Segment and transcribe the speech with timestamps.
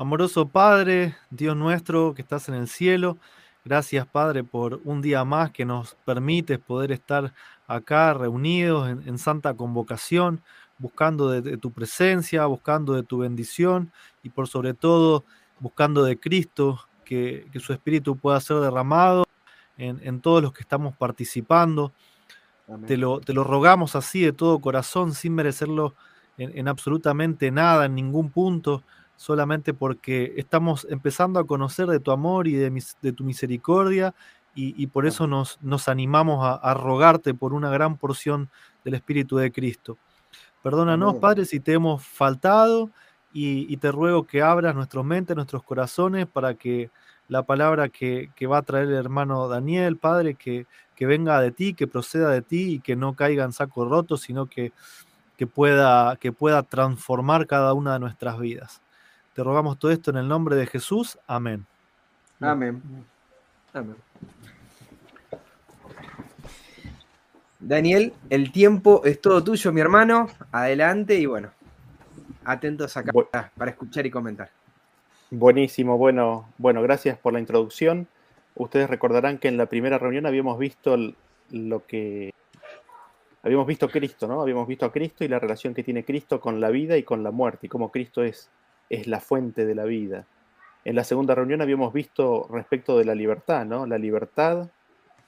[0.00, 3.18] Amoroso Padre, Dios nuestro que estás en el cielo,
[3.64, 7.34] gracias Padre por un día más que nos permites poder estar
[7.66, 10.40] acá reunidos en, santa convocación,
[10.78, 13.90] buscando de, tu presencia, buscando de tu bendición
[14.22, 15.24] y por sobre todo
[15.58, 19.24] buscando de Cristo, que, su Espíritu pueda ser derramado
[19.78, 21.90] en, todos los que estamos participando.
[22.86, 25.96] Te lo, te lo, rogamos así de todo corazón, sin merecerlo
[26.36, 28.84] en absolutamente nada, en ningún punto
[29.18, 34.14] solamente porque estamos empezando a conocer de tu amor y de, tu misericordia
[34.54, 38.48] y, por eso nos, nos animamos a, rogarte por una gran porción
[38.84, 39.98] del Espíritu de Cristo.
[40.64, 42.90] Perdónanos, Padre, si te hemos faltado
[43.32, 46.90] y, te ruego que abras nuestras mentes, nuestros corazones para que
[47.28, 51.74] la palabra que, va a traer el hermano Daniel, Padre, que, que, venga de ti,
[51.74, 54.72] que proceda de ti y que no caiga en saco roto, sino que,
[55.36, 58.80] que, pueda, que pueda transformar cada una de nuestras vidas.
[59.38, 61.16] Te rogamos todo esto en el nombre de Jesús.
[61.28, 61.64] Amén.
[62.40, 62.82] Amén.
[63.72, 63.94] Amén.
[67.60, 70.26] Daniel, el tiempo es todo tuyo, mi hermano.
[70.50, 71.52] Adelante y bueno,
[72.44, 73.12] atentos acá
[73.56, 74.50] para escuchar y comentar.
[75.30, 78.08] Buenísimo, bueno, bueno, gracias por la introducción.
[78.56, 80.96] Ustedes recordarán que en la primera reunión habíamos visto
[81.52, 82.34] lo que
[83.44, 84.42] habíamos visto Cristo, ¿no?
[84.42, 87.22] Habíamos visto a Cristo y la relación que tiene Cristo con la vida y con
[87.22, 88.50] la muerte y cómo Cristo es
[88.90, 90.26] es la fuente de la vida.
[90.84, 93.86] En la segunda reunión habíamos visto respecto de la libertad, ¿no?
[93.86, 94.70] La libertad,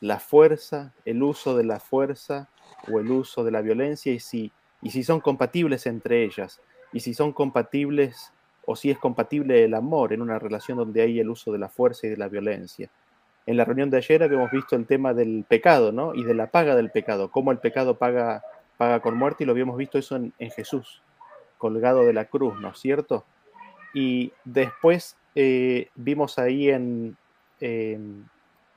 [0.00, 2.48] la fuerza, el uso de la fuerza
[2.91, 6.61] o el uso de la violencia y si, y si son compatibles entre ellas,
[6.92, 8.33] y si son compatibles
[8.64, 11.69] o si es compatible el amor en una relación donde hay el uso de la
[11.69, 12.88] fuerza y de la violencia.
[13.47, 16.14] En la reunión de ayer habíamos visto el tema del pecado, ¿no?
[16.14, 18.42] Y de la paga del pecado, cómo el pecado paga,
[18.77, 21.03] paga con muerte, y lo habíamos visto eso en, en Jesús,
[21.58, 23.25] colgado de la cruz, ¿no es cierto?
[23.94, 27.16] Y después eh, vimos ahí en,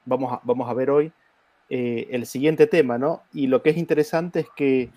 [0.06, 1.12] vamos, a, vamos a ver hoy,
[1.70, 3.24] eh, el siguiente tema, ¿no?
[3.34, 4.90] Y lo que es interesante es que,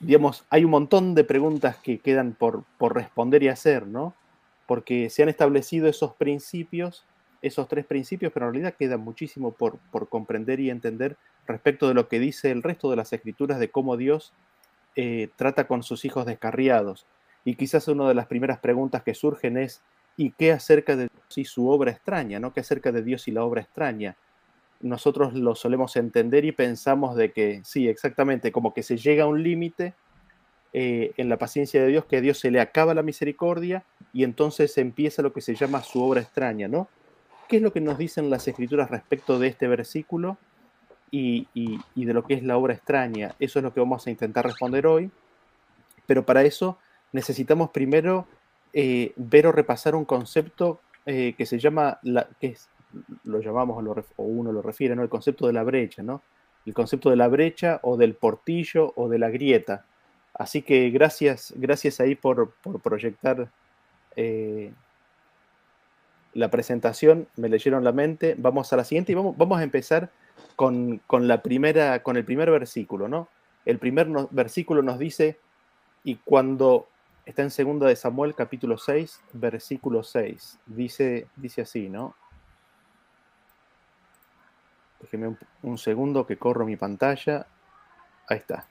[0.00, 4.14] digamos, hay un montón de preguntas que quedan por, por responder y hacer, ¿no?
[4.66, 7.04] Porque se han establecido esos principios,
[7.40, 11.16] esos tres principios, pero en realidad queda muchísimo por, por comprender y entender
[11.46, 14.32] respecto de lo que dice el resto de las escrituras de cómo Dios
[14.94, 17.06] eh, trata con sus hijos descarriados.
[17.44, 19.82] Y quizás una de las primeras preguntas que surgen es,
[20.16, 22.38] ¿y qué acerca de Dios y su obra extraña?
[22.38, 22.52] ¿no?
[22.52, 24.16] ¿Qué acerca de Dios y la obra extraña?
[24.80, 29.28] Nosotros lo solemos entender y pensamos de que, sí, exactamente, como que se llega a
[29.28, 29.94] un límite
[30.72, 34.24] eh, en la paciencia de Dios, que a Dios se le acaba la misericordia y
[34.24, 36.88] entonces empieza lo que se llama su obra extraña, ¿no?
[37.48, 40.38] ¿Qué es lo que nos dicen las escrituras respecto de este versículo
[41.10, 43.34] y, y de lo que es la obra extraña?
[43.38, 45.10] Eso es lo que vamos a intentar responder hoy,
[46.06, 46.78] pero para eso
[47.12, 48.26] necesitamos primero
[48.72, 52.56] eh, ver o repasar un concepto eh, que se llama, la, que
[53.24, 55.02] lo llamamos o uno lo refiere, ¿no?
[55.02, 56.22] el concepto de la brecha, ¿no?
[56.66, 59.84] el concepto de la brecha o del portillo o de la grieta.
[60.34, 63.50] Así que gracias, gracias ahí por, proyectar
[64.16, 64.72] eh,
[66.34, 68.34] la presentación, me leyeron la mente.
[68.38, 70.10] Vamos a la siguiente y vamos, vamos a empezar
[70.56, 73.08] con, la primera, con el primer versículo.
[73.08, 73.28] ¿no?
[73.66, 75.38] El primer versículo nos dice,
[76.04, 76.88] y cuando
[77.24, 80.58] Está en 2 de Samuel capítulo 6, versículo 6.
[80.66, 82.16] Dice, dice así, ¿no?
[85.00, 87.46] Déjeme un, segundo que corro mi pantalla.
[88.28, 88.66] Ahí está.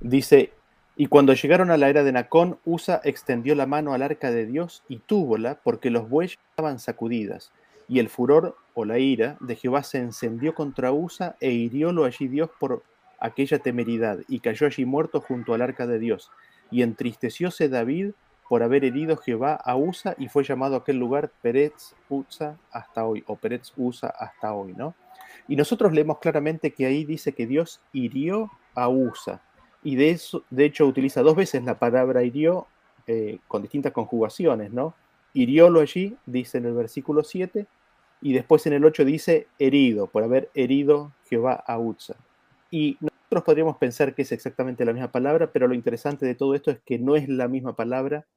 [0.00, 0.54] Dice,
[0.96, 4.44] y cuando llegaron a la era de Nacón, Usa extendió la mano al arca de
[4.44, 7.52] Dios y túvola porque los bueyes estaban sacudidas.
[7.86, 12.26] Y el furor o la ira de Jehová se encendió contra Usa e hiriólo allí
[12.26, 12.82] Dios por
[13.20, 16.32] aquella temeridad y cayó allí muerto junto al arca de Dios.
[16.70, 18.12] Y entristecióse David
[18.48, 23.04] por haber herido Jehová a Usa y fue llamado a aquel lugar Peretz Usa hasta
[23.04, 24.94] hoy, o Peretz Usa hasta hoy, ¿no?
[25.48, 29.42] Y nosotros leemos claramente que ahí dice que Dios hirió a Usa.
[29.82, 32.66] Y de, eso, de hecho utiliza dos veces la palabra hirió
[33.06, 34.94] eh, con distintas conjugaciones, ¿no?
[35.32, 37.66] Hiriólo allí, dice en el versículo 7,
[38.22, 42.16] y después en el 8 dice herido, por haber herido Jehová a Usa.
[42.70, 42.96] Y
[43.26, 46.70] nosotros podríamos pensar que es exactamente la misma palabra, pero lo interesante de todo esto
[46.70, 48.28] es que no es la misma palabra,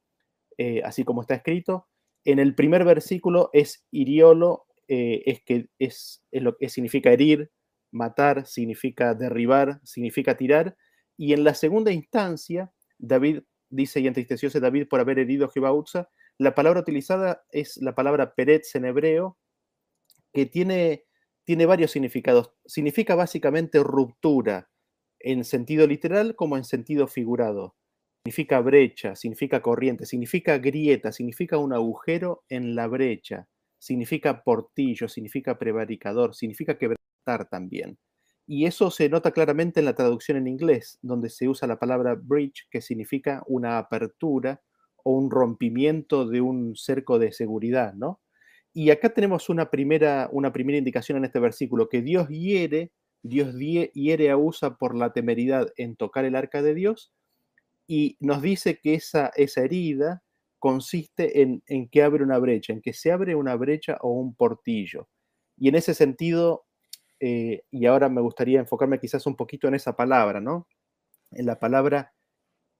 [0.58, 1.86] eh, así como está escrito.
[2.24, 7.52] En el primer versículo es iriolo, eh, es que es, lo que significa herir,
[7.92, 10.76] matar, significa derribar, significa tirar.
[11.16, 15.70] Y en la segunda instancia, David dice, y entristecióse David por haber herido a Jehová
[16.36, 19.38] la palabra utilizada es la palabra peretz en hebreo,
[20.32, 21.04] que tiene,
[21.44, 22.50] tiene varios significados.
[22.66, 24.69] Significa básicamente ruptura,
[25.20, 27.76] en sentido literal como en sentido figurado.
[28.24, 35.58] significa brecha, significa corriente, significa grieta, significa un agujero en la brecha, significa portillo, significa
[35.58, 37.98] prevaricador, significa quebrantar también.
[38.46, 42.16] Y eso se nota claramente en la traducción en inglés, donde se usa la palabra
[42.20, 44.60] bridge, que significa una apertura
[45.04, 48.20] o un rompimiento de un cerco de seguridad, ¿no?
[48.72, 53.54] Y acá tenemos una primera, una primera indicación en este versículo, que Dios hiere, Dios
[53.94, 57.12] hiere a Usa por la temeridad en tocar el arca de Dios,
[57.86, 60.22] y nos dice que esa, esa herida
[60.60, 64.34] consiste en, en, que abre una brecha, en que se abre una brecha o un
[64.34, 65.08] portillo.
[65.56, 66.66] Y en ese sentido,
[67.18, 70.68] eh, y ahora me gustaría enfocarme quizás un poquito en esa palabra, ¿no?
[71.32, 72.14] En la palabra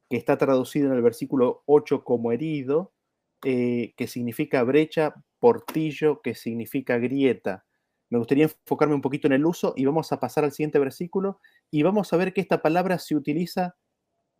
[0.08, 2.92] que está traducida en el versículo 8 como herido,
[3.44, 7.64] eh, que significa brecha, portillo, que significa grieta.
[8.10, 11.40] Me gustaría enfocarme un poquito en el uso y vamos a pasar al siguiente versículo
[11.70, 13.76] y vamos a ver que esta palabra se utiliza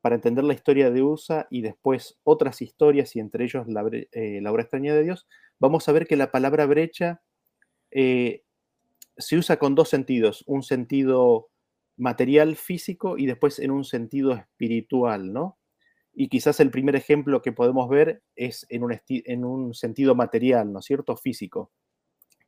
[0.00, 4.43] para entender la historia de USA y después otras historias, y entre ellos la, eh,
[4.46, 5.26] obra extraña de Dios,
[5.58, 7.22] vamos a ver que la palabra brecha
[7.90, 8.44] eh,
[9.19, 11.50] se usa con dos sentidos, un sentido
[11.96, 15.58] material, físico, y después en un sentido espiritual, ¿no?
[16.14, 20.73] Y quizás el primer ejemplo que podemos ver es en un, en un sentido material,
[20.73, 21.16] ¿no es cierto?
[21.16, 21.70] Físico.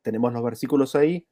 [0.02, 1.26] Tenemos los versículos ahí,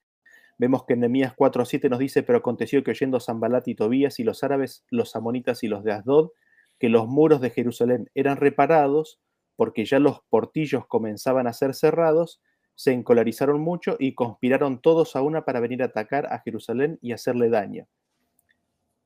[0.60, 3.74] Vemos que en Nehemías 4 a 7 nos dice, pero aconteció que oyendo Zambalat y
[3.74, 6.32] Tobías y los árabes, los amonitas y los de Asdod,
[6.78, 9.22] que los muros de Jerusalén eran reparados,
[9.56, 12.42] porque ya los portillos comenzaban a ser cerrados,
[12.74, 17.12] se encolarizaron mucho y conspiraron todos a una para venir a atacar a Jerusalén y
[17.12, 17.86] hacerle daño.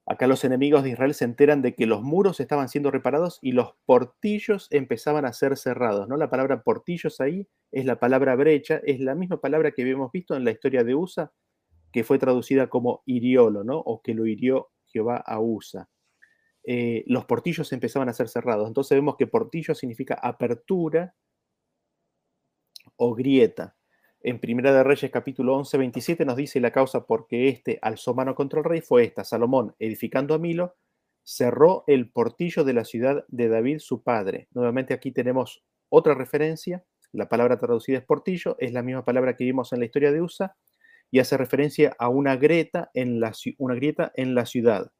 [0.06, 3.52] Acá los enemigos de Israel se enteran de que los muros estaban siendo reparados y
[3.52, 6.08] los portillos empezaban a ser cerrados.
[6.08, 6.16] ¿no?
[6.16, 10.36] La palabra portillos ahí es la palabra brecha, es la misma palabra que habíamos visto
[10.36, 11.32] en la historia de USA,
[11.90, 13.78] que fue traducida como hiriolo, ¿no?
[13.78, 15.88] O que lo hirió Jehová a Usa.
[16.64, 18.68] Eh, los portillos empezaban a ser cerrados.
[18.68, 21.14] Entonces vemos que portillo significa apertura
[22.96, 23.76] o grieta.
[24.26, 28.34] En Primera de Reyes capítulo 11, 27 nos dice la causa porque este alzó mano
[28.34, 29.22] contra el rey fue esta.
[29.22, 30.76] Salomón, edificando a Milo,
[31.22, 34.48] cerró el portillo de la ciudad de David, su padre.
[34.52, 36.82] Nuevamente aquí tenemos otra referencia.
[37.12, 40.22] La palabra traducida es portillo, es la misma palabra que vimos en la historia de
[40.22, 40.56] Usa,
[41.10, 44.90] y hace referencia a una grieta en la, una grieta en la ciudad.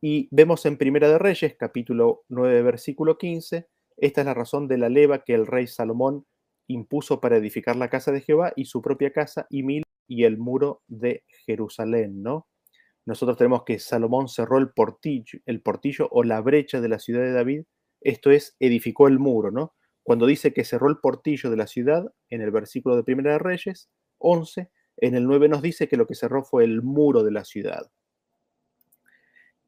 [0.00, 3.66] Y vemos en Primera de Reyes, capítulo 9, versículo 15,
[3.96, 6.24] esta es la razón de la leva que el rey Salomón
[6.66, 10.38] impuso para edificar la casa de Jehová y su propia casa y mil y el
[10.38, 12.46] muro de Jerusalén, ¿no?
[13.06, 17.22] Nosotros tenemos que Salomón cerró el portillo, el portillo o la brecha de la ciudad
[17.22, 17.64] de David,
[18.00, 19.74] esto es, edificó el muro, ¿no?
[20.02, 23.38] Cuando dice que cerró el portillo de la ciudad, en el versículo de Primera de
[23.38, 27.32] Reyes, 11, en el 9 nos dice que lo que cerró fue el muro de
[27.32, 27.90] la ciudad.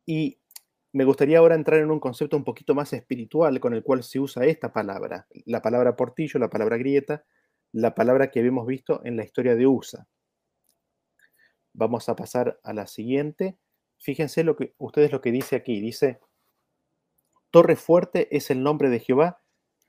[0.05, 0.39] Y
[0.97, 4.19] me gustaría ahora entrar en un concepto un poquito más espiritual con el cual se
[4.19, 7.23] usa esta palabra, la palabra portillo, la palabra grieta,
[7.71, 10.09] la palabra que habíamos visto en la historia de USA.
[11.75, 13.59] Vamos a pasar a la siguiente.
[13.99, 16.19] Fíjense lo que ustedes lo que dice aquí, dice
[17.51, 19.43] Torre fuerte es el nombre de Jehová,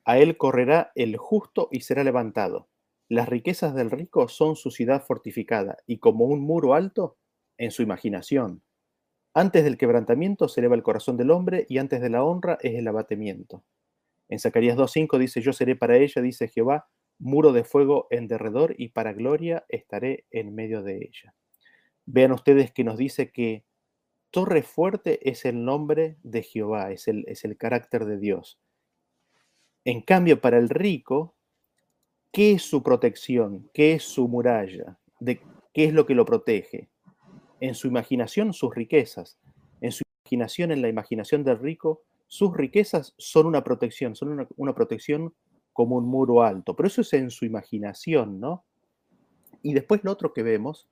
[0.04, 2.68] a él correrá el justo y será levantado.
[3.07, 7.15] Las riquezas del rico son su ciudad fortificada y como un muro alto
[7.57, 8.62] en su imaginación.
[9.38, 12.74] Antes del quebrantamiento se eleva el corazón del hombre y antes de la honra es
[12.74, 13.63] el abatimiento.
[14.30, 18.73] En Zacarías 2.5 dice, yo seré para ella, dice Jehová, muro de fuego en derredor
[18.80, 21.35] y para gloria estaré en medio de ella.
[22.07, 23.64] Vean ustedes que nos dice que
[24.31, 28.59] torre fuerte es el nombre de Jehová, es el, es el carácter de Dios.
[29.85, 31.35] En cambio, para el rico,
[32.31, 33.69] ¿Qué es su protección?
[33.71, 34.97] ¿Qué es su muralla?
[35.19, 35.40] ¿De
[35.73, 36.90] ¿Qué es lo que lo protege?
[37.59, 39.37] En su imaginación, sus riquezas.
[39.81, 44.76] En su imaginación, en la imaginación del rico, sus riquezas son una protección, son una,
[44.76, 45.33] protección
[45.73, 46.76] como un muro alto.
[46.76, 48.66] Pero eso es en su imaginación, ¿no?
[49.64, 50.87] Y después lo otro que vemos,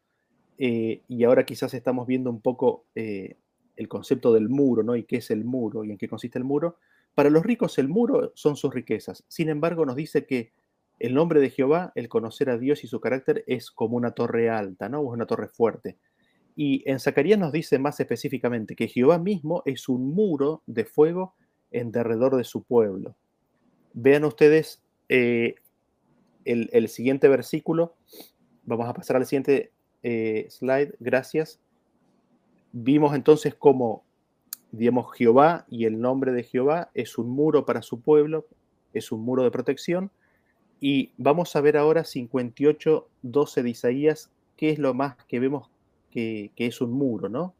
[0.57, 3.35] eh, y ahora quizás estamos viendo un poco eh,
[3.75, 4.95] el concepto del muro, ¿no?
[4.95, 6.77] Y qué es el muro y en qué consiste el muro.
[7.13, 9.23] Para los ricos el muro son sus riquezas.
[9.27, 10.53] Sin embargo, nos dice que
[10.99, 14.49] el nombre de Jehová, el conocer a Dios y su carácter, es como una torre
[14.49, 15.01] alta, ¿no?
[15.01, 15.97] Es una torre fuerte.
[16.55, 21.35] Y en Zacarías nos dice más específicamente que Jehová mismo es un muro de fuego
[21.71, 23.15] en derredor de su pueblo.
[23.93, 25.55] Vean ustedes eh,
[26.45, 27.95] el, siguiente versículo.
[28.63, 29.71] Vamos a pasar al siguiente
[30.03, 30.95] eh, slide.
[30.99, 31.59] Gracias.
[32.71, 34.03] Vimos entonces cómo,
[34.71, 38.47] digamos, Jehová y el nombre de Jehová es un muro para su pueblo,
[38.93, 40.11] es un muro de protección
[40.79, 45.71] y vamos a ver ahora 58, 12 de Isaías, qué es lo más que vemos
[46.15, 47.53] que, es un muro, ¿no?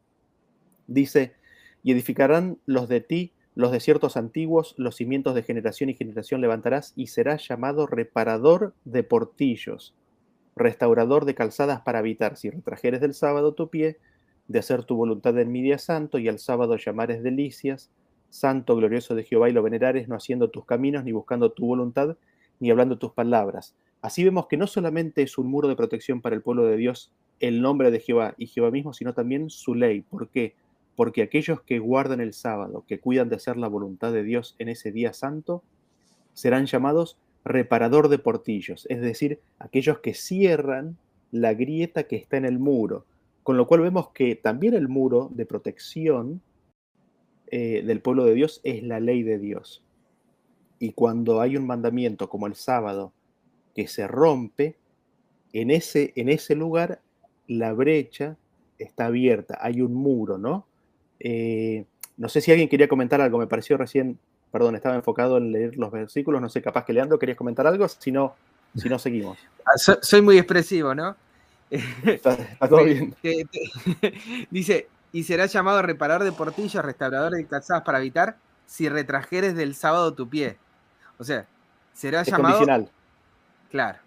[0.86, 1.34] Dice,
[1.82, 6.92] y edificarán los de ti los desiertos antiguos, los cimientos de generación y generación levantarás
[6.94, 9.94] y serás llamado reparador de portillos,
[10.54, 12.36] restaurador de calzadas para habitar.
[12.36, 13.96] Si retrajeres del sábado tu pie,
[14.46, 17.90] de hacer tu voluntad en mi día santo, y al sábado llamares delicias,
[18.28, 22.18] santo, glorioso de Jehová, y lo venerares, no haciendo tus caminos, ni buscando tu voluntad,
[22.60, 23.74] ni hablando tus palabras.
[24.02, 27.10] Así vemos que no solamente es un muro de protección para el pueblo de Dios
[27.40, 30.00] el nombre de Jehová y Jehová mismo, sino también su ley.
[30.00, 30.54] ¿Por qué?
[30.94, 34.68] Porque aquellos que guardan el sábado, que cuidan de hacer la voluntad de Dios en
[34.68, 35.62] ese día santo,
[36.32, 40.98] serán llamados reparador de portillos, es decir, aquellos que cierran
[41.30, 43.06] la grieta que está en el muro.
[43.42, 46.42] Con lo cual vemos que también el muro de protección
[47.46, 49.84] eh, del pueblo de Dios es la ley de Dios.
[50.78, 53.12] Y cuando hay un mandamiento como el sábado
[53.74, 54.76] que se rompe,
[55.52, 57.00] en ese, en ese lugar
[57.48, 58.36] la brecha
[58.78, 60.66] está abierta, hay un muro, ¿no?
[61.20, 61.84] Eh,
[62.16, 64.18] no sé si alguien quería comentar algo, me pareció recién,
[64.50, 67.88] perdón, estaba enfocado en leer los versículos, no sé, capaz que Leandro querías comentar algo,
[67.88, 68.34] si no,
[68.74, 69.38] si no seguimos.
[69.64, 71.16] Ah, soy muy expresivo, ¿no?
[71.70, 72.36] Está,
[72.68, 73.14] todo bien.
[74.50, 78.36] Dice, y será llamado reparador de portillos, restaurador de calzadas para habitar,
[78.66, 80.56] si retrajeres del sábado tu pie.
[81.18, 81.46] O sea,
[81.92, 82.58] será llamado.
[82.58, 82.90] Condicional.
[83.70, 83.98] Claro.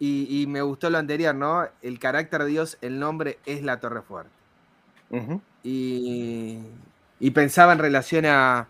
[0.00, 1.66] Y, me gustó lo anterior, ¿no?
[1.82, 4.30] El carácter de Dios, el nombre es la torre fuerte.
[5.64, 8.68] y, pensaba en relación a,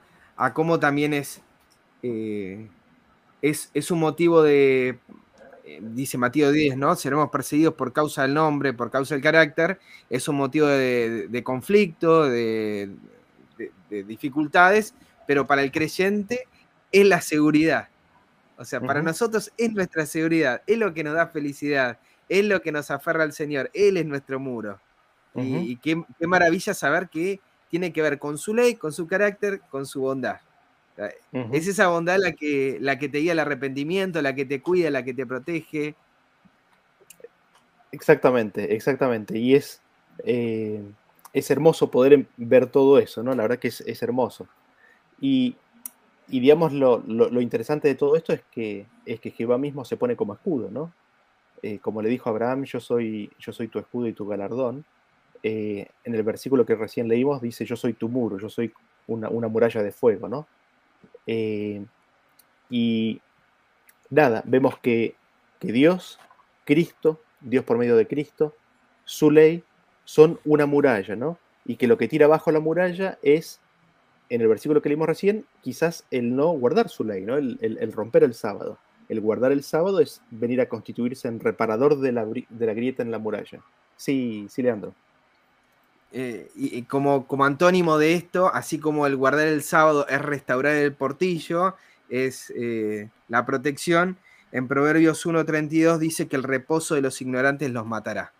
[0.54, 1.42] cómo también es,
[2.02, 2.68] eh,
[3.42, 4.99] es, es, un motivo de,
[5.68, 6.97] eh, dice Mateo 10, ¿no?
[6.97, 9.78] Seremos perseguidos por causa del nombre, por causa del carácter.
[10.08, 12.90] Es un motivo de, conflicto, de,
[13.90, 14.94] dificultades,
[15.26, 16.49] pero para el creyente
[16.90, 17.88] es la seguridad.
[18.58, 21.98] O sea, para nosotros es nuestra seguridad, es lo que nos da felicidad,
[22.28, 24.80] es lo que nos aferra al Señor, Él es nuestro muro.
[25.34, 29.86] Y, qué, maravilla saber que tiene que ver con su ley, con su carácter, con
[29.86, 30.38] su bondad.
[31.52, 34.90] Es esa bondad la que, la que te guía al arrepentimiento, la que te cuida,
[34.90, 35.94] la que te protege.
[37.92, 39.38] Exactamente, exactamente.
[39.38, 39.80] Y es,
[40.24, 40.82] eh,
[41.32, 43.32] es hermoso poder ver todo eso, ¿no?
[43.34, 44.48] La verdad que es, hermoso.
[45.20, 45.56] Y
[46.30, 50.16] y digamos, lo, interesante de todo esto es que, es que Jehová mismo se pone
[50.16, 50.92] como escudo, ¿no?
[51.62, 54.85] Eh, como le dijo Abraham, yo soy, yo soy tu escudo y tu galardón.
[55.42, 58.73] Eh, en el versículo que recién leímos dice, yo soy tu muro, yo soy
[59.06, 60.47] una, muralla de fuego, ¿no?
[61.26, 61.85] Eh,
[62.68, 63.20] y
[64.11, 65.14] nada, vemos que,
[65.58, 66.18] que Dios,
[66.64, 68.54] Cristo, Dios por medio de Cristo,
[69.04, 69.64] su ley,
[70.04, 71.38] son una muralla, ¿no?
[71.64, 73.61] Y que lo que tira abajo la muralla es
[74.30, 77.37] en el versículo que leímos recién, quizás el no guardar su ley, ¿no?
[77.37, 78.78] El, romper el sábado.
[79.08, 83.18] El guardar el sábado es venir a constituirse en reparador de la, grieta en la
[83.18, 83.61] muralla.
[83.97, 84.94] Sí, sí, Leandro.
[86.12, 90.76] Eh, y, como, como antónimo de esto, así como el guardar el sábado es restaurar
[90.76, 91.75] el portillo,
[92.08, 94.18] es eh, la protección,
[94.52, 98.32] en Proverbios 1.32 dice que el reposo de los ignorantes los matará.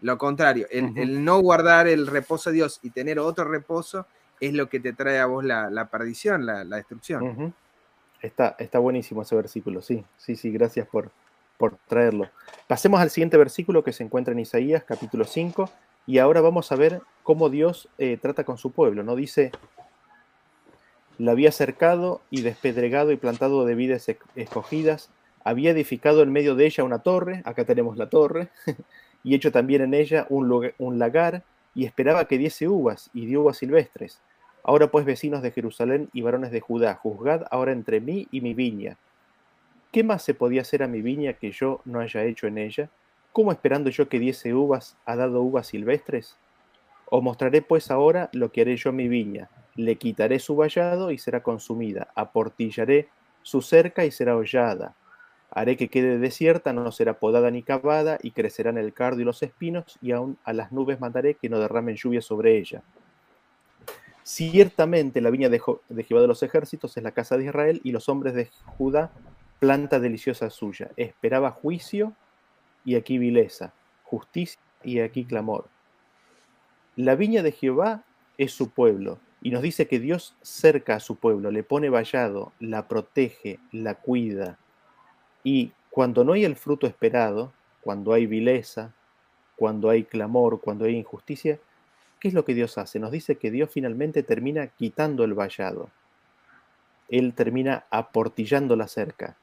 [0.00, 4.06] lo contrario, el, no guardar el reposo de Dios y tener otro reposo
[4.42, 7.54] es lo que te trae a vos la, perdición, la, destrucción.
[8.20, 11.12] está, está buenísimo ese versículo, sí, sí, sí, gracias por,
[11.56, 12.28] por traerlo.
[12.66, 15.70] Pasemos al siguiente versículo que se encuentra en Isaías, capítulo 5,
[16.08, 19.14] y ahora vamos a ver cómo Dios eh, trata con su pueblo, ¿no?
[19.14, 19.52] Dice,
[21.18, 25.10] la había cercado y despedregado y plantado de vides escogidas,
[25.44, 28.48] había edificado en medio de ella una torre, acá tenemos la torre,
[29.22, 31.44] y hecho también en ella un, un lagar,
[31.76, 34.20] y esperaba que diese uvas, y dio uvas silvestres.
[34.64, 38.54] Ahora pues, vecinos de Jerusalén y varones de Judá, juzgad ahora entre mí y mi
[38.54, 38.96] viña.
[39.90, 42.88] ¿Qué más se podía hacer a mi viña que yo no haya hecho en ella?
[43.32, 46.36] ¿Cómo esperando yo que diese uvas, ha dado uvas silvestres?
[47.10, 49.50] Os mostraré pues ahora lo que haré yo a mi viña.
[49.74, 52.08] Le quitaré su vallado y será consumida.
[52.14, 53.08] Aportillaré
[53.42, 54.94] su cerca y será hollada.
[55.50, 59.42] Haré que quede desierta, no será podada ni cavada, y crecerán el cardo y los
[59.42, 62.82] espinos, y aún a las nubes mandaré que no derramen lluvia sobre ella.
[64.22, 68.08] Ciertamente la viña de, Jehová de los ejércitos es la casa de Israel y los
[68.08, 69.10] hombres de Judá
[69.58, 70.90] planta deliciosa suya.
[70.96, 72.14] Esperaba juicio
[72.84, 73.72] y aquí vileza,
[74.04, 75.66] justicia y aquí clamor.
[76.96, 78.04] La viña de Jehová
[78.38, 82.52] es su pueblo y nos dice que Dios cerca a su pueblo, le pone vallado,
[82.60, 84.58] la protege, la cuida.
[85.42, 88.94] Y cuando no hay el fruto esperado, cuando hay vileza,
[89.56, 91.58] cuando hay clamor, cuando hay injusticia,
[92.22, 93.00] ¿Qué es lo que Dios hace?
[93.00, 95.90] Nos dice que Dios finalmente termina quitando el vallado.
[97.08, 99.36] Él termina aportillando la cerca.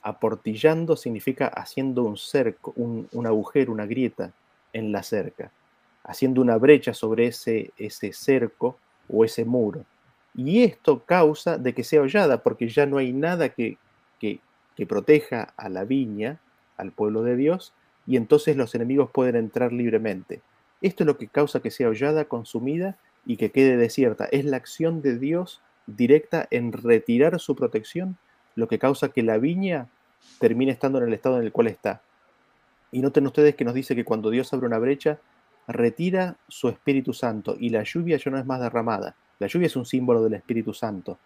[0.00, 4.32] Aportillando significa haciendo un cerco, un, agujero, una grieta
[4.72, 5.50] en la cerca,
[6.04, 9.84] haciendo una brecha sobre ese, ese cerco o ese muro.
[10.32, 13.76] Y esto causa de que sea hollada, porque ya no hay nada que,
[14.20, 14.38] que,
[14.76, 16.38] que proteja a la viña,
[16.76, 17.74] al pueblo de Dios,
[18.06, 20.42] y entonces los enemigos pueden entrar libremente.
[20.80, 22.96] Esto es lo que causa que sea hollada, consumida
[23.26, 24.26] y que quede desierta.
[24.32, 28.16] Es la acción de Dios directa en retirar su protección,
[28.54, 29.88] lo que causa que la viña
[30.38, 32.02] termine estando en el estado en el cual está.
[32.92, 35.18] Y noten ustedes que nos dice que cuando Dios abre una brecha,
[35.68, 39.14] retira su Espíritu Santo y la lluvia ya no es más derramada.
[39.38, 41.18] La lluvia es un símbolo del Espíritu Santo.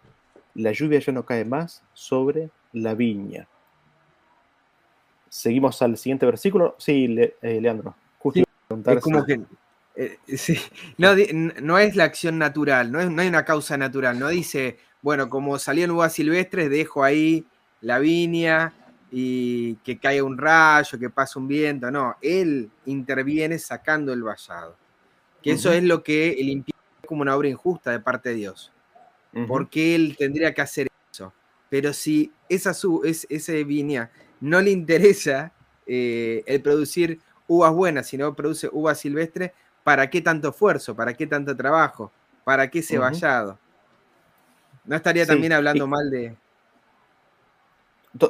[0.55, 3.47] La lluvia ya no cae más sobre la viña.
[5.27, 6.75] Seguimos al siguiente versículo.
[6.77, 7.95] Sí, eh, Leandro.
[8.69, 9.41] Es como que
[9.95, 10.17] eh,
[10.97, 14.19] no, es la acción natural, no, es, no hay una causa natural.
[14.19, 17.45] No dice, bueno, como salían uvas silvestres, dejo ahí
[17.81, 18.73] la viña
[19.11, 21.89] y que caiga un rayo, que pase un viento.
[21.91, 24.75] No, él interviene sacando el vallado.
[25.41, 28.71] Que eso es lo que él impide como una obra injusta de parte de Dios.
[29.47, 31.33] Porque él tendría que hacer eso.
[31.69, 35.51] Pero si esa, su, es, ese viña no le interesa
[35.85, 39.51] eh, el producir uvas buenas, sino produce uvas silvestres,
[39.83, 40.95] ¿para qué tanto esfuerzo?
[40.95, 42.11] ¿Para qué tanto trabajo?
[42.43, 43.57] ¿Para qué ese vallado?
[44.85, 46.35] ¿No estaría también hablando mal de,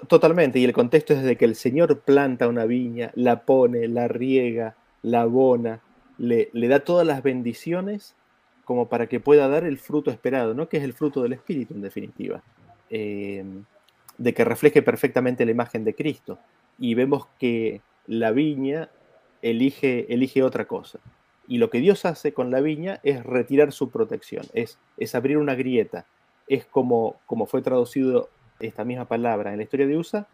[0.08, 4.08] Totalmente, y el contexto es de que el Señor planta una viña, la pone, la
[4.08, 5.80] riega, la abona,
[6.18, 8.16] le, le, da todas las bendiciones
[8.64, 10.70] como para que pueda dar el fruto esperado, ¿no?
[10.70, 12.42] Que es el fruto del Espíritu, en definitiva.
[12.90, 13.64] Em,
[14.18, 16.40] de que refleje perfectamente la imagen de Cristo.
[16.80, 18.90] Y vemos que la viña
[19.52, 21.00] elige, otra cosa.
[21.48, 25.38] Y lo que Dios hace con la viña es retirar su protección, es, es abrir
[25.38, 26.06] una grieta.
[26.48, 30.28] Es como, como fue traducido esta misma palabra en la historia de USA,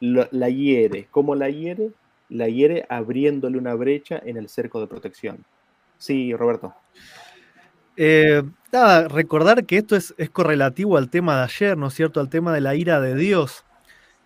[0.00, 1.08] la hiere.
[1.10, 1.90] ¿Cómo la hiere?
[2.28, 5.44] La hiere abriéndole una brecha en el cerco de protección.
[5.98, 6.74] Sí, Roberto.
[7.96, 12.20] Eh, nada, recordar que esto es, correlativo al tema de ayer, ¿no es cierto?
[12.20, 13.64] Al tema de la ira de Dios.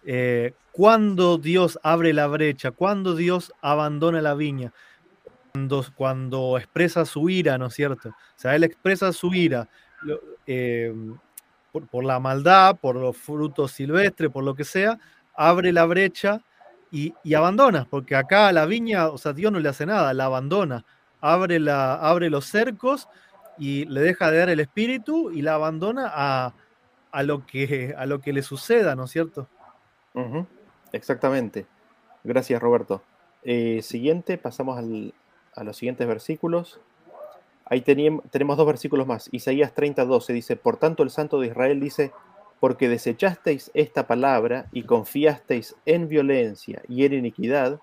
[0.08, 4.72] Eh, cuando Dios abre la brecha, cuando Dios abandona la viña,
[5.52, 8.11] cuando, cuando, expresa su ira, ¿no es cierto?
[8.11, 9.68] O sea, Él expresa su ira,
[10.46, 10.94] eh,
[11.90, 14.98] por, la maldad, por los frutos silvestres, por lo que sea,
[15.35, 16.40] abre la brecha
[16.92, 20.85] y, abandona, porque acá la viña, o sea, Dios no le hace nada, la abandona,
[21.20, 23.09] abre, la, abre los cercos
[23.59, 28.20] y le deja de dar el espíritu y la abandona a, lo, que, a lo
[28.20, 29.48] que le suceda, ¿no es cierto?
[30.92, 31.66] Exactamente.
[32.24, 33.02] Gracias, Roberto.
[33.42, 34.79] Eh, siguiente, pasamos
[35.55, 36.81] a los siguientes versículos.
[37.66, 39.29] Ahí tenemos dos versículos más.
[39.33, 42.12] Isaías 30, se dice, Por tanto el Santo de Israel dice,
[42.61, 47.81] porque desechasteis esta palabra y confiasteis en violencia y en iniquidad,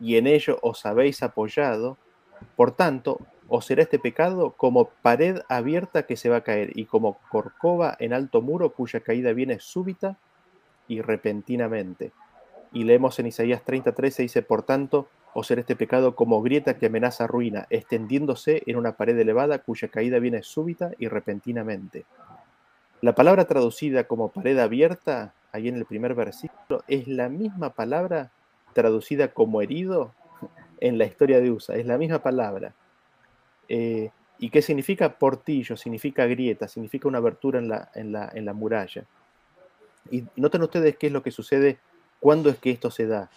[0.00, 1.98] y en ello os habéis apoyado,
[2.56, 6.84] por tanto os será este pecado como pared abierta que se va a caer, y
[6.84, 10.16] como corcova en alto muro cuya caída viene súbita
[10.88, 12.12] y repentinamente.
[12.72, 16.86] Y leemos en Isaías 33, dice, por tanto, o ser este pecado como grieta que
[16.86, 22.04] amenaza ruina, extendiéndose en una pared elevada cuya caída viene súbita y repentinamente.
[23.00, 28.32] La palabra traducida como pared abierta, ahí en el primer versículo, es la misma palabra
[28.72, 30.12] traducida como herido
[30.80, 32.74] en la historia de USA, es la misma palabra.
[33.68, 35.76] Eh, ¿Y qué significa portillo?
[35.76, 39.04] Significa grieta, significa una abertura en la, en la, en la muralla.
[40.10, 41.78] Y noten ustedes qué es lo que sucede
[42.20, 43.30] cuando es que esto se da.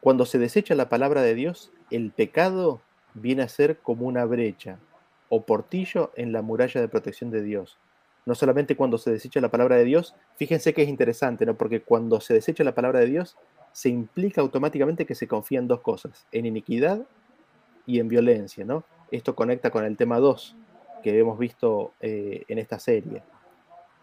[0.00, 2.80] Cuando se desecha la palabra de Dios, el pecado
[3.14, 4.78] viene a ser como una brecha
[5.28, 7.78] o portillo en la muralla de protección de Dios.
[8.24, 11.54] No solamente cuando se desecha la palabra de Dios, fíjense que es interesante, ¿no?
[11.54, 13.36] Porque cuando se desecha la palabra de Dios,
[13.72, 17.06] se implica automáticamente que se confía en dos cosas, en iniquidad
[17.86, 18.84] y en violencia, ¿no?
[19.10, 20.56] Esto conecta con el tema 2
[21.02, 23.22] que hemos visto eh, en esta serie.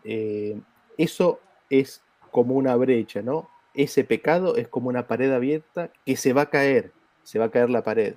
[0.05, 0.57] Eh,
[0.97, 3.49] eso es como una brecha, ¿no?
[3.73, 6.91] ese pecado es como una pared abierta que se va a caer,
[7.23, 8.15] se va a caer la pared.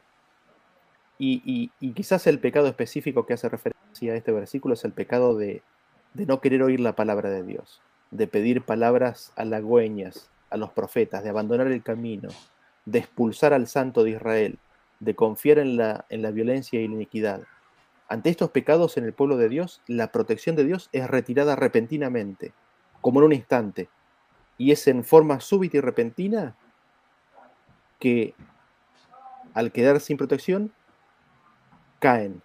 [1.18, 5.62] Y, quizás el pecado específico que hace referencia a este versículo es el pecado de,
[6.12, 7.80] no querer oír la palabra de Dios,
[8.10, 12.28] de pedir palabras halagüeñas a los profetas, de abandonar el camino,
[12.84, 14.58] de expulsar al santo de Israel,
[15.00, 17.42] de confiar en la, en la violencia y la iniquidad.
[18.08, 22.52] Ante estos pecados en el pueblo de Dios, la protección de Dios es retirada repentinamente,
[23.00, 23.88] como en un instante,
[24.58, 26.56] y es en forma súbita y repentina
[27.98, 28.34] que
[29.54, 30.72] al quedar sin protección,
[31.98, 32.42] caen,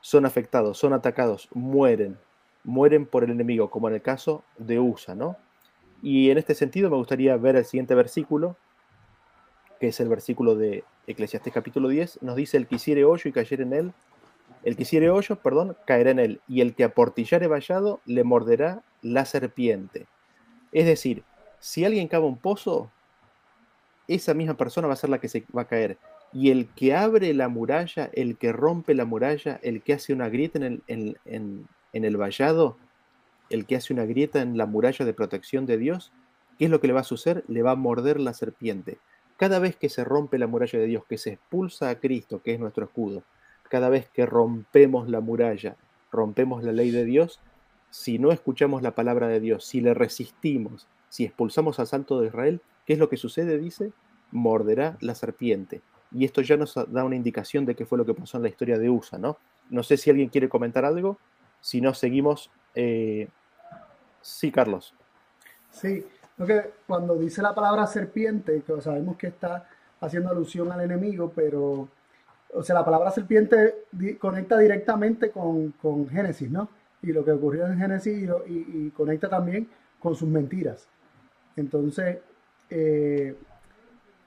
[0.00, 2.18] son afectados, son atacados, mueren,
[2.64, 5.36] mueren por el enemigo, como en el caso de Usa, ¿no?
[6.02, 8.56] Y en este sentido me gustaría ver el siguiente versículo,
[9.80, 13.32] que es el versículo de Eclesiastés capítulo 10, nos dice, el que hiciere hoyo y
[13.32, 13.92] cayere en él,
[14.62, 18.82] El que hiciere hoyos, perdón, caerá en él, y el que aportillare vallado le morderá
[19.12, 20.06] la serpiente.
[20.72, 21.22] Es decir,
[21.60, 22.90] si alguien cava un pozo,
[24.08, 25.98] esa misma persona va a ser la que se va a caer.
[26.32, 30.28] Y el que abre la muralla, el que rompe la muralla, el que hace una
[30.28, 32.76] grieta en el, en el vallado,
[33.48, 36.12] el que hace una grieta en la muralla de protección de Dios,
[36.58, 37.44] ¿qué es lo que le va a suceder?
[37.48, 38.98] Le va a morder la serpiente.
[39.36, 42.54] Cada vez que se rompe la muralla de Dios, que se expulsa a Cristo, que
[42.54, 43.22] es nuestro escudo,
[43.68, 45.76] cada vez que rompemos la muralla,
[46.10, 47.40] rompemos la ley de Dios,
[47.96, 52.26] si no escuchamos la palabra de Dios, si le resistimos, si expulsamos al Santo de
[52.26, 53.56] Israel, ¿qué es lo que sucede?
[53.58, 53.90] Dice,
[54.30, 55.80] morderá la serpiente.
[56.12, 58.50] Y esto ya nos da una indicación de qué fue lo que pasó en la
[58.50, 59.38] historia de USA, ¿no?
[59.70, 61.18] No sé si alguien quiere comentar algo,
[61.62, 62.50] si no seguimos.
[62.74, 63.28] Eh,
[64.20, 64.94] sí, Carlos.
[65.70, 66.04] Sí,
[66.46, 69.70] que cuando dice la palabra serpiente, que sabemos que está
[70.02, 71.88] haciendo alusión al enemigo, pero,
[72.52, 73.86] o sea, la palabra serpiente
[74.18, 75.72] conecta directamente con,
[76.10, 76.68] Génesis, ¿no?
[77.02, 79.68] Y lo que ocurrió en Génesis y, conecta también
[80.00, 80.88] con sus mentiras.
[81.56, 82.18] Entonces,
[82.70, 83.36] eh,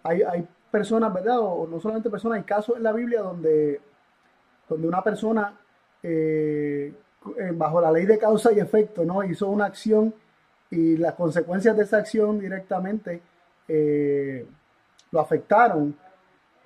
[0.04, 1.40] hay, personas, ¿verdad?
[1.40, 3.82] O no solamente personas, hay casos en la Biblia donde,
[4.68, 5.58] donde una persona,
[6.04, 6.94] eh,
[7.54, 9.24] bajo la ley de causa y efecto, ¿no?
[9.24, 10.14] Hizo una acción
[10.72, 13.22] y las consecuencias de esa acción directamente
[13.68, 14.46] eh,
[15.12, 15.96] lo afectaron,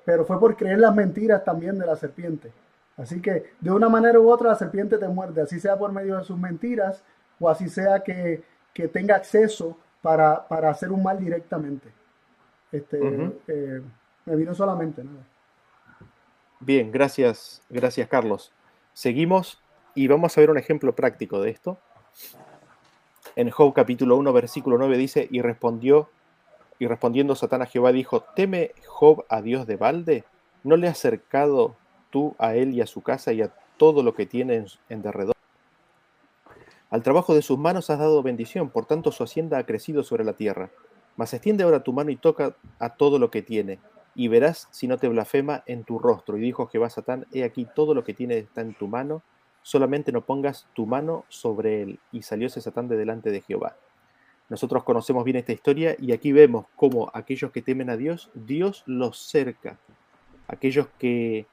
[0.05, 2.51] pero fue por creer las mentiras también de la serpiente.
[2.97, 6.17] Así que de una manera u otra la serpiente te muerde, así sea por medio
[6.17, 7.03] de sus mentiras
[7.39, 8.43] o así sea que,
[8.91, 11.89] tenga acceso para, hacer un mal directamente.
[12.71, 12.99] Este,
[13.47, 13.81] eh,
[14.25, 15.25] me vino solamente nada.
[16.59, 18.51] Bien, gracias, gracias Carlos.
[18.93, 19.61] Seguimos
[19.95, 21.77] y vamos a ver un ejemplo práctico de esto.
[23.35, 26.09] En Job capítulo 1, versículo 9 dice, y respondió,
[26.79, 30.23] y respondiendo Satán a Jehová dijo, ¿teme Job a Dios de balde?
[30.63, 31.75] ¿No le has acercado
[32.13, 35.35] tú a él y a su casa y a todo lo que tiene en, derredor?
[36.91, 40.23] Al trabajo de sus manos has dado bendición, por tanto su hacienda ha crecido sobre
[40.23, 40.69] la tierra.
[41.17, 43.79] Mas extiende ahora tu mano y toca a todo lo que tiene,
[44.13, 46.37] y verás si no te blasfema en tu rostro.
[46.37, 49.23] Y dijo Jehová Satán, he aquí todo lo que tiene está en tu mano,
[49.63, 51.99] solamente no pongas tu mano sobre él.
[52.11, 53.75] Y salió ese Satán de delante de Jehová.
[54.49, 58.83] Nosotros conocemos bien esta historia y aquí vemos cómo aquellos que temen a Dios, Dios
[58.85, 59.79] los cerca.
[60.47, 61.47] Aquellos que,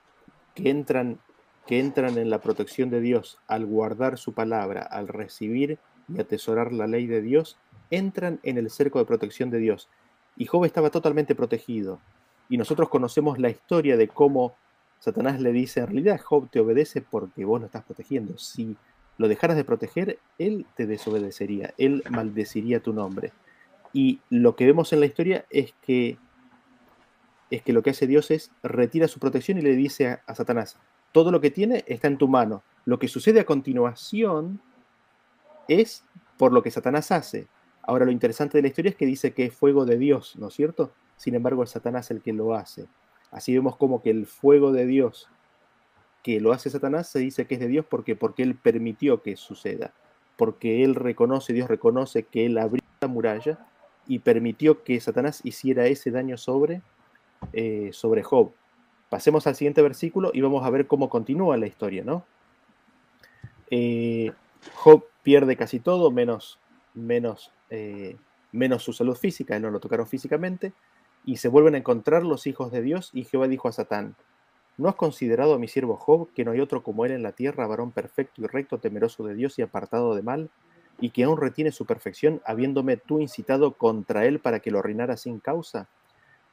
[0.62, 1.18] que, entran,
[1.66, 6.72] que entran en la protección de Dios al guardar su palabra, al recibir y atesorar
[6.72, 7.58] la ley de Dios,
[7.90, 9.88] entran en el cerco de protección de Dios.
[10.36, 12.00] Y Job estaba totalmente protegido.
[12.48, 14.54] Y nosotros conocemos la historia de cómo
[14.98, 18.36] Satanás le dice, en realidad Job te obedece porque vos lo estás protegiendo.
[18.38, 18.76] Si
[19.18, 23.32] lo dejaras de proteger, él te desobedecería, él maldeciría tu nombre.
[23.92, 26.16] Y lo que vemos en la historia es que
[27.50, 30.78] es que lo que hace Dios es retira su protección y le dice a, Satanás,
[31.12, 32.62] todo lo que tiene está en tu mano.
[32.84, 34.60] Lo que sucede a continuación
[35.68, 36.04] es
[36.38, 37.48] por lo que Satanás hace.
[37.82, 40.48] Ahora lo interesante de la historia es que dice que es fuego de Dios, ¿no
[40.48, 40.92] es cierto?
[41.16, 42.86] Sin embargo, es Satanás el que lo hace.
[43.30, 45.28] Así vemos como que el fuego de Dios
[46.22, 49.36] que lo hace Satanás se dice que es de Dios porque, porque él permitió que
[49.36, 49.94] suceda,
[50.36, 53.66] porque él reconoce, Dios reconoce que él abrió la muralla
[54.06, 56.82] y permitió que Satanás hiciera ese daño sobre,
[57.52, 58.52] eh, sobre Job.
[59.08, 62.24] Pasemos al siguiente versículo y vamos a ver cómo continúa la historia, ¿no?
[63.70, 64.32] Eh,
[64.74, 66.58] Job pierde casi todo, menos,
[66.94, 68.16] menos, eh,
[68.52, 70.72] menos su salud física, él no lo tocaron físicamente,
[71.24, 74.16] y se vuelven a encontrar los hijos de Dios, y Jehová dijo a Satán,
[74.76, 77.32] ¿no has considerado a mi siervo Job, que no hay otro como él en la
[77.32, 80.50] tierra, varón perfecto y recto, temeroso de Dios y apartado de mal,
[81.00, 85.16] y que aún retiene su perfección, habiéndome tú incitado contra él para que lo reinara
[85.16, 85.88] sin causa?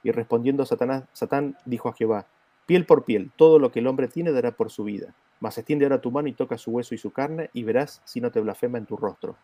[0.04, 2.28] Y respondiendo Satanás, Satán dijo a Jehová,
[2.66, 5.14] piel por piel, todo lo que el hombre tiene dará por su vida.
[5.40, 8.22] Mas extiende ahora tu mano y toca su hueso y su carne, y verás si
[8.22, 9.36] no te blasfema en tu rostro.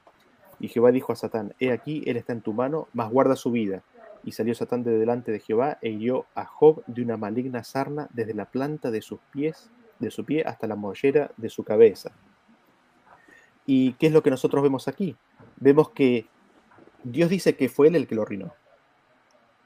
[0.60, 3.52] Y Jehová dijo a Satán, He aquí, él está en tu mano, mas guarda su
[3.52, 3.84] vida
[4.24, 8.08] y salió Satán de delante de Jehová e hirió a Job de una maligna sarna
[8.14, 12.12] desde la planta de sus pies, de su pie hasta la mollera de su cabeza.
[13.66, 15.16] ¿Y qué es lo que nosotros vemos aquí?
[15.58, 16.28] Vemos que
[17.04, 18.54] Dios dice que fue él el que lo arruinó.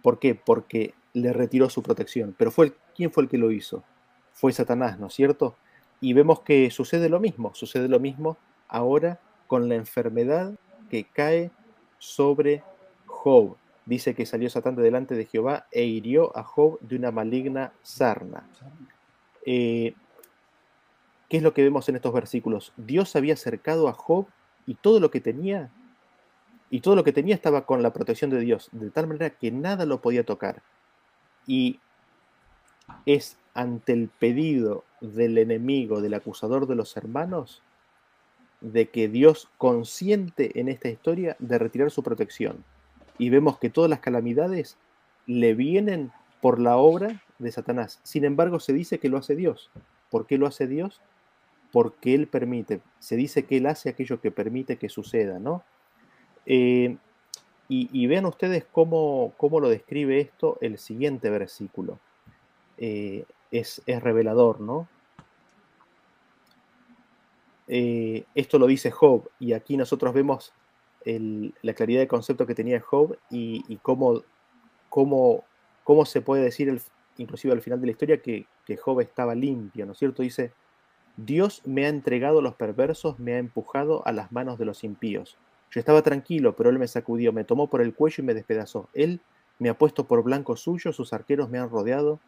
[0.08, 0.36] ¿Por qué?
[0.36, 2.34] Porque le retiró su protección.
[2.38, 3.84] Pero fue ¿quién fue el que lo hizo?
[4.32, 5.58] Fue Satanás, ¿no es cierto?
[6.00, 8.38] Y vemos que sucede lo mismo, sucede lo mismo
[8.70, 10.54] ahora con la enfermedad
[10.90, 11.52] que cae
[12.00, 12.64] sobre
[13.06, 17.12] Job dice que salió Satán de delante de Jehová e hirió a Job de una
[17.12, 18.48] maligna sarna.
[19.46, 19.94] Eh,
[21.28, 22.72] ¿Qué es lo que vemos en estos versículos?
[22.78, 24.28] Dios había acercado a Job
[24.66, 25.70] y todo lo que tenía,
[26.70, 29.52] y todo lo que tenía estaba con la protección de Dios, de tal manera que
[29.52, 30.62] nada lo podía tocar.
[31.46, 31.80] Y
[33.06, 37.64] es ante el pedido del enemigo, del acusador de los hermanos,
[38.62, 42.64] de que Dios consiente en esta historia de retirar su protección.
[43.18, 44.78] Y vemos que todas las calamidades
[45.26, 48.00] le vienen por la obra de Satanás.
[48.04, 49.72] Sin embargo, se dice que lo hace Dios.
[50.10, 51.02] ¿Por qué lo hace Dios?
[51.72, 52.82] Porque Él permite.
[53.00, 55.64] Se dice que Él hace aquello que permite que suceda, ¿no?
[56.48, 56.98] Eh,
[57.70, 62.00] y, vean ustedes cómo, cómo, lo describe esto el siguiente versículo.
[62.78, 64.88] Eh, es, es, revelador, ¿no?
[67.68, 70.54] Eh, esto lo dice Job, y aquí nosotros vemos
[71.62, 74.24] la claridad de concepto que tenía Job y, cómo,
[74.90, 75.44] cómo,
[75.84, 76.82] cómo, se puede decir,
[77.18, 80.22] inclusive al final de la historia, que, que Job estaba limpio, ¿no es cierto?
[80.22, 80.52] Dice,
[81.18, 84.84] Dios me ha entregado a los perversos, me ha empujado a las manos de los
[84.84, 85.38] impíos.
[85.72, 88.90] Yo estaba tranquilo, pero él me sacudió, me tomó por el cuello y me despedazó.
[88.94, 89.20] Él
[89.60, 92.20] me ha puesto por blanco suyo, sus arqueros me han rodeado,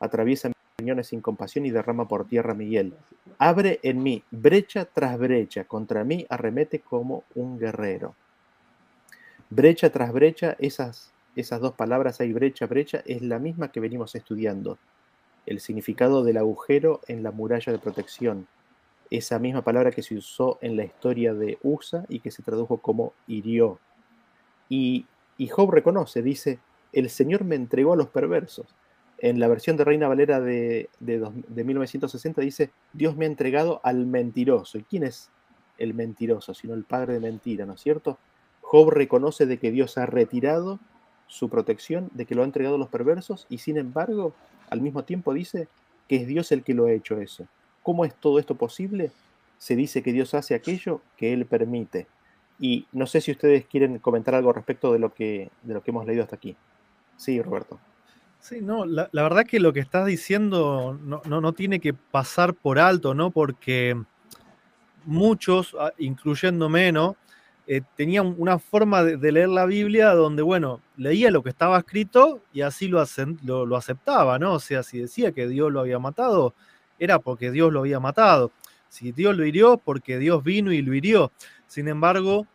[0.00, 2.94] atraviesa mis riñones sin compasión y derrama por tierra mi hiel.
[3.38, 8.14] Abre en mí brecha tras brecha, contra mí arremete como un guerrero.
[9.50, 14.14] Brecha tras brecha, esas, esas dos palabras ahí, brecha, brecha, es la misma que venimos
[14.14, 14.78] estudiando.
[15.46, 18.46] El significado del agujero en la muralla de protección,
[19.10, 22.78] esa misma palabra que se usó en la historia de Usa y que se tradujo
[22.78, 23.80] como hirió.
[24.68, 25.06] Y,
[25.50, 26.60] Job reconoce, dice,
[26.92, 28.74] el Señor me entregó a los perversos.
[29.18, 34.06] En la versión de Reina Valera de, de, 1960 dice, Dios me ha entregado al
[34.06, 34.78] mentiroso.
[34.78, 35.30] ¿Y quién es
[35.78, 36.54] el mentiroso?
[36.54, 38.18] Sino el padre de mentira, ¿no es cierto?
[38.60, 40.78] Job reconoce de que Dios ha retirado
[41.26, 44.34] su protección, de que lo ha entregado a los perversos, y sin embargo,
[44.68, 45.68] al mismo tiempo dice
[46.08, 47.46] que es Dios el que lo ha hecho eso.
[47.82, 49.12] ¿Cómo es todo esto posible?
[49.58, 52.06] Se dice que Dios hace aquello que Él permite.
[52.58, 55.90] Y no sé si ustedes quieren comentar algo respecto de lo que, de lo que
[55.90, 56.56] hemos leído hasta aquí.
[57.16, 57.78] Sí, Roberto.
[58.40, 62.78] Sí, no, la, verdad que lo que estás diciendo no, no, tiene que pasar por
[62.78, 63.30] alto, ¿no?
[63.30, 64.00] Porque
[65.04, 67.16] muchos, ah, incluyéndome, ¿no?
[67.66, 72.40] Eh, tenían una forma de, leer la Biblia donde, bueno, leía lo que estaba escrito
[72.52, 73.04] y así lo,
[73.44, 74.54] lo, lo, aceptaba, ¿no?
[74.54, 76.54] O sea, si decía que Dios lo había matado,
[77.00, 78.52] era porque Dios lo había matado.
[78.88, 81.32] Si Dios lo hirió, porque Dios vino y lo hirió.
[81.66, 82.46] Sin embargo,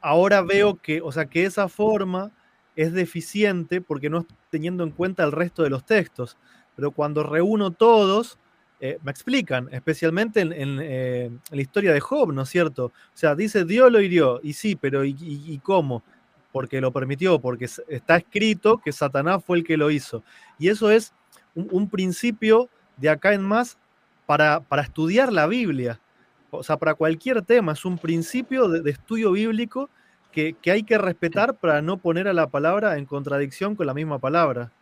[0.00, 2.32] ahora veo que, o sea, que esa forma
[2.76, 6.36] es deficiente porque no estoy teniendo en cuenta el resto de los textos.
[6.74, 8.38] Pero cuando reúno todos,
[8.80, 12.86] eh, me explican, especialmente eh, en, la historia de Job, ¿no es cierto?
[12.86, 16.02] O sea, dice Dios lo hirió, y sí, pero ¿y, cómo?
[16.50, 20.22] Porque lo permitió, porque está escrito que Satanás fue el que lo hizo.
[20.58, 21.12] Y eso es
[21.54, 23.78] un principio de acá en más
[24.26, 26.00] para, para estudiar la Biblia.
[26.50, 29.90] O sea, para cualquier tema, es un principio de, estudio bíblico
[30.32, 34.18] que, hay que respetar para no poner a la palabra en contradicción con la misma
[34.18, 34.72] palabra.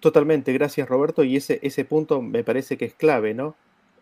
[0.00, 1.22] Totalmente, gracias Roberto.
[1.22, 3.54] Y ese, ese punto me parece que es clave, ¿no?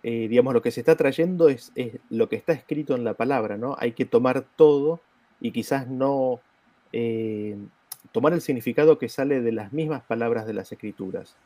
[0.03, 1.73] Eh, digamos, lo que se está trayendo es,
[2.09, 3.77] lo que está escrito en la palabra, ¿no?
[3.79, 5.01] Hay que tomar todo
[5.43, 6.41] y quizás no
[6.93, 7.57] eh,
[8.13, 11.37] tomar el significado que sale de las mismas palabras de las escrituras.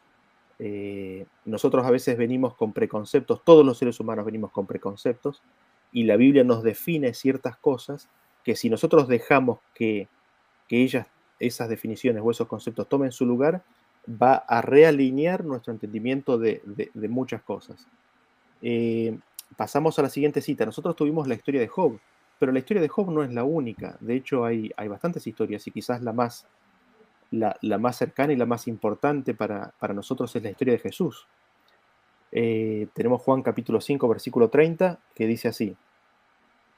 [0.58, 5.42] Eh, nosotros a veces venimos con preconceptos, todos los seres humanos venimos con preconceptos,
[5.92, 8.08] y la Biblia nos define ciertas cosas
[8.44, 10.08] que si nosotros dejamos que,
[10.68, 11.06] ellas,
[11.38, 13.62] esas definiciones o esos conceptos tomen su lugar,
[14.08, 16.60] va a realinear nuestro entendimiento de,
[17.08, 17.86] muchas cosas.
[18.60, 19.16] Eh,
[19.56, 20.66] pasamos a la siguiente cita.
[20.66, 22.00] Nosotros tuvimos la historia de Job,
[22.40, 23.96] pero la historia de Job no es la única.
[24.00, 26.46] De hecho, hay, hay bastantes historias y quizás la más
[27.34, 31.26] la, más cercana y la más importante para, nosotros es la historia de Jesús.
[32.32, 35.76] Eh, tenemos Juan capítulo 5, versículo 30, que dice así,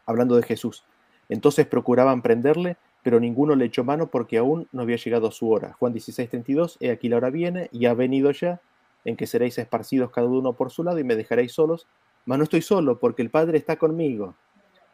[0.04, 0.84] hablando de Jesús.
[1.28, 5.74] Entonces procuraban prenderle, pero ninguno le echó mano porque aún no había llegado su hora.
[5.74, 8.60] Juan 16, 32, he aquí la hora viene y ha venido ya,
[9.04, 11.86] en que seréis esparcidos cada uno por su lado y me dejaréis solos,
[12.24, 14.34] mas no estoy solo porque el Padre está conmigo.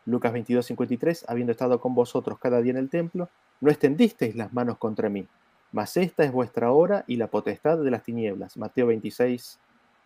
[0.05, 3.29] Lucas 22, 53, habiendo estado con vosotros cada día en el templo,
[3.61, 5.27] no extendisteis las manos contra mí,
[5.73, 8.57] mas esta es vuestra hora y la potestad de las tinieblas.
[8.57, 9.59] Mateo 26,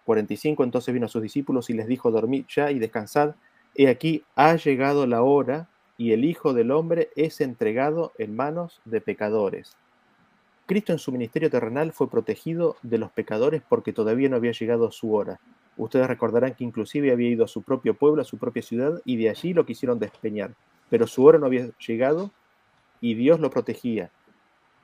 [0.04, 0.64] 45.
[0.64, 3.34] Entonces vino a sus discípulos y les dijo, dormid ya y descansad.
[3.74, 8.80] He aquí, ha llegado la hora y el Hijo del Hombre es entregado en manos
[8.84, 9.76] de pecadores.
[10.66, 14.90] Cristo en su ministerio terrenal fue protegido de los pecadores porque todavía no había llegado
[14.90, 15.38] su hora.
[15.76, 19.16] Ustedes recordarán que inclusive había ido a su propio pueblo, a su propia ciudad, y
[19.16, 20.54] de allí lo quisieron despeñar.
[20.88, 22.30] Pero su hora no había llegado
[23.00, 24.10] y Dios lo protegía.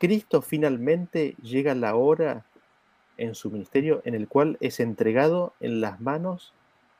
[0.02, 2.44] Cristo finalmente llega la hora
[3.18, 6.54] en su ministerio en el cual es entregado en las manos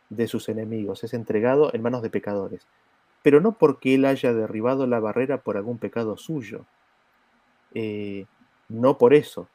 [0.09, 2.65] de sus enemigos, es entregado en manos de pecadores,
[3.25, 6.65] pero no porque él haya derribado la barrera por algún pecado suyo,
[7.75, 8.27] eh,
[8.69, 9.49] no por eso.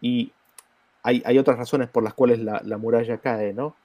[0.00, 0.32] Y
[1.04, 3.76] hay, otras razones por las cuales la, la, muralla cae, ¿no?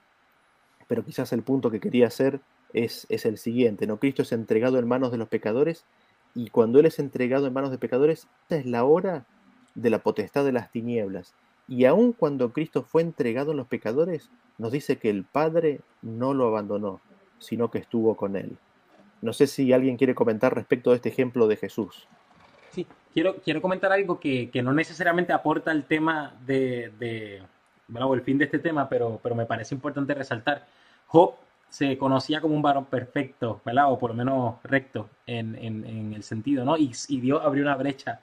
[0.87, 2.39] Pero quizás el punto que quería hacer
[2.73, 3.97] es, es el siguiente, ¿no?
[3.97, 5.85] Cristo es entregado en manos de los pecadores
[6.33, 9.25] y cuando Él es entregado en manos de pecadores, esta es la hora
[9.75, 11.33] de la potestad de las tinieblas.
[11.67, 16.33] Y aun cuando Cristo fue entregado en los pecadores, nos dice que el Padre no
[16.33, 17.01] lo abandonó,
[17.39, 18.57] sino que estuvo con Él.
[19.21, 22.07] No sé si alguien quiere comentar respecto de este ejemplo de Jesús.
[22.71, 27.43] Sí, quiero, quiero comentar algo que, que no necesariamente aporta el tema de, de
[27.87, 30.65] bueno, el fin de este tema, pero, pero me parece importante resaltar.
[31.07, 31.35] Job
[31.71, 33.89] se conocía como un varón perfecto, ¿verdad?
[33.89, 36.77] O por lo menos recto en, en, el sentido, ¿no?
[36.77, 38.19] Y, y, Dios abrió una brecha.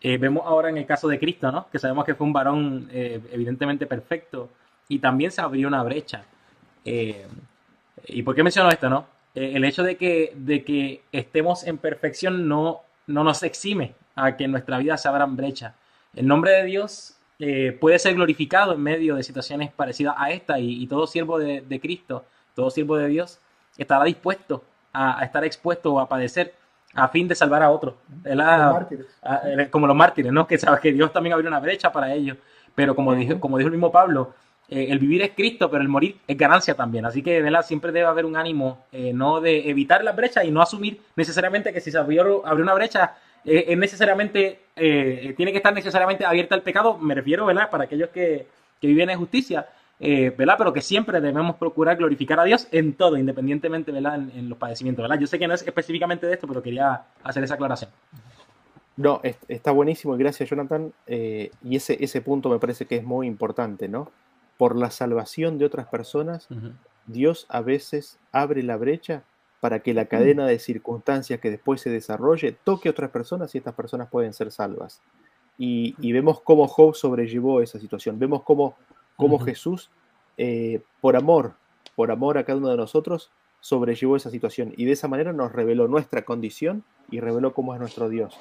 [0.00, 1.68] Eh, vemos ahora en el caso de Cristo, ¿no?
[1.70, 4.50] Que sabemos que fue un varón eh, evidentemente perfecto
[4.88, 6.24] y también se abrió una brecha.
[6.84, 7.28] Eh,
[8.08, 9.06] ¿Y por qué menciono esto, no?
[9.36, 14.36] Eh, el hecho de que, de que estemos en perfección no, no nos exime a
[14.36, 15.74] que en nuestra vida se abran brechas.
[16.16, 17.16] El nombre de Dios
[17.80, 21.62] puede ser glorificado en medio de situaciones parecidas a esta y, y todo siervo de,
[21.62, 22.26] de, Cristo,
[22.60, 23.40] todo siervo de Dios,
[23.78, 26.54] estará dispuesto a, a, estar expuesto o a padecer
[26.94, 27.94] a fin de salvar a otros.
[29.70, 30.46] como los mártires, ¿no?
[30.46, 32.36] Que sabes que Dios también abrió una brecha para ellos.
[32.74, 34.34] Pero como dijo, como dijo el mismo Pablo,
[34.68, 37.06] eh, el vivir es Cristo, pero el morir es ganancia también.
[37.06, 37.62] Así que ¿verdad?
[37.62, 41.72] siempre debe haber un ánimo eh, no de evitar la brecha y no asumir necesariamente
[41.72, 46.54] que si se abrió, abrió una brecha eh, es necesariamente, tiene que estar necesariamente abierta
[46.54, 46.98] al pecado.
[46.98, 47.70] Me refiero, ¿verdad?
[47.70, 48.46] Para aquellos que,
[48.80, 49.66] que viven en justicia,
[50.00, 50.54] ¿verdad?
[50.58, 54.14] Pero que siempre debemos procurar glorificar a Dios en todo, independientemente, ¿verdad?
[54.16, 55.20] En, en los padecimientos, ¿verdad?
[55.20, 57.90] Yo sé que no es específicamente de esto, pero quería hacer esa aclaración.
[58.96, 60.92] No, está buenísimo, gracias Jonathan.
[61.06, 64.10] y ese, ese punto me parece que es muy importante, ¿no?
[64.60, 66.72] por la salvación de otras personas, uh -huh.
[67.06, 69.22] Dios a veces abre la brecha
[69.58, 73.58] para que la cadena de circunstancias que después se desarrolle toque a otras personas y
[73.58, 75.00] estas personas pueden ser salvas.
[75.56, 78.76] Y, y vemos cómo Job sobrellevó esa situación, vemos cómo,
[79.20, 79.44] cómo uh -huh.
[79.44, 79.90] Jesús,
[80.36, 81.54] eh, por amor,
[81.94, 83.30] por amor a cada uno de nosotros,
[83.60, 87.80] sobrellevó esa situación y de esa manera nos reveló nuestra condición y reveló cómo es
[87.80, 88.38] nuestro Dios.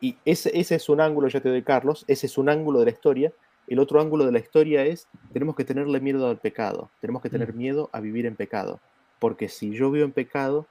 [0.00, 2.84] Y ese, ese es un ángulo, ya te doy Carlos, ese es un ángulo de
[2.86, 3.32] la historia
[3.66, 7.30] el otro ángulo de la historia es, tenemos que tenerle miedo al pecado, tenemos que
[7.30, 8.80] tener miedo a vivir en pecado,
[9.18, 10.66] porque si yo vivo en pecado,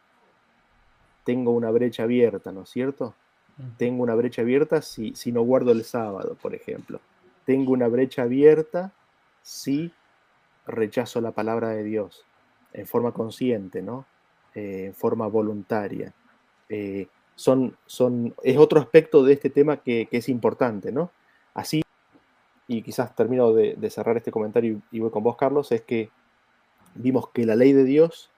[1.23, 3.15] tengo una brecha abierta, ¿no es cierto?
[3.77, 6.99] Tengo una brecha abierta si, si no guardo el sábado, por ejemplo.
[7.45, 8.91] Tengo una brecha abierta
[9.43, 9.91] si
[10.65, 12.25] rechazo la palabra de Dios
[12.73, 14.05] en forma consciente, ¿no?
[14.55, 16.13] Eh, en forma voluntaria.
[16.69, 21.11] Eh, son, son, es otro aspecto de este tema que, que es importante, ¿no?
[21.53, 21.83] Así
[22.67, 26.09] y quizás termino de, cerrar este comentario y, y, voy con vos, Carlos, es que
[26.95, 28.31] vimos que la ley de Dios,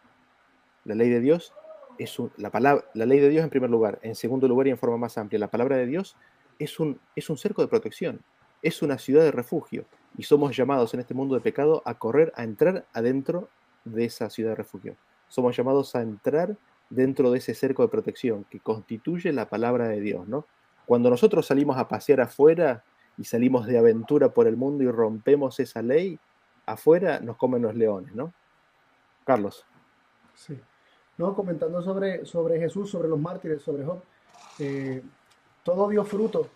[0.83, 1.53] la ley de Dios
[1.99, 4.71] es un, la, palabra, la ley de Dios en primer lugar, en segundo lugar y
[4.71, 6.17] en forma más amplia, la palabra de Dios
[6.59, 8.21] es un, es un cerco de protección,
[8.61, 9.85] es una ciudad de refugio
[10.17, 13.49] y somos llamados en este mundo de pecado a correr, a entrar adentro
[13.83, 14.95] de esa ciudad de refugio.
[15.27, 16.55] Somos llamados a entrar
[16.89, 20.45] dentro de ese cerco de protección que constituye la palabra de Dios, ¿no?
[20.85, 22.83] Cuando nosotros salimos a pasear afuera,
[23.17, 26.19] y salimos de aventura por el mundo y rompemos esa ley,
[26.65, 28.33] afuera nos comen los leones, ¿no?
[29.23, 29.65] Carlos.
[30.33, 30.59] Sí.
[31.17, 34.01] No, comentando sobre, sobre Jesús, sobre los mártires, sobre Job,
[34.59, 35.01] eh,
[35.63, 36.49] todo dio fruto,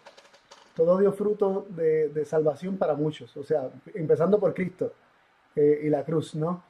[0.86, 4.94] todo dio fruto de, de, salvación para muchos, o sea, empezando por Cristo
[5.54, 6.64] eh, y la cruz, ¿no?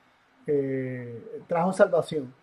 [0.48, 2.34] Eh, trajo salvación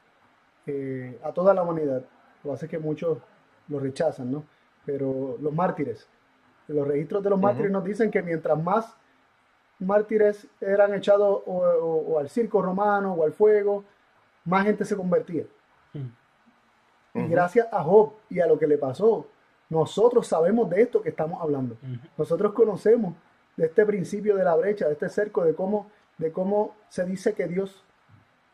[0.64, 2.04] eh, a toda la humanidad,
[2.44, 3.18] lo hace que muchos
[3.66, 4.44] lo rechazan, ¿no?
[4.84, 6.08] Pero los mártires,
[6.68, 7.78] los registros de los mártires uh -huh.
[7.78, 8.94] nos dicen que mientras más
[9.80, 13.82] mártires eran echados o, o, o, al circo romano o al fuego,
[14.44, 15.42] más gente se convertía.
[15.94, 17.24] Uh -huh.
[17.24, 19.26] Y gracias a Job y a lo que le pasó,
[19.68, 21.76] nosotros sabemos de esto que estamos hablando.
[21.82, 22.00] Uh -huh.
[22.18, 23.14] Nosotros conocemos
[23.56, 27.34] de este principio de la brecha, de este cerco, de cómo, de cómo se dice
[27.34, 27.82] que Dios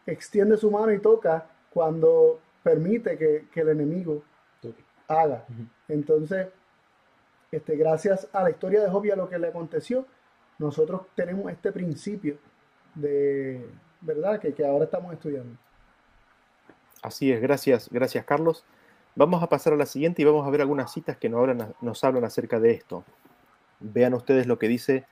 [0.07, 4.23] extiende su mano y toca cuando permite que, que el enemigo
[5.09, 5.45] haga.
[5.89, 6.49] Entonces,
[7.51, 10.07] este, gracias a la historia de Job y a lo que le aconteció,
[10.59, 12.39] nosotros tenemos este principio
[12.95, 13.67] de
[14.01, 15.57] verdad que, que, ahora estamos estudiando.
[17.03, 18.65] Así es, gracias, gracias Carlos.
[19.15, 21.75] Vamos a pasar a la siguiente y vamos a ver algunas citas que nos hablan,
[21.81, 23.05] nos hablan acerca de esto.
[23.81, 25.05] Vean ustedes lo que dice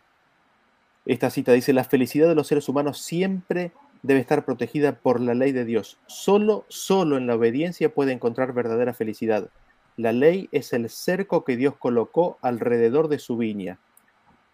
[1.04, 1.52] esta cita.
[1.52, 3.72] Dice, la felicidad de los seres humanos siempre
[4.02, 5.98] debe estar protegida por la ley de Dios.
[6.06, 9.50] Solo, solo en la obediencia puede encontrar verdadera felicidad.
[9.96, 13.78] La ley es el cerco que Dios colocó alrededor de su viña.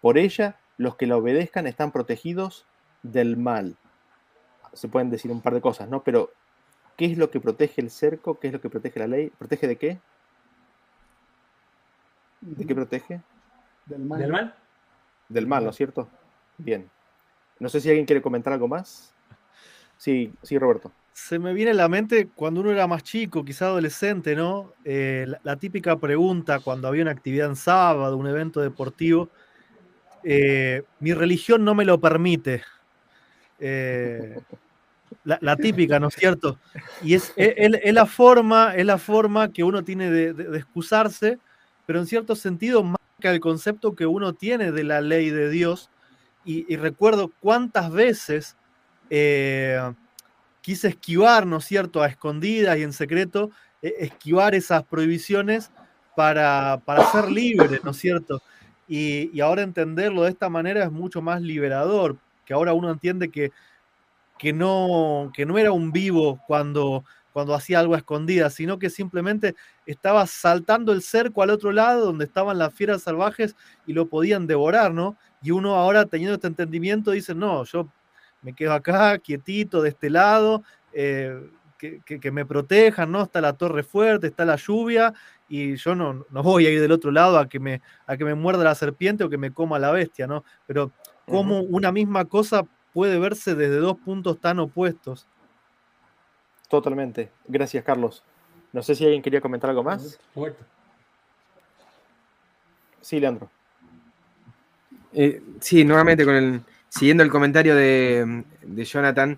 [0.01, 2.65] Por ella, los que la obedezcan están protegidos
[3.03, 3.77] del mal.
[4.73, 6.03] Se pueden decir un par de cosas, ¿no?
[6.03, 6.31] Pero,
[6.97, 8.39] ¿qué es lo que protege el cerco?
[8.39, 9.29] ¿Qué es lo que protege la ley?
[9.37, 9.99] ¿Protege de qué?
[12.41, 13.21] ¿De qué protege?
[13.85, 14.19] Del mal.
[14.19, 14.55] ¿Del mal?
[15.29, 16.09] Del mal, ¿no es cierto?
[16.57, 16.89] Bien.
[17.59, 19.13] No sé si alguien quiere comentar algo más.
[19.97, 20.91] Sí, sí, Roberto.
[21.13, 24.73] Se me viene a la mente cuando uno era más chico, quizá adolescente, ¿no?
[24.85, 29.29] Eh, la, típica pregunta cuando había una actividad en sábado, un evento deportivo,
[30.23, 32.63] eh, mi religión no me lo permite.
[33.59, 34.39] Eh,
[35.23, 36.57] la, típica, ¿no es cierto?
[37.03, 41.39] Y es, la forma, es la forma que uno tiene de, excusarse,
[41.85, 45.89] pero en cierto sentido marca el concepto que uno tiene de la ley de Dios.
[46.45, 48.55] Y, recuerdo cuántas veces
[50.61, 53.51] quise esquivar, ¿no es cierto?, a escondidas y en secreto,
[53.81, 55.71] e, esquivar esas prohibiciones
[56.15, 58.41] para, ser libre, ¿no es cierto?
[58.87, 63.51] Y, ahora entenderlo de esta manera es mucho más liberador, que ahora uno entiende que,
[64.37, 68.89] que, no, que no era un vivo cuando, cuando hacía algo a escondidas, sino que
[68.89, 74.07] simplemente estaba saltando el cerco al otro lado donde estaban las fieras salvajes y lo
[74.07, 75.17] podían devorar, ¿no?
[75.41, 77.91] Y uno ahora teniendo este entendimiento dice, no, yo
[78.41, 80.63] me quedo acá, quietito, de este lado,
[80.93, 83.21] eh, que, me protejan, ¿no?
[83.21, 85.13] Está la torre fuerte, está la lluvia,
[85.47, 88.25] y yo no, no, voy a ir del otro lado a que, me, a que
[88.25, 90.43] me muerda la serpiente o que me coma la bestia, ¿no?
[90.65, 90.91] Pero
[91.25, 92.65] cómo una misma cosa
[92.97, 95.27] puede verse desde dos puntos tan opuestos.
[96.67, 97.29] Totalmente.
[97.47, 98.23] Gracias, Carlos.
[98.73, 100.19] No sé si alguien quería comentar algo más.
[102.99, 103.51] Sí, Leandro.
[105.13, 108.43] Eh, sí, nuevamente con el, siguiendo el comentario de,
[108.83, 109.37] Jonathan,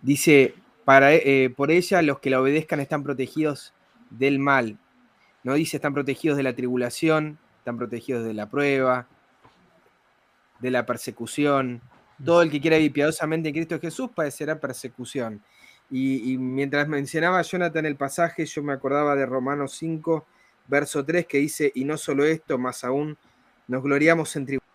[0.00, 0.54] dice,
[0.86, 3.74] para, eh, por ella los que la obedezcan están protegidos
[4.08, 4.78] del mal.
[5.44, 9.08] No dice están protegidos de la tribulación, están protegidos de la prueba,
[10.60, 11.82] de la persecución.
[12.24, 15.42] Todo el que quiera vivir piadosamente en Cristo Jesús padecerá persecución.
[15.90, 20.26] Y, y, mientras mencionaba Jonathan el pasaje, yo me acordaba de Romanos 5,
[20.66, 23.16] verso 3, que dice, y no solo esto, más aún,
[23.68, 24.66] nos gloriamos en tribulación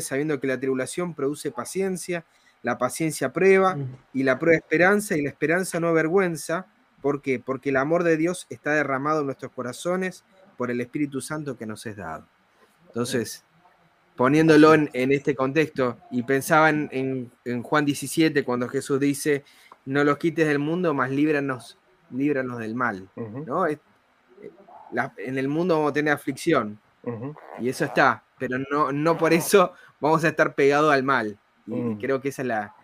[0.00, 2.24] sabiendo que la tribulación produce paciencia,
[2.62, 3.76] la paciencia prueba
[4.12, 6.66] y la prueba esperanza y la esperanza no avergüenza.
[7.00, 7.38] ¿Por qué?
[7.38, 10.24] Porque el amor de Dios está derramado en nuestros corazones
[10.56, 12.26] por el Espíritu Santo que nos es dado.
[12.86, 13.44] Entonces,
[14.18, 17.30] poniéndolo en, este contexto y pensaba en,
[17.62, 19.44] Juan 17 cuando Jesús dice,
[19.86, 21.78] no los quites del mundo, más líbranos,
[22.10, 23.08] líbranos del mal.
[23.16, 23.64] ¿no?
[23.68, 26.80] en el mundo vamos a tener aflicción
[27.60, 31.38] y eso está, pero no, no por eso vamos a estar pegados al mal.
[31.68, 31.98] Y mm.
[32.00, 32.74] creo que esa es la,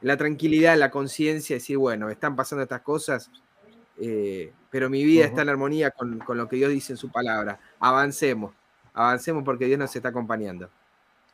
[0.00, 3.30] la, tranquilidad, la conciencia, decir, bueno, están pasando estas cosas,
[4.00, 7.60] eh, pero mi vida está en armonía con, lo que Dios dice en su palabra.
[7.78, 8.54] Avancemos,
[8.96, 10.68] avancemos porque Dios nos está acompañando.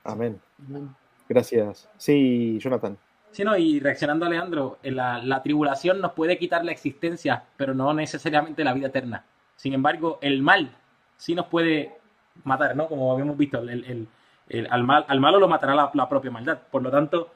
[0.05, 0.39] Amén.
[1.29, 1.89] Gracias.
[1.97, 2.99] Sí, Jonathan.
[3.31, 7.45] Sí, no, y reaccionando a Leandro, eh, la, la, tribulación nos puede quitar la existencia,
[7.57, 9.25] pero no necesariamente la vida eterna.
[9.57, 10.71] Sin embargo, el mal
[11.17, 11.99] sí nos puede
[12.45, 12.89] matar, ¿no?
[12.89, 14.09] Como habíamos visto, el,
[14.71, 16.59] al, mal, al, malo lo matará la, propia maldad.
[16.71, 17.31] Por lo tanto,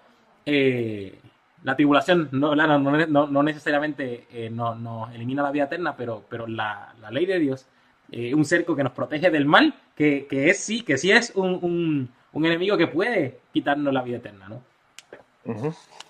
[0.45, 1.19] eh,
[1.63, 7.27] la tribulación no, no, necesariamente eh, no, elimina la vida eterna, pero, pero la, ley
[7.27, 7.67] de Dios
[8.11, 12.09] eh, un cerco que nos protege del mal, que, es sí, que sí es un,
[12.33, 14.63] enemigo que puede quitarnos la vida eterna, ¿no?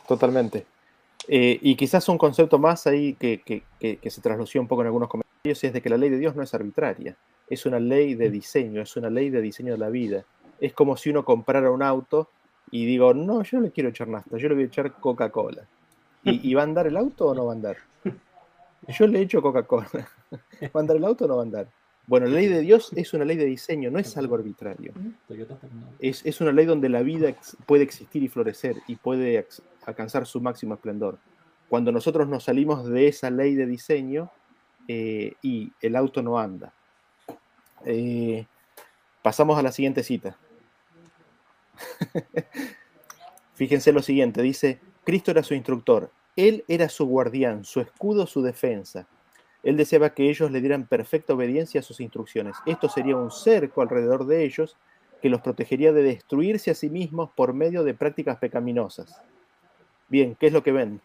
[0.08, 0.66] Totalmente.
[1.28, 5.62] y quizás un concepto más ahí que, que se traslució un poco en algunos comentarios
[5.62, 7.16] es de que la ley de Dios no es arbitraria
[7.48, 8.32] es una ley de mm.
[8.32, 10.24] diseño, es una ley de diseño de la vida.
[10.60, 12.28] Es como si uno comprara un auto
[12.70, 15.66] y digo, no, yo no le quiero echar nafta, yo le voy a echar Coca-Cola.
[16.24, 17.76] ¿Y, va a andar el auto o no va a andar?
[18.88, 19.86] Yo le echo Coca-Cola.
[20.32, 21.68] ¿Va a andar el auto o no va a andar?
[22.06, 24.92] Bueno, la ley de Dios es una ley de diseño, no es algo arbitrario.
[25.98, 27.34] Es, es una ley donde la vida
[27.66, 29.46] puede existir y florecer y puede
[29.84, 31.18] alcanzar su máximo esplendor.
[31.68, 34.30] Cuando nosotros nos salimos de esa ley de diseño
[34.86, 36.72] eh, y el auto no anda,
[37.84, 38.46] eh,
[39.22, 40.36] pasamos a la siguiente cita.
[43.54, 48.42] Fíjense lo siguiente, dice, Cristo era su instructor, Él era su guardián, su escudo, su
[48.42, 49.08] defensa.
[49.66, 52.56] Él deseaba que ellos le dieran perfecta obediencia a sus instrucciones.
[52.66, 54.76] Esto sería un cerco alrededor de ellos
[55.20, 59.20] que los protegería de destruirse a sí mismos por medio de prácticas pecaminosas.
[60.08, 61.00] Bien, ¿qué es lo que ven?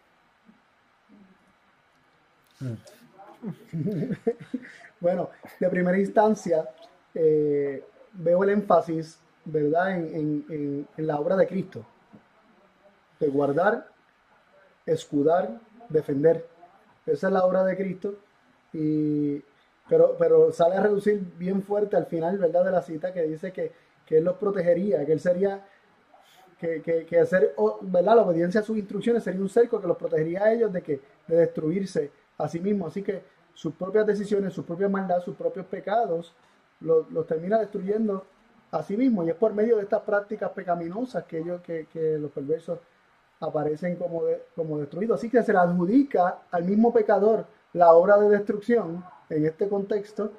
[5.00, 6.64] Bueno, de primera instancia,
[7.12, 7.82] eh,
[8.12, 11.84] veo el énfasis, ¿verdad?, en, la obra de Cristo.
[13.18, 13.88] De guardar,
[14.86, 15.58] escudar,
[15.88, 16.46] defender.
[17.04, 18.14] Esa es la obra de Cristo.
[18.72, 19.42] Y,
[19.88, 23.52] pero, pero sale a reducir bien fuerte al final, ¿verdad?, de la cita que dice
[23.52, 23.72] que,
[24.10, 25.64] Él los protegería, que Él sería
[26.58, 28.16] que, que, hacer, ¿verdad?
[28.16, 31.00] La obediencia a sus instrucciones sería un cerco que los protegería a ellos de que
[31.26, 32.92] de destruirse a sí mismos.
[32.92, 33.22] Así que
[33.54, 36.34] sus propias decisiones, su propia maldad, sus propios pecados,
[36.80, 38.26] los, termina destruyendo
[38.70, 39.24] a sí mismo.
[39.24, 42.78] Y es por medio de estas prácticas pecaminosas que, ellos, que, que los perversos
[43.40, 44.22] aparecen como,
[44.54, 45.18] como destruidos.
[45.18, 50.32] Así que se le adjudica al mismo pecador la obra de destrucción en este contexto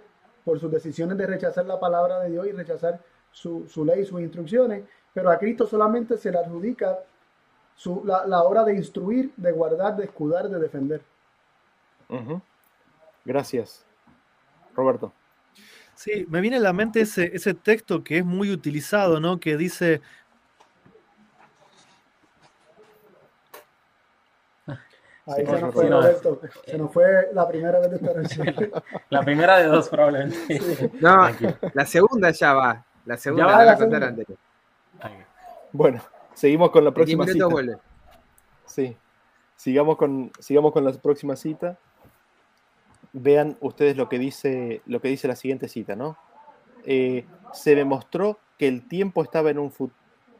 [0.46, 3.00] por sus decisiones de rechazar la palabra de Dios y rechazar
[3.32, 7.00] su, su ley, sus instrucciones, pero a Cristo solamente se le adjudica
[7.76, 11.02] su, la, la, obra de instruir, de guardar, de escudar, de defender.
[13.26, 13.86] Gracias.
[14.76, 15.12] Roberto.
[15.96, 19.40] Sí, me viene a la mente ese, ese texto que es muy utilizado, ¿no?
[19.40, 20.02] Que dice,
[25.26, 26.42] Ahí se nos fue Roberto.
[26.66, 28.84] Se nos fue la primera vez de esta.
[29.10, 30.60] La primera de dos, probablemente.
[30.60, 30.90] Sí.
[31.00, 31.28] No,
[31.74, 32.86] la segunda ya va.
[33.06, 34.38] La segunda ya va la, contar anterior.
[35.72, 36.02] Bueno,
[36.34, 37.46] seguimos con la próxima cita.
[37.46, 37.78] Vuelve.
[38.66, 38.98] Sí.
[39.56, 41.78] Sigamos con, sigamos con la próxima cita.
[43.14, 46.18] Vean ustedes lo que dice, lo que dice la siguiente cita, ¿no?
[46.86, 49.72] Eh, se demostró que el tiempo estaba en un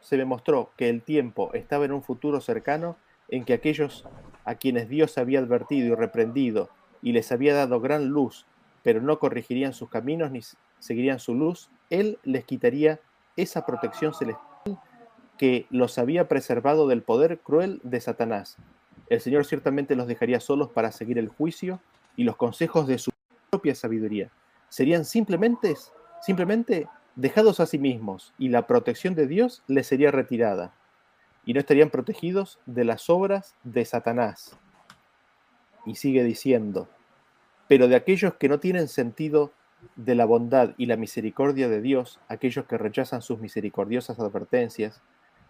[0.00, 2.96] se demostró que el tiempo estaba en un futuro cercano
[3.28, 4.04] en que aquellos
[4.44, 6.70] a quienes Dios había advertido y reprendido
[7.02, 8.46] y les había dado gran luz,
[8.82, 10.40] pero no corregirían sus caminos ni
[10.78, 13.00] seguirían su luz, Él les quitaría
[13.36, 14.78] esa protección celestial
[15.38, 18.56] que los había preservado del poder cruel de Satanás.
[19.08, 21.80] El Señor ciertamente los dejaría solos para seguir el juicio
[22.16, 23.10] y los consejos de su
[23.50, 24.30] propia sabiduría.
[24.68, 25.74] Serían simplemente,
[26.22, 30.72] simplemente dejados a sí mismos y la protección de Dios les sería retirada
[31.46, 34.56] y no estarían protegidos de las obras de Satanás.
[35.86, 36.88] Y sigue diciendo,
[37.68, 39.52] pero de aquellos que no tienen sentido
[39.96, 45.02] de la bondad y la misericordia de Dios, aquellos que rechazan sus misericordiosas advertencias,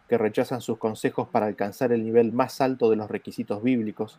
[0.09, 4.19] que rechazan sus consejos para alcanzar el nivel más alto de los requisitos bíblicos,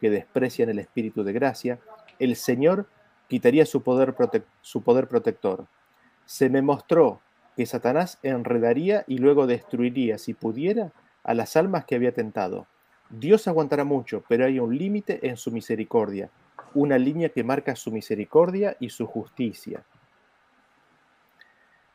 [0.00, 1.78] que desprecian el espíritu de gracia,
[2.18, 2.86] el Señor
[3.28, 4.14] quitaría su poder,
[4.62, 5.66] su poder protector.
[6.24, 7.20] Se me mostró
[7.56, 10.92] que Satanás enredaría y luego destruiría, si pudiera,
[11.26, 12.66] a las almas que había tentado.
[13.10, 16.30] Dios aguantará mucho, pero hay un límite en su misericordia,
[16.72, 19.84] una línea que marca su misericordia y su justicia.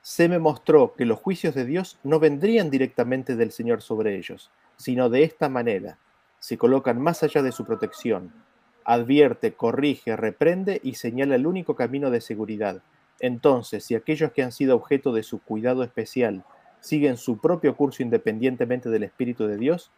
[0.01, 4.51] Se me mostró que los juicios de Dios no vendrían directamente del Señor sobre ellos,
[4.75, 5.97] sino de esta manera.
[6.39, 8.33] Se colocan más allá de su protección.
[8.83, 12.81] Advierte, corrige, reprende y señala el único camino de seguridad.
[13.19, 16.43] Entonces, si aquellos que han sido objeto de su cuidado especial
[16.81, 19.91] siguen su propio curso independientemente del Espíritu de Dios,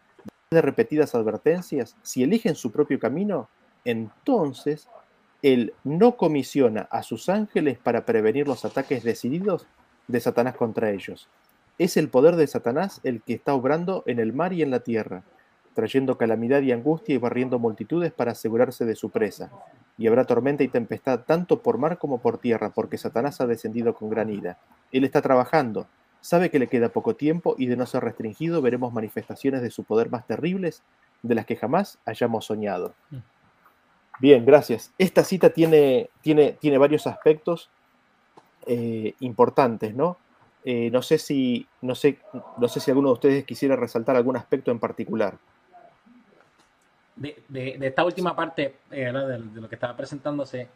[0.52, 3.50] de repetidas advertencias, si eligen su propio camino,
[3.86, 4.88] entonces
[5.42, 9.66] Él no comisiona a sus ángeles para prevenir los ataques decididos
[10.08, 11.28] de Satanás contra ellos.
[11.80, 14.82] Es el poder de Satanás el que está obrando en el mar y en la
[14.82, 15.24] tierra,
[15.74, 19.52] trayendo calamidad y angustia y barriendo multitudes para asegurarse de su presa.
[19.98, 23.96] Y habrá tormenta y tempestad tanto por mar como por tierra, porque Satanás ha descendido
[23.96, 24.60] con gran ira.
[24.92, 25.88] Él está trabajando,
[26.24, 29.84] Sabe que le queda poco tiempo y de no ser restringido veremos manifestaciones de su
[29.84, 30.82] poder más terribles
[31.22, 32.96] de las que jamás hayamos soñado.
[33.10, 33.18] Mm.
[34.22, 34.94] Bien, gracias.
[34.98, 37.70] Esta cita tiene, tiene, tiene varios aspectos
[38.66, 40.16] eh, importantes, ¿no?
[40.64, 42.20] Eh, no, sé si, no, sé,
[42.58, 45.38] no sé si alguno de ustedes quisiera resaltar algún aspecto en particular.
[47.18, 47.44] De,
[47.82, 50.70] esta última parte eh, de, lo que estaba presentándose,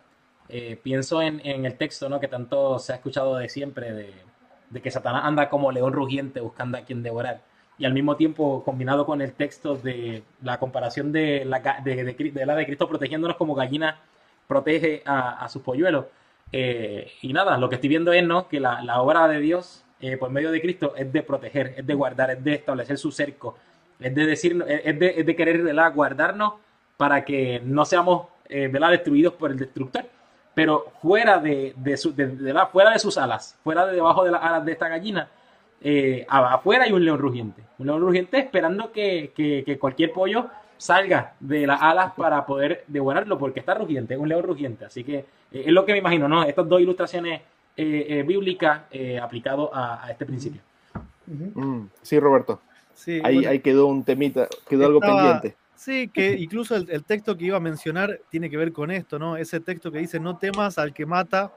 [0.83, 2.19] pienso en, en, el texto ¿no?
[2.19, 4.13] que tanto se ha escuchado de siempre, de,
[4.70, 7.41] de que Satanás anda como león rugiente buscando a quien devorar.
[7.78, 12.65] Y al mismo tiempo, combinado con el texto de la comparación de la de, de
[12.65, 13.99] Cristo protegiéndonos como gallina
[14.47, 16.05] protege a, sus polluelos.
[16.51, 18.47] Eh, y nada, lo que estoy viendo es ¿no?
[18.47, 21.93] que la, obra de Dios eh, por medio de Cristo es de proteger, es de
[21.93, 23.57] guardar, es de establecer su cerco,
[23.99, 26.53] es de decir, es de, es de querer guardarnos
[26.95, 30.05] para que no seamos eh, destruidos por el destructor
[30.58, 34.66] pero fuera de, su, la, fuera de sus alas, fuera de debajo de las alas
[34.66, 35.30] de esta gallina,
[35.80, 37.62] eh, afuera hay un león rugiente.
[37.78, 43.60] Un león rugiente esperando que, cualquier pollo salga de las alas para poder devorarlo, porque
[43.60, 44.86] está rugiente, es un león rugiente.
[44.86, 46.43] Así que eh, es lo que me imagino, ¿no?
[46.43, 47.39] Estas dos ilustraciones
[47.76, 48.82] eh, bíblicas
[49.22, 50.62] aplicado a, este principio.
[51.28, 52.62] Mm, sí, Roberto.
[52.95, 55.55] Sí, ahí, quedó un temita, quedó algo pendiente.
[55.78, 59.38] Sí, que incluso el, texto que iba a mencionar tiene que ver con esto, ¿no?
[59.38, 61.53] Ese texto que dice, no temas al que mata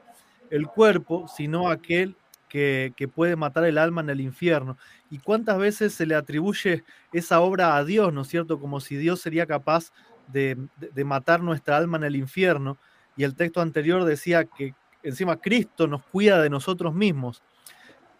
[0.51, 2.15] el cuerpo, sino aquel
[2.47, 4.77] que, puede matar el alma en el infierno.
[5.09, 8.59] ¿Y cuántas veces se le atribuye esa obra a Dios, ¿no es cierto?
[8.59, 9.91] Como si Dios sería capaz
[10.27, 10.55] de,
[11.03, 12.77] matar nuestra alma en el infierno.
[13.17, 17.41] Y el texto anterior decía que encima Cristo nos cuida de nosotros mismos.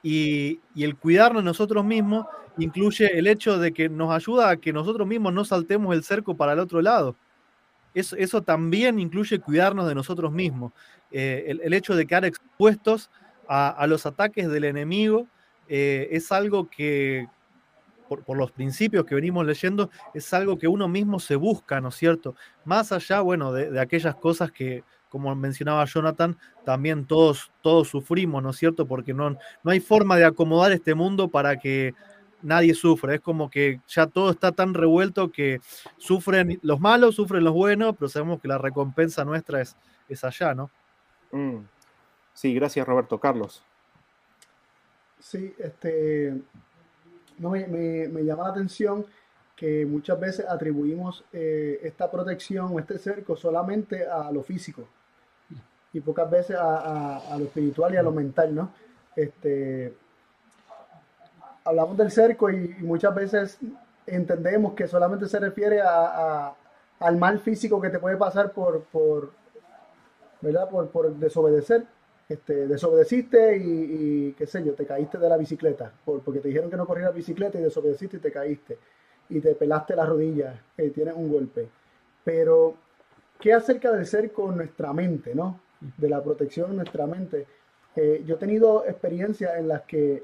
[0.01, 2.25] Y, y el cuidarnos de nosotros mismos
[2.57, 6.35] incluye el hecho de que nos ayuda a que nosotros mismos no saltemos el cerco
[6.35, 7.15] para el otro lado.
[7.93, 10.71] Eso, también incluye cuidarnos de nosotros mismos.
[11.11, 13.09] Eh, el, hecho de quedar expuestos
[13.49, 15.27] a, los ataques del enemigo
[15.67, 17.27] eh, es algo que,
[18.07, 21.95] por, los principios que venimos leyendo, es algo que uno mismo se busca, ¿no es
[21.95, 22.35] cierto?
[22.63, 28.51] Más allá, bueno, de, aquellas cosas que, como mencionaba Jonathan, también todos, todos sufrimos, ¿no
[28.51, 28.85] es cierto?
[28.85, 31.93] Porque no, no hay forma de acomodar este mundo para que
[32.41, 33.15] nadie sufra.
[33.15, 35.59] Es como que ya todo está tan revuelto que
[35.97, 39.75] sufren los malos, sufren los buenos, pero sabemos que la recompensa nuestra es,
[40.09, 40.69] es allá, ¿no?
[41.31, 41.59] Mm.
[42.33, 43.19] Sí, gracias Roberto.
[43.19, 43.63] Carlos.
[45.19, 46.41] Sí, este,
[47.37, 49.05] no, me, me, llama la atención
[49.55, 54.87] que muchas veces atribuimos eh, esta protección o este cerco solamente a lo físico
[55.93, 58.73] y pocas veces a, lo espiritual y a lo mental, ¿no?
[59.15, 59.93] Este,
[61.63, 63.59] hablamos del cerco y, muchas veces
[64.05, 66.53] entendemos que solamente se refiere a,
[66.99, 69.31] al mal físico que te puede pasar por, por
[70.41, 70.69] ¿verdad?
[70.69, 71.85] Por, por desobedecer
[72.31, 76.77] este, desobedeciste y, qué sé yo, te caíste de la bicicleta, porque te dijeron que
[76.77, 78.77] no corrieras bicicleta y desobedeciste y te caíste
[79.27, 81.67] y te pelaste la rodilla, y eh, tienes un golpe.
[82.23, 82.75] Pero,
[83.39, 85.59] ¿qué acerca del ser con nuestra mente, no?
[85.97, 87.47] De la protección de nuestra mente.
[87.95, 90.23] Eh, yo he tenido experiencias en las que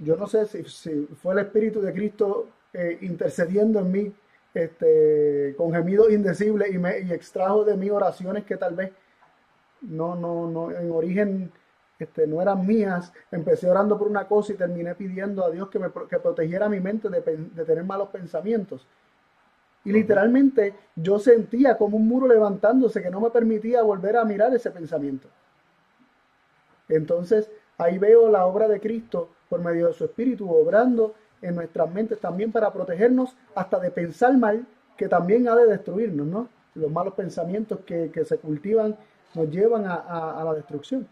[0.00, 4.12] yo no sé si, fue el Espíritu de Cristo eh, intercediendo en mí
[4.54, 8.90] este, con gemidos indecibles y, me, y extrajo de mí oraciones que tal vez
[9.82, 11.52] no, no, no, en origen
[11.98, 13.12] este, no eran mías.
[13.30, 16.80] Empecé orando por una cosa y terminé pidiendo a Dios que, me, que protegiera mi
[16.80, 18.86] mente de, tener malos pensamientos.
[19.84, 24.54] Y literalmente yo sentía como un muro levantándose que no me permitía volver a mirar
[24.54, 25.28] ese pensamiento.
[26.88, 31.90] Entonces ahí veo la obra de Cristo por medio de su Espíritu obrando en nuestras
[31.90, 34.66] mentes también para protegernos hasta de pensar mal,
[34.96, 36.48] que también ha de destruirnos, ¿no?
[36.74, 38.96] Los malos pensamientos que, que se cultivan
[39.34, 41.06] nos llevan a, la destrucción.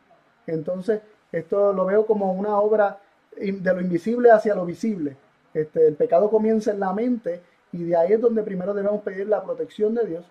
[0.46, 1.00] Entonces,
[1.32, 3.00] esto lo veo como una obra
[3.36, 5.16] de lo invisible hacia lo visible.
[5.54, 7.40] Este, el pecado comienza en la mente
[7.72, 10.24] y de ahí es donde primero debemos pedir la protección de Dios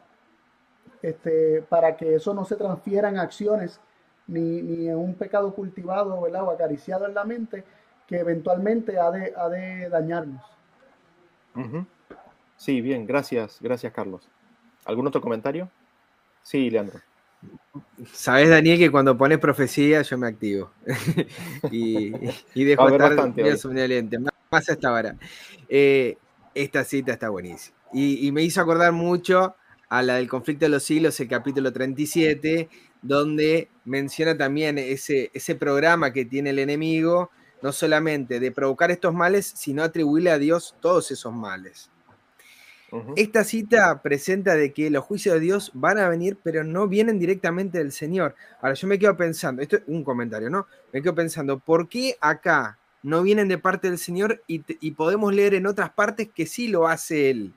[1.02, 3.80] este, para que eso no se transfiera en acciones
[4.28, 7.64] ni, en un pecado cultivado o acariciado en la mente
[8.08, 10.42] que eventualmente ha de, ha de dañarnos.
[12.56, 14.28] Sí, bien, gracias, gracias Carlos.
[14.86, 15.70] ¿Algún otro comentario?
[16.44, 17.00] Sí, Leandro.
[18.12, 20.72] Sabes, Daniel, que cuando pones profecía yo me activo.
[21.72, 22.14] y,
[22.54, 23.44] y, dejo estar bastante,
[24.50, 25.16] más hasta ahora.
[25.68, 26.18] Eh,
[26.54, 27.78] esta cita está buenísima.
[27.94, 29.56] Y, me hizo acordar mucho
[29.90, 32.70] a la del conflicto de los siglos, el capítulo 37,
[33.02, 37.32] donde menciona también ese, ese programa que tiene el enemigo,
[37.62, 41.90] no solamente de provocar estos males, sino atribuirle a Dios todos esos males.
[43.18, 47.20] Esta cita presenta de que los juicios de Dios van a venir, pero no vienen
[47.20, 48.34] directamente del Señor.
[48.62, 50.68] Ahora yo me quedo pensando, esto es un comentario, ¿no?
[50.94, 55.54] Me quedo pensando, ¿por qué acá no vienen de parte del Señor y, podemos leer
[55.56, 57.54] en otras partes que sí lo hace Él?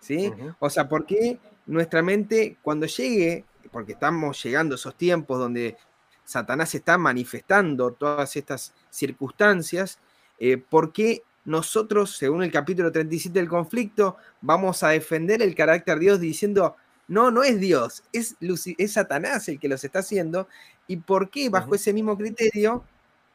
[0.00, 0.32] ¿Sí?
[0.58, 5.76] O sea, ¿por qué nuestra mente cuando llegue, porque estamos llegando a esos tiempos donde
[6.24, 9.98] Satanás está manifestando todas estas circunstancias,
[10.38, 15.98] eh, ¿por qué nosotros, según el capítulo 37 del conflicto, vamos a defender el carácter
[15.98, 20.48] de Dios diciendo, no, no es Dios, es, es Satanás el que los está haciendo.
[20.86, 22.84] ¿Y por qué bajo ese mismo criterio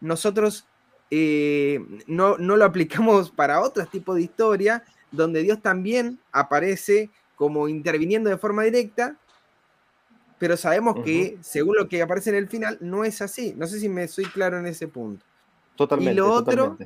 [0.01, 0.65] nosotros
[1.11, 7.09] eh, no, lo aplicamos para otro tipo de historia donde Dios también aparece
[7.39, 9.15] como interviniendo de forma directa,
[10.37, 13.53] pero sabemos que según lo que aparece en el final no es así.
[13.55, 15.25] No sé si me soy claro en ese punto.
[15.77, 16.11] Totalmente.
[16.11, 16.77] Y lo otro,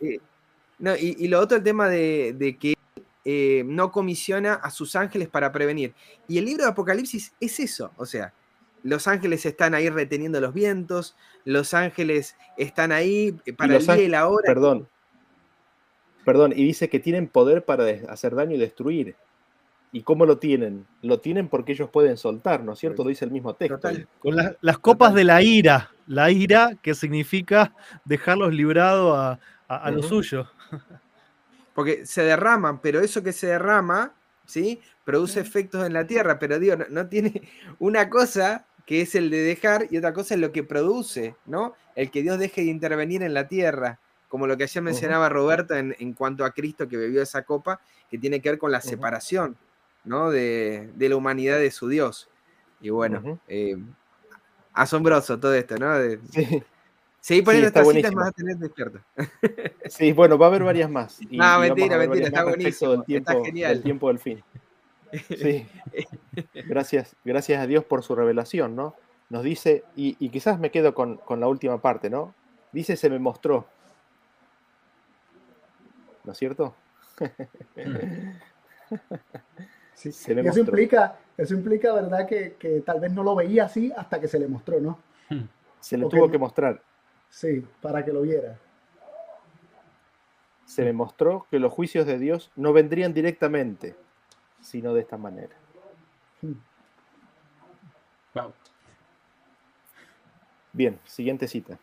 [0.00, 0.18] eh,
[0.78, 2.72] no, y, lo otro, el tema de, que
[3.26, 5.92] eh, no comisiona a sus ángeles para prevenir.
[6.26, 8.32] Y el libro de Apocalipsis es eso, o sea,
[8.82, 14.08] los ángeles están ahí reteniendo los vientos, los ángeles están ahí para el día y
[14.08, 14.46] la hora.
[14.46, 14.88] Perdón,
[16.24, 19.14] perdón, y dice que tienen poder para hacer daño y destruir.
[19.90, 20.86] ¿Y cómo lo tienen?
[21.02, 23.04] Lo tienen porque ellos pueden soltar, ¿no es cierto?
[23.04, 23.88] Lo dice el mismo texto.
[24.18, 27.74] Con las copas de la ira, la ira que significa
[28.04, 30.50] dejarlos librados a, a, lo suyo.
[31.74, 34.12] Porque se derraman, pero eso que se derrama,
[34.44, 34.80] ¿sí?
[35.04, 37.42] Produce efectos en la tierra, pero digo, no, tiene
[37.78, 41.74] una cosa que es el de dejar y otra cosa es lo que produce, ¿no?
[41.94, 45.74] El que Dios deje de intervenir en la tierra, como lo que ayer mencionaba Roberto
[45.74, 47.80] en, cuanto a Cristo que bebió esa copa,
[48.10, 49.56] que tiene que ver con la separación,
[50.08, 50.30] ¿no?
[50.30, 52.28] De, la humanidad de su Dios.
[52.80, 53.76] Y bueno, eh,
[54.72, 55.94] asombroso todo esto, ¿no?
[56.32, 56.62] sí.
[57.20, 59.00] Seguí poniendo estas citas más a tener despierto.
[59.88, 61.18] Sí, bueno, va a haber varias más.
[61.30, 62.90] no, mentira, mentira, está buenísimo.
[62.92, 63.74] Del tiempo, está genial.
[63.74, 64.42] Del tiempo del fin.
[65.28, 65.66] Sí.
[66.66, 68.94] Gracias, gracias a Dios por su revelación, ¿no?
[69.30, 72.34] nos dice, y, quizás me quedo con, con, la última parte, ¿no?
[72.72, 73.66] Dice, se me mostró.
[76.24, 76.74] ¿No es cierto?
[79.98, 82.24] Sí, se me eso implica, eso implica, ¿verdad?
[82.24, 85.00] Que, que, tal vez no lo veía así hasta que se le mostró, ¿no?
[85.80, 86.80] Se le tuvo que mostrar.
[87.28, 88.56] Sí, para que lo viera.
[90.66, 93.96] Se me mostró que los juicios de Dios no vendrían directamente,
[94.60, 95.56] sino de esta manera.
[98.34, 98.52] Wow.
[100.72, 101.76] Bien, siguiente cita.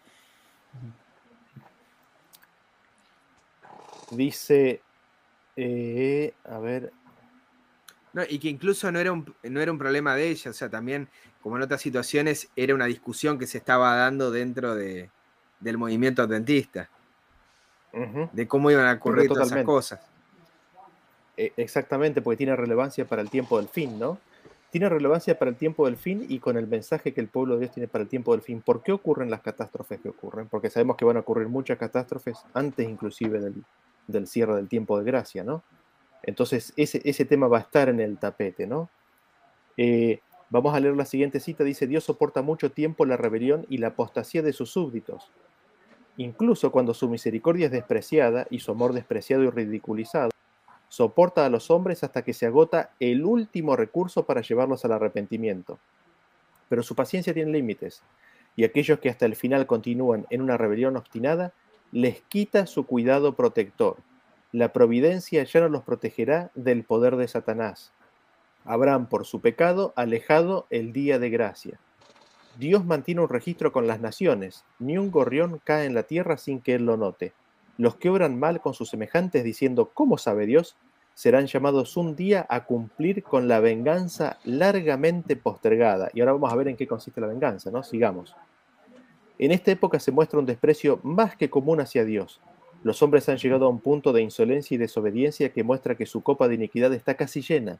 [4.09, 4.81] Dice,
[5.57, 6.93] eh, a ver.
[8.15, 10.69] No, y que incluso no era, un, no era un problema de ella, o sea,
[10.69, 11.09] también,
[11.43, 15.11] como en otras situaciones, era una discusión que se estaba dando dentro de,
[15.59, 16.89] del movimiento adventista,
[18.31, 19.99] de cómo iban a ocurrir todas esas cosas.
[21.37, 24.17] E, exactamente, porque tiene relevancia para el tiempo del fin, ¿no?
[24.75, 27.61] tiene relevancia para el tiempo del fin y con el mensaje que el pueblo de
[27.61, 28.61] Dios tiene para el tiempo del fin.
[28.61, 30.49] ¿Por qué ocurren las catástrofes que ocurren?
[30.49, 33.39] Porque sabemos que van a ocurrir muchas catástrofes antes inclusive
[34.07, 35.63] del, cierre del tiempo de gracia, ¿no?
[36.25, 38.89] Entonces ese, ese tema va a estar en el tapete, ¿no?
[39.77, 40.19] Eh,
[40.49, 43.87] vamos a leer la siguiente cita, dice, Dios soporta mucho tiempo la rebelión y la
[43.87, 45.31] apostasía de sus súbditos.
[46.17, 50.31] Incluso cuando su misericordia es despreciada y su amor despreciado y ridiculizado,
[50.87, 55.77] soporta a los hombres hasta que se agota el último recurso para llevarlos al arrepentimiento.
[56.69, 58.01] Pero su paciencia tiene límites,
[58.55, 61.53] y aquellos que hasta el final continúan en una rebelión obstinada,
[61.91, 63.97] les quita su cuidado protector.
[64.51, 67.91] La providencia ya no los protegerá del poder de Satanás.
[68.63, 71.79] Habrán por su pecado alejado el día de gracia.
[72.57, 76.61] Dios mantiene un registro con las naciones, ni un gorrión cae en la tierra sin
[76.61, 77.33] que él lo note.
[77.77, 80.77] Los que obran mal con sus semejantes diciendo, ¿cómo sabe Dios?
[81.15, 86.11] serán llamados un día a cumplir con la venganza largamente postergada.
[86.13, 87.81] Y ahora vamos a ver en qué consiste la venganza, ¿no?
[87.81, 88.35] Sigamos.
[89.39, 92.41] En esta época se muestra un desprecio más que común hacia Dios.
[92.85, 96.23] Los hombres han llegado a un punto de insolencia y desobediencia que muestra que su
[96.23, 97.79] copa de iniquidad está casi llena.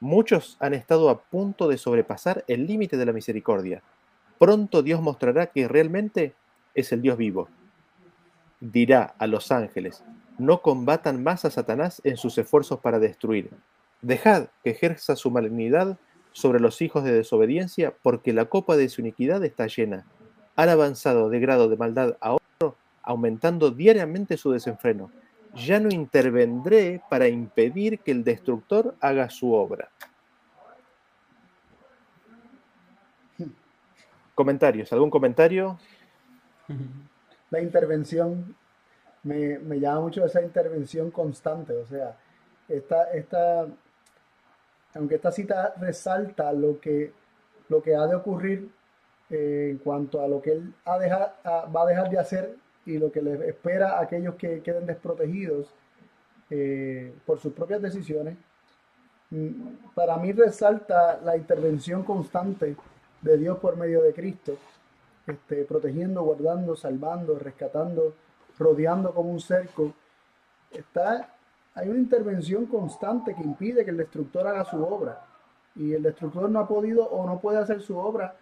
[0.00, 3.82] Muchos han estado a punto de sobrepasar el límite de la misericordia.
[4.38, 6.34] Pronto Dios mostrará que realmente
[6.74, 7.48] es el Dios vivo
[8.62, 10.04] dirá a los ángeles,
[10.38, 13.50] no combatan más a Satanás en sus esfuerzos para destruir.
[14.02, 15.98] Dejad que ejerza su malignidad
[16.30, 20.06] sobre los hijos de desobediencia, porque la copa de su iniquidad está llena.
[20.54, 22.36] Han avanzado de grado de maldad a
[23.02, 25.10] aumentando diariamente su desenfreno.
[25.54, 29.90] Ya no intervendré para impedir que el destructor haga su obra.
[34.34, 35.78] Comentarios, ¿algún comentario?
[37.50, 38.56] la intervención,
[39.24, 42.16] me, llama mucho esa intervención constante, o sea,
[42.66, 43.66] esta, esta,
[44.94, 47.12] aunque esta cita resalta lo que,
[47.68, 48.70] lo que ha de ocurrir
[49.28, 53.12] eh, en cuanto a lo que él ha va a dejar de hacer y lo
[53.12, 55.72] que le espera a aquellos que queden desprotegidos
[56.50, 58.36] eh, por sus propias decisiones,
[59.30, 62.76] mm, para mí resalta la intervención constante
[63.20, 64.58] de Dios por medio de Cristo
[65.26, 68.14] este, protegiendo, guardando, salvando, rescatando,
[68.58, 69.94] rodeando como un cerco.
[70.70, 71.34] Está,
[71.74, 75.24] hay una intervención constante que impide que el destructor haga su obra.
[75.74, 78.36] Y el destructor no ha podido o no puede hacer su obra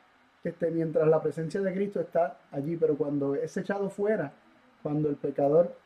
[0.45, 2.77] este, mientras la presencia de Cristo está allí.
[2.77, 4.33] Pero cuando es echado fuera,
[4.83, 5.77] cuando el pecador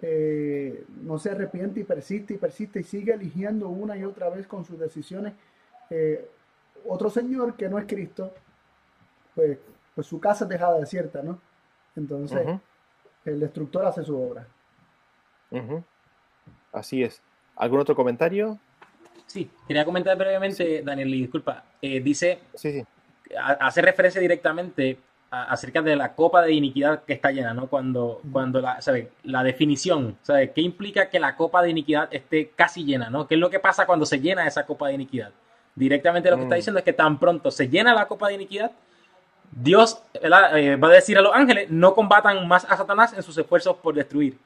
[0.00, 4.46] eh, no se arrepiente y persiste y persiste y sigue eligiendo una y otra vez
[4.46, 5.34] con sus decisiones
[5.90, 6.28] eh,
[6.86, 8.32] otro Señor que no es Cristo,
[9.34, 9.58] pues
[9.94, 11.38] pues su casa es dejada desierta, ¿no?
[11.96, 12.46] Entonces,
[13.24, 14.46] el destructor hace su obra.
[16.72, 17.22] Así es.
[17.56, 18.58] ¿Algún otro comentario?
[19.26, 21.64] Sí, quería comentar brevemente, Daniel, y disculpa.
[21.82, 22.84] Eh, dice, sí, sí.
[23.38, 24.98] Hace referencia directamente
[25.30, 27.66] acerca de la copa de iniquidad que está llena, ¿no?
[27.66, 29.12] Cuando, cuando la, ¿sabe?
[29.24, 30.52] la definición, ¿sabe?
[30.52, 33.26] ¿Qué implica que la copa de iniquidad esté casi llena, ¿no?
[33.26, 35.30] ¿Qué es lo que pasa cuando se llena esa copa de iniquidad?
[35.74, 36.58] Directamente lo que está mm.
[36.58, 38.72] diciendo es que tan pronto se llena la copa de iniquidad,
[39.52, 43.36] Dios eh, va a decir a los ángeles, no combatan más a Satanás en sus
[43.36, 44.38] esfuerzos por destruir.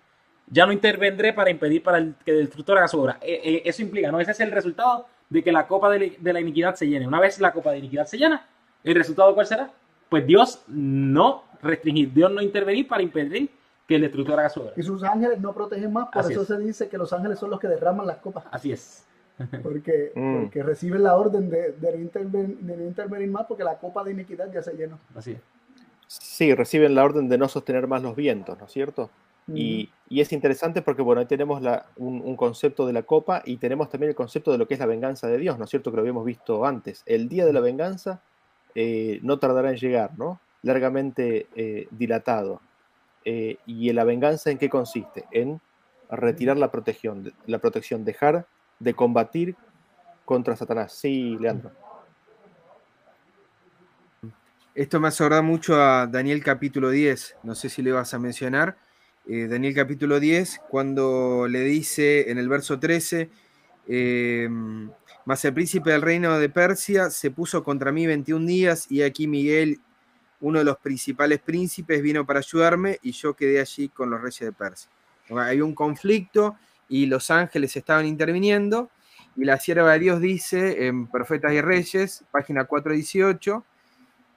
[0.49, 3.19] Ya no intervendré para impedir para que el destructor haga su obra.
[3.21, 4.21] Eh, eh, eso implica, ¿no?
[4.21, 7.07] Ese es el resultado de que la copa de, la iniquidad se llene.
[7.07, 8.47] Una vez la copa de iniquidad se llena,
[8.87, 9.71] ¿el resultado cuál será?
[10.09, 13.51] Pues Dios no restringir, Dios no intervenir para impedir
[13.87, 14.73] que el destructor haga su obra.
[14.77, 17.61] Y sus ángeles no protegen más, por eso se dice que los ángeles son los
[17.61, 18.45] que derraman las copas.
[18.51, 19.05] Así es.
[19.63, 20.45] Porque, mm.
[20.45, 24.73] porque reciben la orden de, de, intervenir, más porque la copa de iniquidad ya se
[24.73, 24.99] llenó.
[25.15, 25.37] Así
[26.07, 29.11] Sí, reciben la orden de no sostener más los vientos, ¿no es cierto?
[29.49, 33.59] y, y, es interesante porque, bueno, ahí tenemos la, un, concepto de la copa y
[33.59, 35.91] tenemos también el concepto de lo que es la venganza de Dios, ¿no es cierto?
[35.91, 37.03] Que lo habíamos visto antes.
[37.05, 38.23] El día de la venganza
[38.79, 40.39] eh, no tardará en llegar, ¿no?
[40.63, 42.61] Largamente eh, dilatado.
[43.25, 45.25] Eh, ¿Y la venganza en qué consiste?
[45.33, 45.63] En
[46.11, 48.47] retirar la protección, la protección, dejar
[48.79, 49.57] de combatir
[50.27, 50.93] contra Satanás.
[50.93, 51.73] Sí, Leandro.
[54.75, 58.77] Esto me asorda mucho a Daniel capítulo 10, no sé si le vas a mencionar.
[59.27, 63.31] Eh, Daniel capítulo 10, cuando le dice en el verso 13,
[63.89, 64.49] eh,
[65.27, 69.27] mas el príncipe del reino de Persia se puso contra mí 21 días y aquí
[69.27, 69.81] Miguel,
[70.41, 74.41] uno de los principales príncipes, vino para ayudarme y yo quedé allí con los reyes
[74.41, 74.89] de Persia.
[75.37, 76.57] Hay un conflicto
[76.89, 78.89] y los ángeles estaban interviniendo
[79.35, 83.65] y la sierva de Dios dice en Profetas y Reyes, página 418,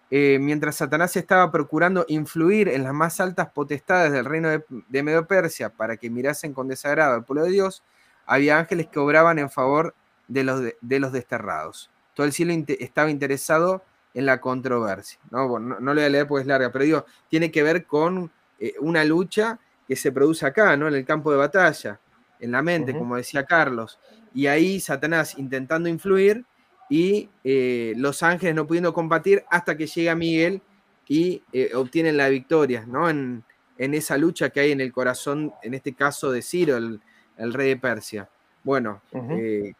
[0.10, 5.04] eh, mientras Satanás estaba procurando influir en las más altas potestades del reino de, de
[5.04, 7.84] Medo Persia para que mirasen con desagrado al pueblo de Dios,
[8.26, 9.94] había ángeles que obraban en favor
[10.30, 11.90] de los, de, los desterrados.
[12.14, 15.20] Todo el cielo estaba interesado en la controversia.
[15.32, 15.60] ¿no?
[15.60, 18.76] no, lo voy a leer porque es larga, pero digo, tiene que ver con eh,
[18.80, 20.88] una lucha que se produce acá, ¿no?
[20.88, 22.00] En el campo de batalla,
[22.40, 24.00] en la mente, como decía Carlos.
[24.34, 26.46] Y ahí Satanás intentando influir
[26.90, 30.62] y eh, los ángeles no pudiendo combatir hasta que llega Miguel
[31.08, 33.10] y eh, obtienen la victoria, ¿no?
[33.10, 33.44] En,
[33.78, 37.02] esa lucha que hay en el corazón, en este caso de Ciro, el,
[37.38, 38.30] rey de Persia.
[38.62, 39.72] Bueno, eh,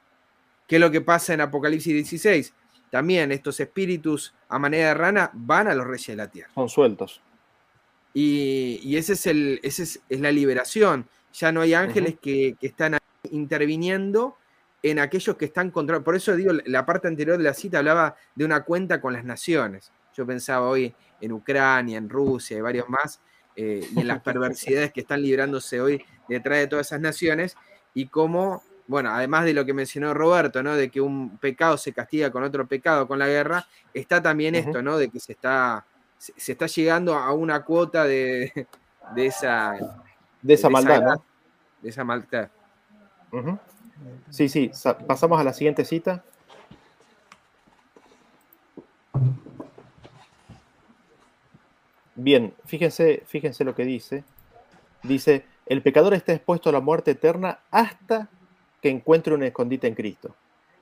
[0.70, 2.54] ¿qué es lo que pasa en Apocalipsis 16?
[2.92, 6.52] También estos espíritus a manera de rana van a los reyes de la tierra.
[6.54, 7.22] Son sueltos.
[8.14, 11.08] Y, ese es, el, ese es, la liberación.
[11.34, 12.98] Ya no hay ángeles que, que, están
[13.32, 14.38] interviniendo
[14.82, 16.00] en aquellos que están contra.
[16.02, 19.26] Por eso digo, la parte anterior de la cita hablaba de una cuenta con las
[19.26, 19.92] naciones.
[20.16, 23.22] Yo pensaba hoy en Ucrania, en Rusia y varios más,
[23.56, 27.56] eh, y en las perversidades que están librándose hoy detrás de todas esas naciones,
[27.94, 30.76] y cómo, bueno, además de lo que mencionó Roberto, ¿no?
[30.76, 34.82] De que un pecado se castiga con otro pecado, con la guerra, está también esto,
[34.82, 34.98] ¿no?
[34.98, 35.86] De que se está,
[36.18, 38.68] se, está llegando a una cuota de,
[39.14, 39.78] de esa...
[40.42, 41.20] De esa maldad,
[41.84, 42.50] De esa maldad.
[44.32, 44.72] Sí, sí,
[45.06, 46.24] pasamos a la siguiente cita.
[52.16, 54.24] Bien, fíjense, fíjense lo que dice.
[55.04, 58.30] Dice, el pecador está expuesto a la muerte eterna hasta
[58.82, 60.36] que encuentre un escondite en Cristo.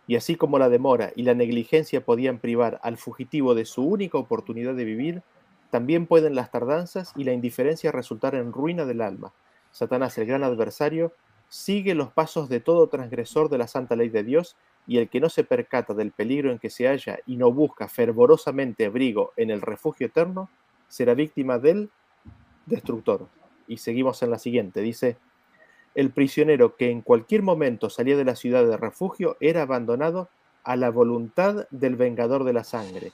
[0.07, 4.17] Y así como la demora y la negligencia podían privar al fugitivo de su única
[4.17, 5.23] oportunidad de vivir,
[5.69, 9.33] también pueden las tardanzas y la indiferencia resultar en ruina del alma.
[9.71, 11.13] Satanás, el gran adversario,
[11.49, 15.19] sigue los pasos de todo transgresor de la santa ley de Dios, y el que
[15.19, 19.51] no se percata del peligro en que se halla y no busca fervorosamente abrigo en
[19.51, 20.49] el refugio eterno,
[20.87, 21.89] será víctima del
[22.65, 23.27] destructor.
[23.67, 25.17] Y seguimos en la siguiente, dice,
[25.97, 30.29] el prisionero que en cualquier momento salía de la ciudad de refugio era abandonado
[30.63, 33.11] a la voluntad del vengador de la sangre.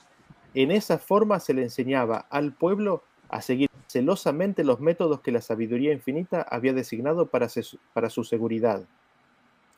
[0.52, 5.40] En esa forma se le enseñaba al pueblo a seguir celosamente los métodos que la
[5.40, 7.48] sabiduría infinita había designado para,
[7.94, 8.84] para su seguridad.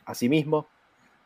[0.05, 0.67] Asimismo,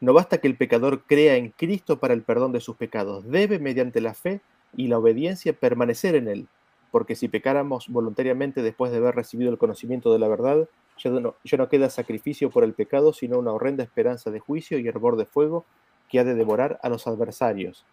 [0.00, 3.58] no basta que el pecador crea en Cristo para el perdón de sus pecados, debe,
[3.58, 4.42] mediante la fe
[4.76, 6.48] y la obediencia, permanecer en él,
[6.90, 10.68] porque si pecáramos voluntariamente después de haber recibido el conocimiento de la verdad,
[10.98, 15.16] ya no, queda sacrificio por el pecado, sino una horrenda esperanza de juicio y hervor
[15.16, 15.64] de fuego
[16.08, 17.86] que ha de devorar a los adversarios.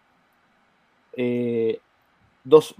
[1.16, 1.80] Eh,
[2.44, 2.74] dos,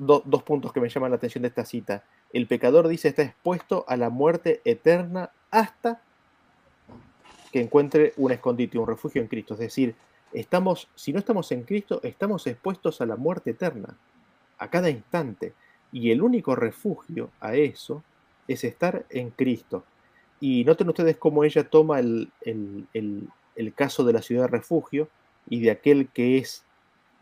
[0.44, 2.04] puntos que me llaman la atención de esta cita.
[2.32, 6.02] El pecador dice está expuesto a la muerte eterna hasta
[7.52, 9.54] que encuentre un escondite, un refugio en Cristo.
[9.54, 9.94] Es decir,
[10.32, 13.96] estamos, si no estamos en Cristo, estamos expuestos a la muerte eterna,
[14.58, 15.54] a cada instante.
[15.92, 18.02] Y el único refugio a eso
[18.46, 19.84] es estar en Cristo.
[20.40, 25.08] Y noten ustedes cómo ella toma el, el caso de la ciudad de refugio
[25.48, 26.64] y de aquel que es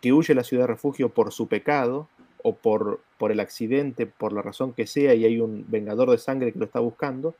[0.02, 2.08] que huye a la ciudad de refugio por su pecado,
[2.48, 6.18] o por, por el accidente, por la razón que sea, y hay un vengador de
[6.18, 7.34] sangre que lo está buscando,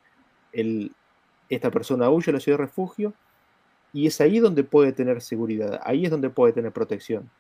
[0.53, 0.91] el,
[1.49, 3.12] esta persona huye a la ciudad de refugio
[3.93, 7.31] y es ahí donde puede tener seguridad, ahí es donde puede tener protección.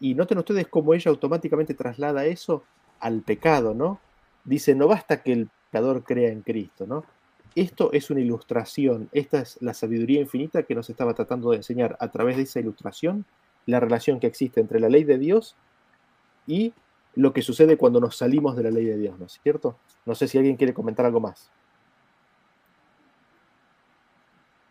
[0.00, 2.62] Y noten ustedes cómo ella automáticamente traslada eso
[3.00, 4.00] al pecado, ¿no?
[4.44, 7.04] Dice, no basta que el pecador crea en Cristo, ¿no?
[7.54, 11.96] Esto es una ilustración, esta es la sabiduría infinita que nos estaba tratando de enseñar
[12.00, 13.24] a través de esa ilustración,
[13.66, 15.56] la relación que existe entre la ley de Dios
[16.46, 16.74] y
[17.14, 19.78] lo que sucede cuando nos salimos de la ley de Dios, ¿no es cierto?
[20.04, 21.50] No sé si alguien quiere comentar algo más.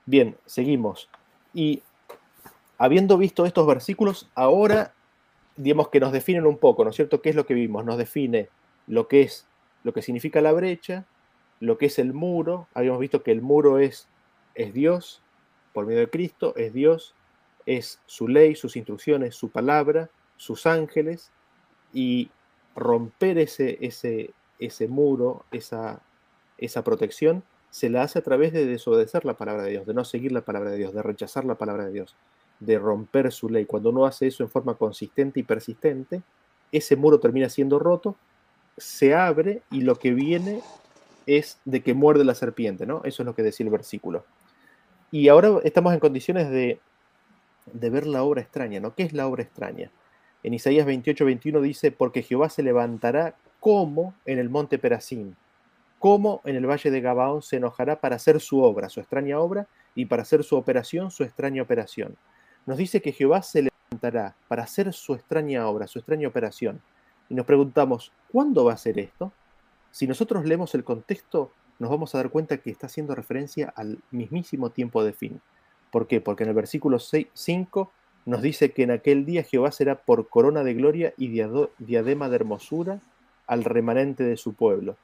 [0.06, 1.10] Bien, seguimos.
[1.54, 1.82] Y
[2.78, 4.94] habiendo visto estos versículos, ahora
[5.56, 7.22] digamos que nos definen un poco, ¿no es cierto?
[7.22, 7.86] ¿Qué es lo que vimos?
[7.86, 8.50] Nos define
[8.88, 9.48] lo que es,
[9.84, 11.06] lo que significa la brecha,
[11.60, 12.68] lo que es el muro.
[12.74, 14.08] Habíamos visto que el muro es,
[14.56, 15.22] es Dios,
[15.74, 17.16] por medio de Cristo, es Dios,
[17.66, 21.32] es su ley, sus instrucciones, su palabra, sus ángeles,
[21.94, 22.32] Y
[22.76, 26.02] romper ese, ese, ese muro, esa,
[26.58, 30.04] esa protección, se la hace a través de desobedecer la palabra de Dios, de no
[30.06, 32.16] seguir la palabra de Dios, de rechazar la palabra de Dios,
[32.66, 33.66] de romper su ley.
[33.66, 36.22] Cuando uno hace eso en forma consistente y persistente,
[36.72, 38.16] ese muro termina siendo roto,
[38.78, 40.62] se abre y lo que viene
[41.26, 43.02] es de que muerde la serpiente, ¿no?
[43.04, 44.26] Eso es lo que decía el versículo.
[45.12, 46.80] Y ahora estamos en condiciones de,
[47.72, 48.96] de ver la obra extraña, ¿no?
[48.96, 49.92] ¿Qué es la obra extraña?
[50.42, 55.36] En Isaías 28, 21 dice, porque Jehová se levantará como en el monte Perasim,
[56.00, 59.68] como en el valle de Gabaón se enojará para hacer su obra, su extraña obra,
[59.96, 62.18] y para hacer su operación, su extraña operación.
[62.66, 66.82] Nos dice que Jehová se levantará para hacer su extraña obra, su extraña operación.
[67.30, 69.32] Y nos preguntamos, ¿cuándo va a ser esto?
[69.92, 74.00] Si nosotros leemos el contexto, nos vamos a dar cuenta que está haciendo referencia al
[74.12, 75.42] mismísimo tiempo de fin.
[75.92, 76.22] ¿Por qué?
[76.22, 77.92] Porque en el versículo 5
[78.26, 81.28] nos dice que en aquel día Jehová será por corona de gloria y
[81.78, 83.02] diadema de hermosura
[83.48, 84.96] al remanente de su pueblo.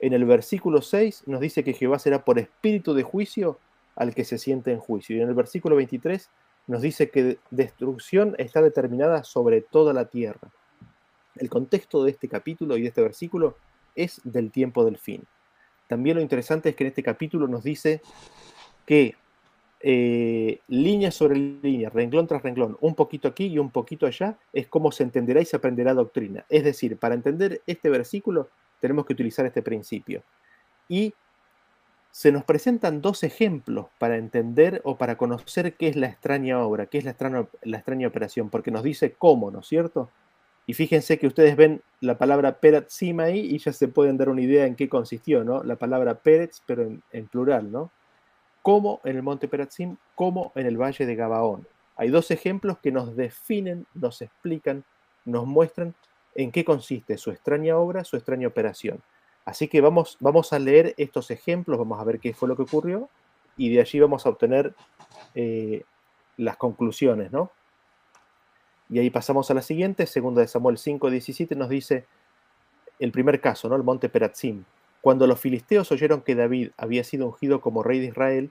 [0.00, 3.58] En el versículo 6 nos dice que Jehová será por espíritu de juicio
[3.96, 5.16] al que se siente en juicio.
[5.16, 6.28] Y en el versículo 23
[6.66, 10.50] nos dice que destrucción está determinada sobre toda la tierra.
[11.36, 13.56] El contexto de este capítulo y de este versículo
[13.94, 15.24] es del tiempo del fin.
[15.88, 18.00] También lo interesante es que en este capítulo nos dice
[18.86, 19.14] que
[19.80, 24.66] eh, línea sobre línea, renglón tras renglón, un poquito aquí y un poquito allá, es
[24.66, 26.46] como se entenderá y se aprenderá doctrina.
[26.48, 28.48] Es decir, para entender este versículo
[28.80, 30.22] tenemos que utilizar este principio.
[30.88, 31.12] Y
[32.14, 36.86] se nos presentan dos ejemplos para entender o para conocer qué es la extraña obra,
[36.86, 40.10] qué es la extraña, operación, porque nos dice cómo, ¿no es cierto?
[40.64, 44.42] Y fíjense que ustedes ven la palabra Peretzim ahí y ya se pueden dar una
[44.42, 45.64] idea en qué consistió, ¿no?
[45.64, 47.90] La palabra Peretz, pero en, plural, ¿no?
[48.62, 51.66] Como en el monte Peretzim, como en el valle de Gabaón.
[51.96, 54.84] Hay dos ejemplos que nos definen, nos explican,
[55.24, 55.96] nos muestran
[56.36, 59.02] en qué consiste su extraña obra, su extraña operación.
[59.44, 62.62] Así que vamos, vamos a leer estos ejemplos, vamos a ver qué fue lo que
[62.62, 63.08] ocurrió
[63.56, 64.74] y de allí vamos a obtener
[65.34, 65.84] eh,
[66.36, 67.50] las conclusiones, ¿no?
[68.88, 72.06] Y ahí pasamos a la siguiente, segunda de Samuel 5, 17, nos dice
[72.98, 73.76] el primer caso, ¿no?
[73.76, 74.64] El monte Peratzim.
[75.00, 78.50] Cuando los filisteos oyeron que David había sido ungido como rey de Israel,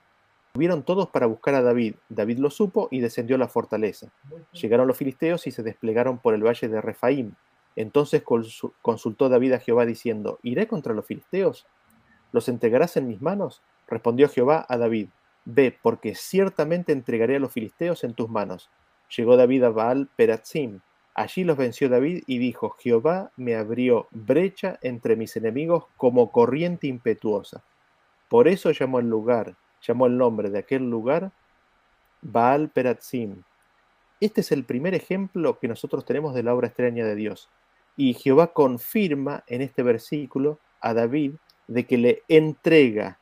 [0.54, 1.96] subieron todos para buscar a David.
[2.10, 4.12] David lo supo y descendió a la fortaleza.
[4.52, 7.34] Llegaron los filisteos y se desplegaron por el valle de Refaim.
[7.76, 8.24] Entonces
[8.82, 11.66] consultó David a Jehová diciendo, ¿iré contra los filisteos?
[12.32, 13.62] ¿Los entregarás en mis manos?
[13.88, 15.10] Respondió Jehová a David,
[15.46, 18.70] ve, porque ciertamente entregaré a los filisteos en tus manos
[19.16, 20.80] Llegó David a Baal Peratzim.
[21.14, 26.88] Allí los venció David y dijo, Jehová me abrió brecha entre mis enemigos como corriente
[26.88, 27.64] impetuosa.
[28.28, 29.56] Por eso llamó el lugar,
[29.86, 31.32] llamó el nombre de aquel lugar
[32.22, 33.44] Baal Peratzim.
[34.20, 37.50] Este es el primer ejemplo que nosotros tenemos de la obra extraña de Dios.
[37.96, 41.34] Y Jehová confirma en este versículo a David
[41.68, 43.20] de que le entrega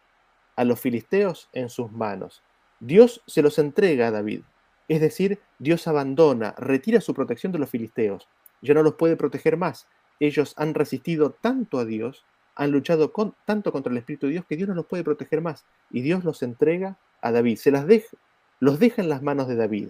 [0.55, 2.43] a los filisteos en sus manos.
[2.79, 4.41] Dios se los entrega a David.
[4.87, 8.27] Es decir, Dios abandona, retira su protección de los filisteos.
[8.61, 9.87] Ya no los puede proteger más.
[10.19, 13.11] Ellos han resistido tanto a Dios, han luchado
[13.45, 15.65] tanto contra el Espíritu de Dios que Dios no los puede proteger más.
[15.89, 17.57] Y Dios los entrega a David.
[17.57, 18.17] Se las deja,
[18.59, 19.89] los deja en las manos de David.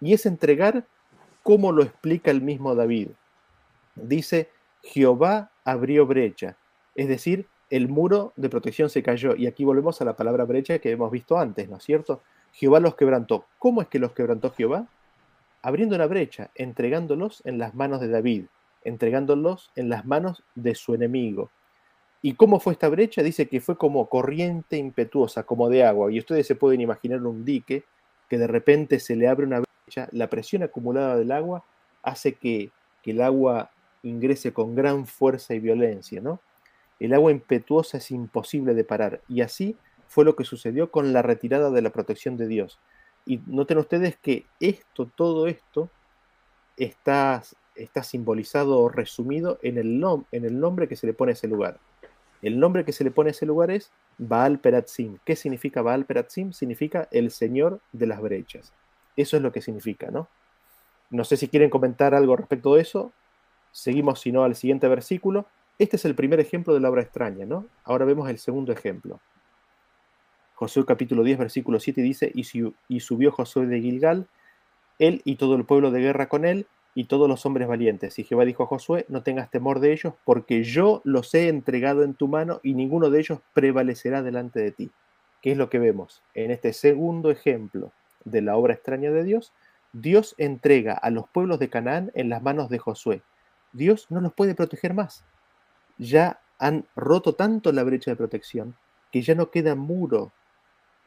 [0.00, 0.86] Y es entregar
[1.42, 3.10] como lo explica el mismo David.
[3.94, 4.50] Dice,
[4.82, 6.56] Jehová abrió brecha.
[6.94, 9.34] Es decir, el muro de protección se cayó.
[9.34, 12.22] Y aquí volvemos a la palabra brecha que hemos visto antes, ¿no es cierto?
[12.52, 13.46] Jehová los quebrantó.
[13.58, 14.86] ¿Cómo es que los quebrantó Jehová?
[15.62, 18.44] Abriendo una brecha, entregándolos en las manos de David,
[18.84, 21.50] entregándolos en las manos de su enemigo.
[22.20, 23.22] ¿Y cómo fue esta brecha?
[23.22, 26.12] Dice que fue como corriente impetuosa, como de agua.
[26.12, 27.84] Y ustedes se pueden imaginar un dique
[28.28, 31.64] que de repente se le abre una brecha, la presión acumulada del agua
[32.02, 32.70] hace que,
[33.02, 33.71] que el agua
[34.02, 36.40] ingrese con gran fuerza y violencia, ¿no?
[37.00, 39.20] El agua impetuosa es imposible de parar.
[39.28, 39.76] Y así
[40.06, 42.78] fue lo que sucedió con la retirada de la protección de Dios.
[43.26, 45.90] Y noten ustedes que esto, todo esto,
[46.76, 47.42] está,
[48.02, 51.78] simbolizado o resumido en el, en el nombre que se le pone a ese lugar.
[52.42, 55.18] El nombre que se le pone a ese lugar es Baal Peratzim.
[55.24, 56.52] ¿Qué significa Baal Peratzim?
[56.52, 58.72] Significa el Señor de las brechas.
[59.16, 60.28] Eso es lo que significa, ¿no?
[61.10, 63.12] No sé si quieren comentar algo respecto de eso.
[63.72, 65.46] Seguimos, si no, al siguiente versículo.
[65.78, 67.66] Este es el primer ejemplo de la obra extraña, ¿no?
[67.84, 69.20] Ahora vemos el segundo ejemplo.
[70.54, 74.28] Josué capítulo 10, versículo 7 dice, y, subió Josué de Gilgal,
[74.98, 78.18] él y todo el pueblo de guerra con él, y todos los hombres valientes.
[78.18, 82.02] Y Jehová dijo a Josué, no tengas temor de ellos, porque yo los he entregado
[82.04, 84.90] en tu mano, y ninguno de ellos prevalecerá delante de ti.
[85.40, 86.22] ¿Qué es lo que vemos?
[86.34, 87.92] En este segundo ejemplo
[88.24, 89.52] de la obra extraña de Dios,
[89.92, 93.22] Dios entrega a los pueblos de Canaán en las manos de Josué.
[93.72, 95.24] Dios no los puede proteger más.
[95.98, 98.76] Ya han roto tanto la brecha de protección
[99.10, 100.32] que ya no queda muro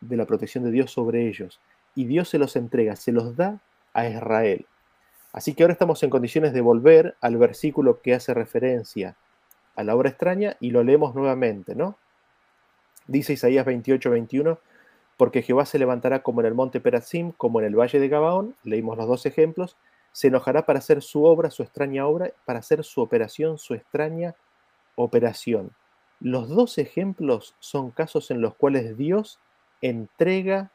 [0.01, 1.59] de la protección de Dios sobre ellos.
[1.95, 3.61] Y Dios se los entrega, se los da
[3.93, 4.65] a Israel.
[5.31, 9.15] Así que ahora estamos en condiciones de volver al versículo que hace referencia
[9.75, 11.97] a la obra extraña y lo leemos nuevamente, ¿no?
[13.07, 14.59] Dice Isaías 28, 21,
[15.17, 18.55] porque Jehová se levantará como en el monte Perazim, como en el valle de Gabaón,
[18.63, 19.77] leímos los dos ejemplos,
[20.15, 24.33] se enojará para hacer su obra, su extraña obra, para hacer su operación, su extraña
[24.95, 25.71] operación.
[26.21, 29.41] Los dos ejemplos son casos en los cuales Dios
[29.81, 30.71] entrega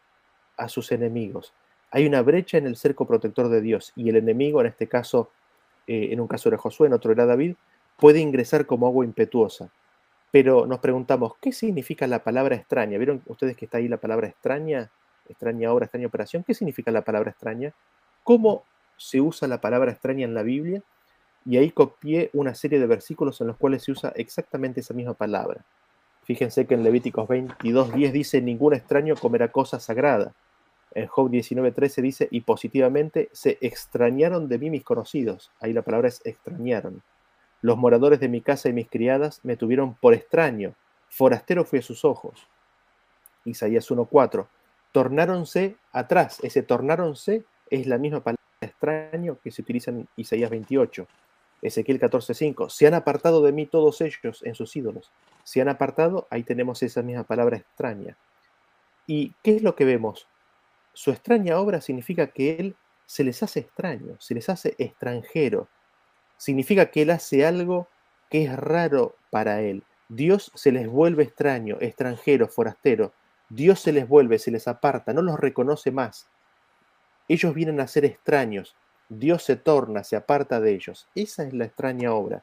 [0.58, 1.54] a sus enemigos.
[1.90, 5.30] Hay una brecha en el cerco protector de Dios y el enemigo, en este caso,
[5.86, 7.54] eh, en un caso era Josué, en otro era David,
[7.96, 9.70] puede ingresar como agua impetuosa.
[10.30, 12.98] Pero nos preguntamos, ¿qué significa la palabra extraña?
[12.98, 14.90] ¿Vieron ustedes que está ahí la palabra extraña?
[15.30, 16.44] Extraña obra, extraña operación.
[16.44, 17.72] ¿Qué significa la palabra extraña?
[18.22, 18.64] ¿Cómo
[19.00, 20.82] se usa la palabra extraña en la Biblia?
[21.46, 25.14] Y ahí copié una serie de versículos en los cuales se usa exactamente esa misma
[25.14, 25.64] palabra.
[26.24, 30.34] Fíjense que en Levíticos 22.10 dice, ningún extraño comerá cosa sagrada.
[30.92, 35.50] En Job 19.13 dice, y positivamente se extrañaron de mí mis conocidos.
[35.60, 37.02] Ahí la palabra es extrañaron.
[37.62, 40.74] Los moradores de mi casa y mis criadas me tuvieron por extraño,
[41.08, 42.46] forastero fui a sus ojos.
[43.46, 44.46] Isaías 1.4.
[44.92, 46.38] Tornáronse atrás.
[46.42, 51.06] Ese tornáronse es la misma palabra extraño que se utiliza en Isaías 28.
[51.62, 52.70] Ezequiel 14.5.
[52.70, 55.10] Se han apartado de mí todos ellos en sus ídolos.
[55.44, 58.16] Se han apartado, ahí tenemos esa misma palabra extraña.
[59.06, 60.26] ¿Y qué es lo que vemos?
[60.92, 65.68] Su extraña obra significa que Él se les hace extraño, se les hace extranjero,
[66.36, 67.88] significa que Él hace algo
[68.30, 69.82] que es raro para Él.
[70.08, 73.12] Dios se les vuelve extraño, extranjero, forastero.
[73.48, 76.28] Dios se les vuelve, se les aparta, no los reconoce más.
[77.30, 78.74] Ellos vienen a ser extraños.
[79.08, 81.06] Dios se torna, se aparta de ellos.
[81.14, 82.42] Esa es la extraña obra.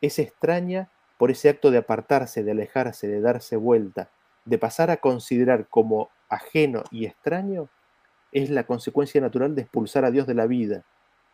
[0.00, 4.10] Es extraña por ese acto de apartarse, de alejarse, de darse vuelta,
[4.44, 7.68] de pasar a considerar como ajeno y extraño,
[8.30, 10.84] es la consecuencia natural de expulsar a Dios de la vida,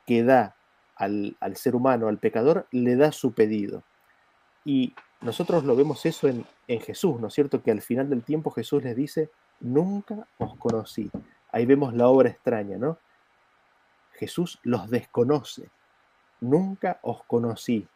[0.07, 0.57] que da
[0.97, 3.83] al, ser humano, al pecador, le da su pedido.
[4.65, 7.63] Y nosotros lo vemos eso en, en Jesús, ¿no es cierto?
[7.63, 9.29] Que al final del tiempo Jesús les dice,
[9.61, 11.11] nunca os conocí.
[11.51, 12.99] Ahí vemos la obra extraña, ¿no?
[14.13, 15.69] Jesús los desconoce.
[16.41, 17.87] Nunca os conocí.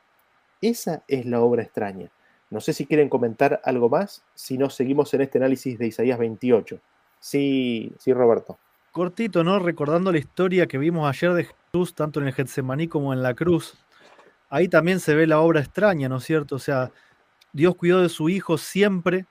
[0.61, 2.11] Esa es la obra extraña.
[2.50, 6.18] No sé si quieren comentar algo más, si no seguimos en este análisis de Isaías
[6.18, 6.80] 28.
[7.18, 8.59] Sí, sí, Roberto
[8.92, 9.59] cortito, ¿no?
[9.59, 13.34] Recordando la historia que vimos ayer de Jesús, tanto en el Getsemaní como en la
[13.34, 13.74] cruz.
[14.50, 16.57] Ahí también se ve la obra extraña, ¿no es cierto?
[16.57, 16.92] O sea,
[17.55, 19.24] Dios cuidó de su Hijo siempre,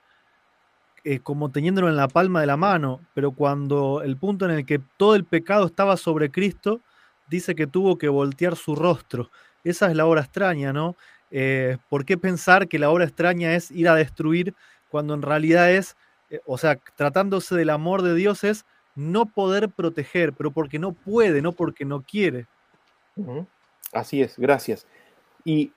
[1.04, 4.66] eh, como teniéndolo en la palma de la mano, pero cuando el punto en el
[4.66, 6.80] que todo el pecado estaba sobre Cristo,
[7.28, 9.30] dice que tuvo que voltear su rostro.
[9.64, 10.96] Esa es la obra extraña, ¿no?
[11.30, 14.54] Eh, ¿Por qué pensar que la obra extraña es ir a destruir
[14.90, 15.96] cuando en realidad es,
[16.30, 20.92] eh, o sea, tratándose del amor de Dios es no poder proteger, pero porque no
[20.92, 22.46] puede, no porque no quiere.
[23.92, 24.86] Así es, gracias.
[25.44, 25.72] Y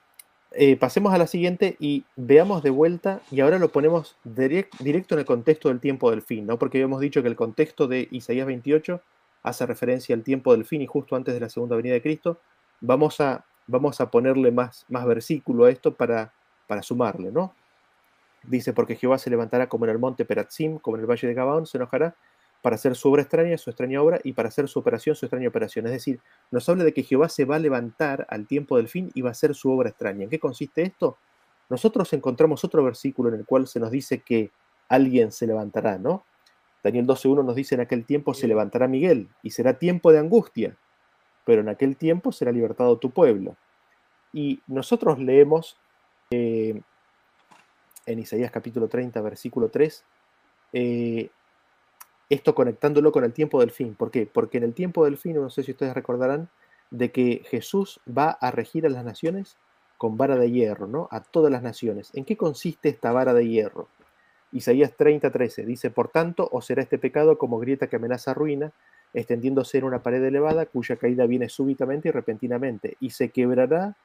[0.58, 5.18] eh, pasemos a la siguiente y veamos de vuelta, y ahora lo ponemos directo en
[5.20, 6.58] el contexto del tiempo del fin, ¿no?
[6.58, 9.00] Porque habíamos dicho que el contexto de Isaías 28
[9.42, 12.40] hace referencia al tiempo del fin y justo antes de la segunda venida de Cristo.
[12.80, 16.32] Vamos a, vamos a ponerle más, más versículo a esto para,
[16.66, 17.54] para sumarle, ¿no?
[18.42, 21.34] Dice, porque Jehová se levantará como en el monte Peratzim, como en el valle de
[21.34, 22.16] Gabaón, se enojará
[22.66, 25.46] para hacer su obra extraña, su extraña obra, y para hacer su operación, su extraña
[25.46, 25.86] operación.
[25.86, 26.18] Es decir,
[26.50, 29.28] nos habla de que Jehová se va a levantar al tiempo del fin y va
[29.28, 30.24] a hacer su obra extraña.
[30.24, 31.16] ¿En qué consiste esto?
[31.68, 34.50] Nosotros encontramos otro versículo en el cual se nos dice que
[34.88, 36.24] alguien se levantará, ¿no?
[36.82, 40.76] Daniel 12.1 nos dice, en aquel tiempo se levantará Miguel y será tiempo de angustia,
[41.44, 43.56] pero en aquel tiempo será libertado tu pueblo.
[44.32, 45.78] Y nosotros leemos
[46.32, 46.82] eh,
[48.06, 50.04] en Isaías capítulo 30, versículo 3,
[50.72, 51.30] eh,
[52.28, 53.94] esto conectándolo con el tiempo del fin.
[53.94, 54.28] ¿Por qué?
[54.30, 56.48] Porque en el tiempo del fin, no sé si ustedes recordarán,
[56.90, 59.56] de que Jesús va a regir a las naciones
[59.98, 61.08] con vara de hierro, ¿no?
[61.10, 62.10] A todas las naciones.
[62.14, 63.88] ¿En qué consiste esta vara de hierro?
[64.52, 68.72] Isaías 30, 13 dice, por tanto, os será este pecado como grieta que amenaza ruina,
[69.14, 73.96] extendiéndose en una pared elevada cuya caída viene súbitamente y repentinamente, y se quebrará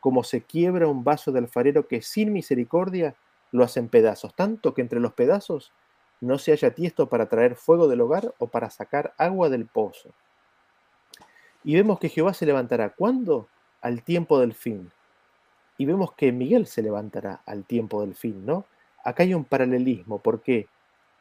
[0.00, 3.16] como se quiebra un vaso de alfarero que sin misericordia
[3.52, 5.72] lo hacen pedazos, tanto que entre los pedazos
[6.20, 10.10] no se haya tiesto para traer fuego del hogar o para sacar agua del pozo.
[11.62, 12.90] Y vemos que Jehová se levantará.
[12.90, 13.48] ¿Cuándo?
[13.80, 14.90] Al tiempo del fin.
[15.78, 18.64] Y vemos que Miguel se levantará al tiempo del fin, ¿no?
[19.04, 20.18] Acá hay un paralelismo.
[20.20, 20.68] ¿Por qué?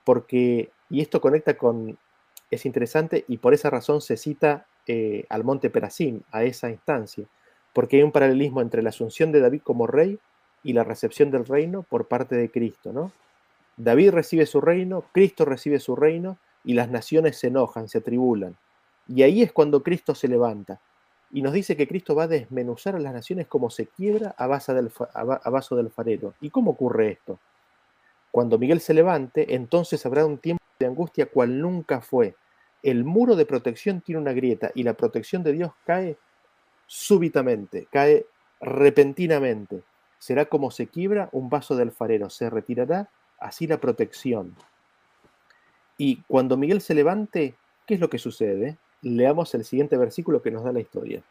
[0.03, 1.97] Porque, y esto conecta con,
[2.51, 7.25] es interesante, y por esa razón se cita eh, al monte Perasim, a esa instancia.
[7.73, 10.17] porque hay un paralelismo entre la asunción de David como rey
[10.63, 13.11] y la recepción del reino por parte de Cristo, ¿no?
[13.77, 18.55] David recibe su reino, Cristo recibe su reino y las naciones se enojan, se atribulan.
[19.07, 20.79] Y ahí es cuando Cristo se levanta
[21.31, 24.47] y nos dice que Cristo va a desmenuzar a las naciones como se quiebra a,
[24.47, 26.33] vaso del farero.
[26.39, 27.39] ¿Y cómo ocurre esto?
[28.31, 32.35] Cuando Miguel se levante, entonces habrá un tiempo de angustia cual nunca fue.
[32.83, 36.17] El muro de protección tiene una grieta y la protección de Dios cae
[36.85, 38.27] súbitamente, cae
[38.61, 39.83] repentinamente.
[40.19, 43.09] Será como se quiebra un vaso del farero, se retirará
[43.39, 44.55] así la protección.
[45.97, 47.55] Y cuando Miguel se levante,
[47.85, 48.77] ¿qué es lo que sucede?
[49.01, 51.23] Leamos el siguiente versículo que nos da la historia.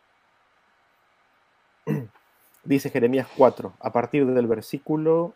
[2.65, 5.35] Dice Jeremías 4, a partir del versículo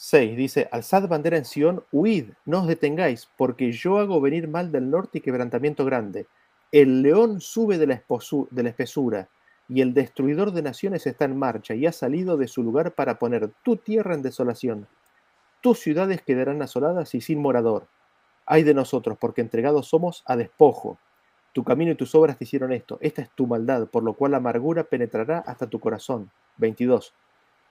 [0.00, 4.70] 6, dice, Alzad bandera en Sión, huid, no os detengáis, porque yo hago venir mal
[4.70, 6.26] del norte y quebrantamiento grande.
[6.70, 8.02] El león sube de la,
[8.50, 9.28] de la espesura,
[9.68, 13.18] y el destruidor de naciones está en marcha, y ha salido de su lugar para
[13.18, 14.86] poner tu tierra en desolación.
[15.60, 17.88] Tus ciudades quedarán asoladas y sin morador.
[18.46, 20.98] Ay de nosotros, porque entregados somos a despojo.
[21.52, 22.98] Tu camino y tus obras te hicieron esto.
[23.00, 26.30] Esta es tu maldad, por lo cual la amargura penetrará hasta tu corazón.
[26.58, 27.12] 22.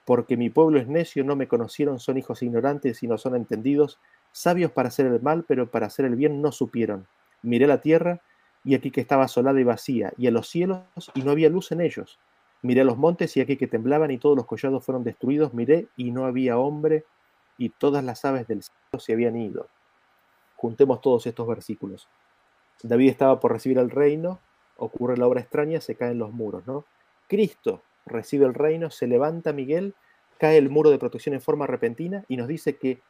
[0.04, 3.98] Porque mi pueblo es necio, no me conocieron, son hijos ignorantes y no son entendidos,
[4.32, 7.06] sabios para hacer el mal, pero para hacer el bien no supieron.
[7.42, 8.20] Miré la tierra
[8.64, 10.80] y aquí que estaba asolada y vacía, y a los cielos,
[11.14, 12.18] y no había luz en ellos.
[12.62, 15.54] Miré los montes, y aquí que temblaban, y todos los collados fueron destruidos.
[15.54, 17.04] Miré, y no había hombre,
[17.58, 19.68] y todas las aves del cielo se habían ido.
[20.56, 22.08] Juntemos todos estos versículos.
[22.82, 24.40] David estaba por recibir el reino,
[24.76, 26.84] ocurre la obra extraña, se caen los muros, ¿no?
[27.26, 29.94] Cristo recibe el reino, se levanta Miguel,
[30.38, 33.02] cae el muro de protección en forma repentina y nos dice que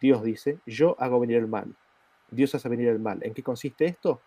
[0.00, 1.74] Dios dice, yo hago venir el mal.
[2.30, 3.20] Dios hace venir el mal.
[3.22, 4.20] ¿En qué consiste esto?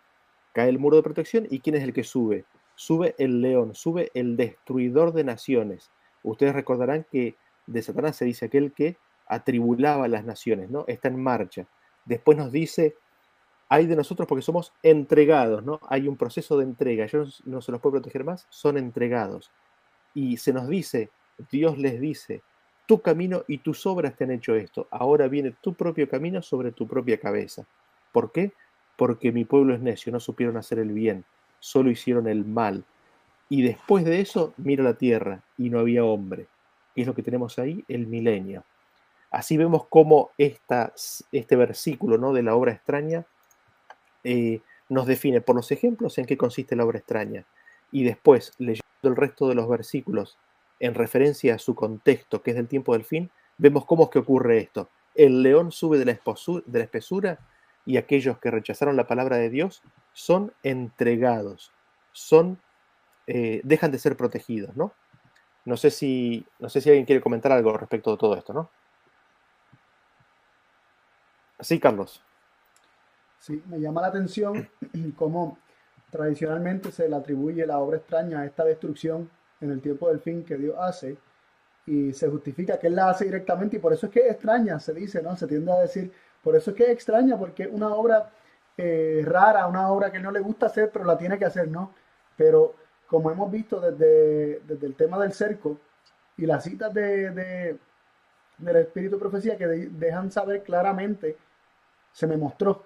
[0.52, 2.46] Cae el muro de protección y ¿quién es el que sube?
[2.74, 5.90] Sube el león, sube el destruidor de naciones.
[6.22, 7.36] Ustedes recordarán que
[7.66, 8.96] de Satanás se dice aquel que
[9.28, 10.84] atribulaba a las naciones, ¿no?
[10.86, 11.66] Está en marcha.
[12.04, 12.96] Después nos dice,
[13.68, 15.80] hay de nosotros porque somos entregados, ¿no?
[15.88, 17.06] Hay un proceso de entrega.
[17.06, 19.50] Yo no se los puedo proteger más, son entregados.
[20.14, 21.10] Y se nos dice,
[21.50, 22.42] Dios les dice,
[22.86, 24.88] tu camino y tus obras te han hecho esto.
[24.90, 27.66] Ahora viene tu propio camino sobre tu propia cabeza.
[28.12, 28.52] ¿Por qué?
[28.98, 31.24] porque mi pueblo es necio, no supieron hacer el bien,
[31.60, 32.84] solo hicieron el mal.
[33.48, 36.48] Y después de eso, mira la tierra y no había hombre.
[36.96, 38.64] Y es lo que tenemos ahí, el milenio.
[39.30, 42.32] Así vemos cómo este versículo ¿no?
[42.32, 43.26] de la obra extraña
[44.24, 47.44] eh, nos define por los ejemplos en qué consiste la obra extraña.
[47.92, 50.38] Y después, leyendo el resto de los versículos
[50.80, 54.20] en referencia a su contexto, que es del tiempo del fin, vemos cómo es que
[54.20, 54.88] ocurre esto.
[55.14, 57.38] El león sube de la, de la espesura
[57.84, 59.82] y aquellos que rechazaron la palabra de Dios
[60.12, 61.72] son entregados,
[62.12, 62.60] son,
[63.26, 64.92] eh, dejan de ser protegidos, ¿no?
[65.64, 68.70] No sé, si, no sé si alguien quiere comentar algo respecto de todo esto, ¿no?
[71.60, 72.22] Sí, Carlos.
[73.38, 74.68] Sí, me llama la atención
[75.16, 75.58] cómo
[76.10, 79.30] tradicionalmente se le atribuye la obra extraña a esta destrucción
[79.60, 81.18] en el tiempo del fin que Dios hace
[81.86, 84.92] y se justifica que Él la hace directamente y por eso es que extraña, se
[84.92, 85.36] dice, ¿no?
[85.36, 86.12] Se tiende a decir
[86.42, 88.30] por eso es que extraña, porque es una obra
[88.76, 91.92] eh, rara, una obra que no le gusta hacer, pero la tiene que hacer, ¿no?
[92.36, 92.74] Pero
[93.06, 95.78] como hemos visto desde, desde el tema del cerco
[96.36, 97.78] y las citas de, de,
[98.58, 101.36] del Espíritu Profecía que dejan saber claramente,
[102.12, 102.84] se me mostró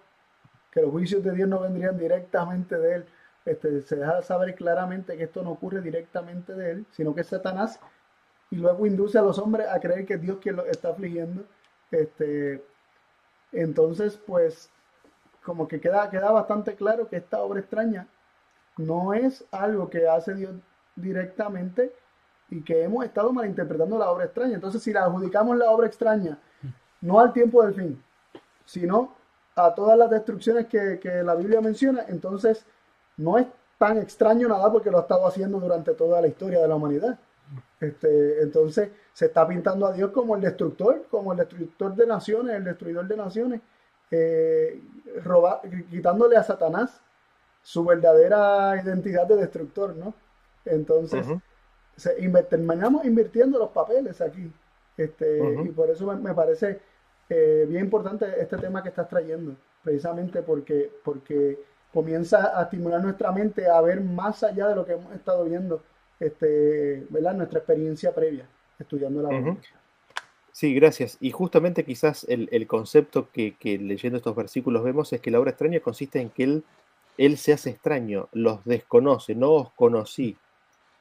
[0.71, 3.07] que los juicios de Dios no vendrían directamente de Él.
[3.45, 7.27] Este, se deja saber claramente que esto no ocurre directamente de Él, sino que es
[7.27, 7.81] Satanás
[8.53, 11.45] y luego induce a los hombres a creer que es Dios quien lo está afligiendo.
[11.91, 12.63] Este,
[13.51, 14.71] entonces, pues,
[15.43, 18.07] como que queda, queda bastante claro que esta obra extraña
[18.77, 20.55] no es algo que hace Dios
[20.97, 21.95] directamente
[22.51, 24.55] y que hemos estado malinterpretando la obra extraña.
[24.55, 26.39] Entonces, si la adjudicamos la obra extraña,
[27.01, 28.03] no al tiempo del fin,
[28.65, 29.15] sino
[29.55, 32.65] a todas las destrucciones que, que la Biblia menciona, entonces
[33.17, 33.47] no es
[33.79, 37.19] tan extraño nada porque lo ha estado haciendo durante toda la historia de la humanidad.
[37.81, 42.57] Este, entonces se está pintando a Dios como el destructor, como el destructor de naciones,
[42.57, 43.61] el destruidor de naciones,
[44.11, 44.81] eh,
[45.91, 47.01] quitándole a Satanás
[47.63, 50.15] su verdadera identidad de destructor, ¿no?
[50.65, 51.27] Entonces,
[52.49, 54.53] terminamos invirtiendo los papeles aquí.
[54.97, 56.81] Este, Y por eso me, parece
[57.33, 61.59] eh, bien importante este tema que estás trayendo, precisamente porque, porque
[61.93, 65.83] comienza a estimular nuestra mente a ver más allá de lo que hemos estado viendo
[66.21, 67.35] este, ¿verdad?
[67.35, 68.47] nuestra experiencia previa
[68.79, 69.57] estudiando la Biblia.
[70.53, 71.17] Sí, gracias.
[71.21, 75.81] Y justamente quizás el, concepto que, leyendo estos versículos vemos es que la obra extraña
[75.81, 76.65] consiste en que él,
[77.17, 80.37] él se hace extraño, los desconoce, no os conocí.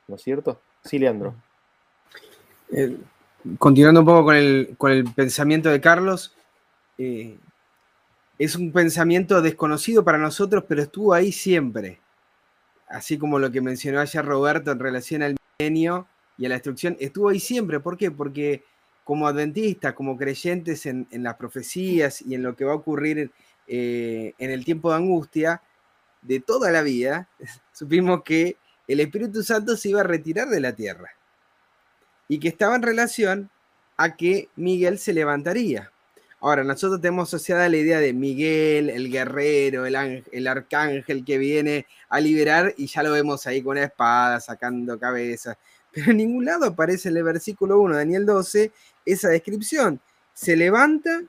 [0.08, 0.62] ¿no es cierto?
[0.84, 1.36] Sí, Leandro.
[2.72, 2.98] Eh,
[3.58, 6.36] continuando un poco con el, con el pensamiento de Carlos,
[6.98, 7.38] eh,
[8.38, 12.00] es un pensamiento desconocido para nosotros, pero estuvo ahí siempre.
[12.88, 16.08] Así como lo que mencionó ayer Roberto en relación al milenio
[16.38, 17.80] y a la destrucción, estuvo ahí siempre.
[17.80, 18.12] ¿Por qué?
[18.12, 18.64] Porque
[19.04, 23.32] como adventistas, como creyentes en, las profecías y en lo que va a ocurrir
[23.68, 25.62] eh, en el tiempo de angustia,
[26.22, 27.30] de toda la vida,
[27.72, 28.58] supimos que
[28.88, 31.12] el Espíritu Santo se iba a retirar de la tierra
[32.32, 33.50] y que estaba en relación
[33.98, 35.92] a que Miguel se levantaría.
[36.40, 41.88] Ahora, nosotros tenemos asociada la idea de Miguel, el guerrero, el, el, arcángel que viene
[42.08, 45.58] a liberar y ya lo vemos ahí con una espada, sacando cabezas.
[45.92, 48.72] Pero en ningún lado aparece en el versículo 1 Daniel 12
[49.06, 50.00] esa descripción.
[50.34, 51.22] Se levanta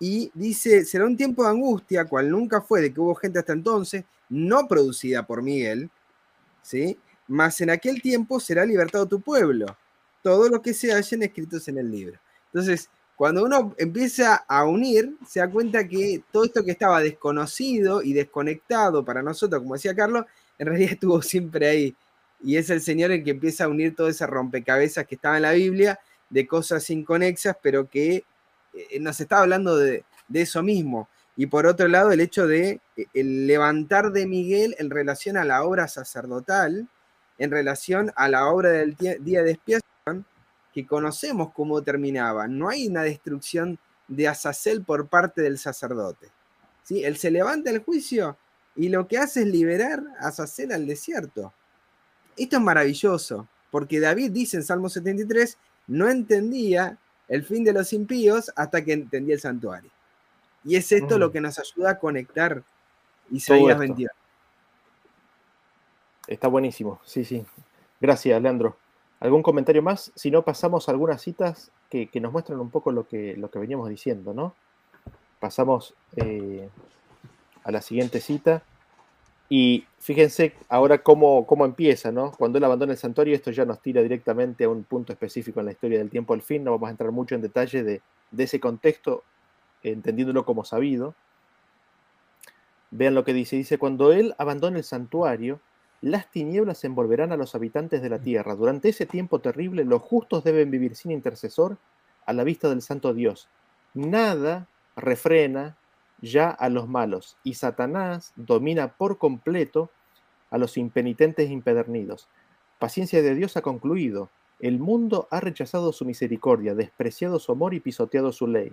[0.00, 3.52] y dice, será un tiempo de angustia, cual nunca fue de que hubo gente hasta
[3.52, 5.90] entonces, no producida por Miguel,
[6.62, 6.98] ¿sí?
[7.26, 9.76] Mas en aquel tiempo será libertado tu pueblo,
[10.22, 12.18] todo lo que se hallen escritos en el libro.
[12.52, 12.88] Entonces,
[13.18, 18.12] cuando uno empieza a unir, se da cuenta que todo esto que estaba desconocido y
[18.12, 20.24] desconectado para nosotros, como decía Carlos,
[20.56, 21.96] en realidad estuvo siempre ahí.
[22.40, 25.42] Y es el Señor el que empieza a unir todo ese rompecabezas que estaba en
[25.42, 25.98] la Biblia,
[26.30, 28.22] de cosas inconexas, pero que
[28.72, 31.08] eh, nos está hablando de, eso mismo.
[31.36, 35.44] Y por otro lado, el hecho de eh, el levantar de Miguel en relación a
[35.44, 36.88] la obra sacerdotal,
[37.38, 39.90] en relación a la obra del día de expiación,
[40.72, 42.46] que conocemos cómo terminaba.
[42.46, 46.28] No hay una destrucción de Azazel por parte del sacerdote.
[46.82, 47.04] ¿sí?
[47.04, 48.36] Él se levanta el juicio
[48.76, 51.52] y lo que hace es liberar a Azazel al desierto.
[52.36, 55.58] Esto es maravilloso, porque David dice en Salmo 73,
[55.88, 59.90] no entendía el fin de los impíos hasta que entendía el santuario.
[60.64, 61.32] Y es esto lo mm.
[61.32, 62.62] que nos ayuda a conectar
[63.30, 64.10] Isaías 21.
[66.26, 67.44] Está buenísimo, sí, sí.
[68.00, 68.76] Gracias, Leandro.
[69.20, 70.12] ¿Algún comentario más?
[70.14, 74.32] Si no, pasamos a algunas citas que, nos muestran un poco lo que, veníamos diciendo,
[74.32, 74.54] ¿no?
[75.40, 76.68] Pasamos eh,
[77.64, 78.62] a la siguiente cita.
[79.50, 82.32] Y fíjense ahora cómo, cómo, empieza, ¿no?
[82.32, 85.66] Cuando él abandona el santuario, esto ya nos tira directamente a un punto específico en
[85.66, 86.62] la historia del tiempo al fin.
[86.62, 89.24] No vamos a entrar mucho en detalle de, de ese contexto,
[89.82, 91.14] entendiéndolo como sabido.
[92.90, 93.56] Vean lo que dice.
[93.56, 95.60] Dice, cuando él abandona el santuario,
[96.00, 98.54] las tinieblas envolverán a los habitantes de la tierra.
[98.54, 101.78] Durante ese tiempo terrible, los justos deben vivir sin intercesor
[102.24, 103.48] a la vista del Santo Dios.
[103.94, 105.76] Nada refrena
[106.20, 109.90] ya a los malos, y Satanás domina por completo
[110.50, 112.28] a los impenitentes impedernidos.
[112.78, 114.30] Paciencia de Dios ha concluido.
[114.60, 118.72] El mundo ha rechazado su misericordia, despreciado su amor y pisoteado su ley.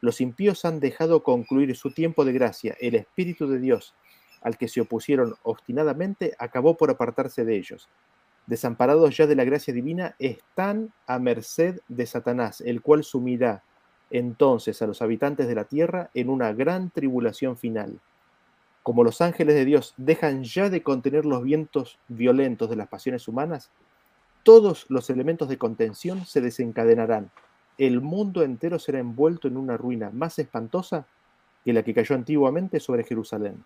[0.00, 2.76] Los impíos han dejado concluir su tiempo de gracia.
[2.80, 3.94] El Espíritu de Dios
[4.42, 7.88] al que se opusieron obstinadamente, acabó por apartarse de ellos.
[8.46, 13.62] Desamparados ya de la gracia divina, están a merced de Satanás, el cual sumirá
[14.10, 18.00] entonces a los habitantes de la tierra en una gran tribulación final.
[18.82, 23.26] Como los ángeles de Dios dejan ya de contener los vientos violentos de las pasiones
[23.28, 23.70] humanas,
[24.42, 27.30] todos los elementos de contención se desencadenarán.
[27.78, 31.06] El mundo entero será envuelto en una ruina más espantosa
[31.64, 33.64] que la que cayó antiguamente sobre Jerusalén.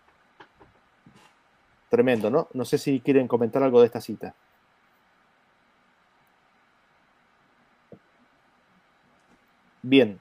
[1.89, 2.49] Tremendo, ¿no?
[2.53, 4.35] No sé si quieren comentar algo de esta cita.
[9.81, 10.19] Bien.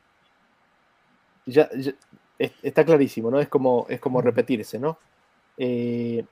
[1.46, 1.68] Ya,
[2.38, 3.40] está clarísimo, ¿no?
[3.40, 4.98] Es como, es como repetirse, ¿no?
[5.58, 6.24] Eh,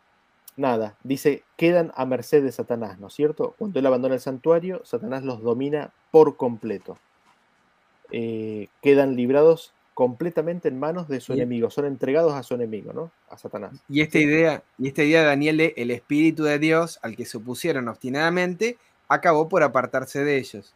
[0.56, 3.54] nada, dice, quedan a merced de Satanás, ¿no es cierto?
[3.58, 6.98] Cuando él abandona el santuario, Satanás los domina por completo.
[8.10, 13.12] Eh, quedan librados completamente en manos de su enemigo, son entregados a su enemigo, ¿no?
[13.30, 13.80] A Satanás.
[13.88, 17.36] Y esta idea, y esta idea, Daniel, de el Espíritu de Dios, al que se
[17.38, 18.76] opusieron obstinadamente,
[19.08, 20.74] acabó por apartarse de ellos.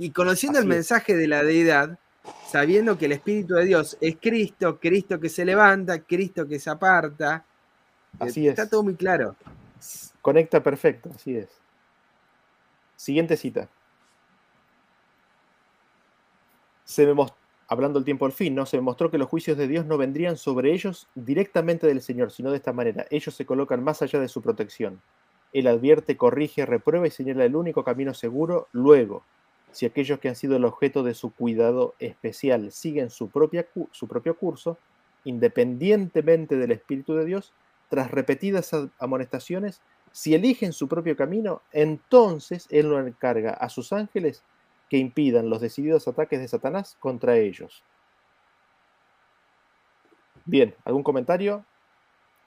[0.00, 1.98] y conociendo el mensaje de la deidad,
[2.46, 6.70] sabiendo que el Espíritu de Dios es Cristo, Cristo que se levanta, Cristo que se
[6.70, 7.44] aparta,
[8.20, 9.34] así está todo muy claro.
[10.22, 11.48] Conecta perfecto, así es.
[12.94, 13.68] Siguiente cita.
[16.84, 17.26] Se me,
[17.68, 18.66] hablando el tiempo al fin, ¿no?
[18.66, 22.50] Se mostró que los juicios de Dios no vendrían sobre ellos directamente del Señor, sino
[22.50, 23.06] de esta manera.
[23.10, 25.00] Ellos se colocan más allá de su protección.
[25.52, 28.68] Él advierte, corrige, reprueba y señala el único camino seguro.
[28.72, 29.22] Luego,
[29.70, 33.30] si aquellos que han sido el objeto de su cuidado especial siguen su,
[33.92, 34.78] su propio curso,
[35.24, 37.52] independientemente del Espíritu de Dios,
[37.90, 39.80] tras repetidas amonestaciones,
[40.12, 44.42] si eligen su propio camino, entonces Él lo encarga a sus ángeles
[44.88, 47.82] que impidan los decididos ataques de Satanás contra ellos.
[50.44, 51.64] Bien, ¿algún comentario?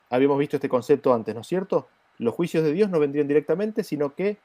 [0.10, 1.88] Habíamos visto este concepto antes, ¿no es cierto?
[2.18, 4.40] Los juicios de Dios no vendrían directamente, sino que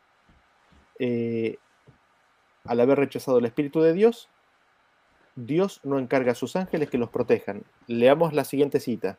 [0.99, 1.59] eh,
[2.65, 4.29] al haber rechazado el Espíritu de Dios,
[5.37, 7.65] Dios no encarga a sus ángeles que los protejan.
[7.87, 9.19] Leamos la siguiente cita.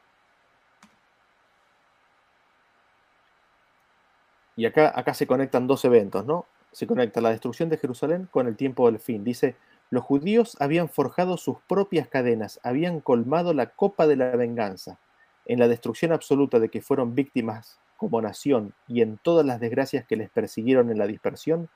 [4.56, 6.46] Y acá, acá se conectan dos eventos, ¿no?
[6.78, 9.24] Se conecta la destrucción de Jerusalén con el tiempo del fin.
[9.24, 9.56] Dice,
[9.90, 15.00] los judíos habían forjado sus propias cadenas, habían colmado la copa de la venganza.
[15.48, 20.06] En la destrucción absoluta de que fueron víctimas como nación y en todas las desgracias
[20.06, 21.68] que les persiguieron en la dispersión,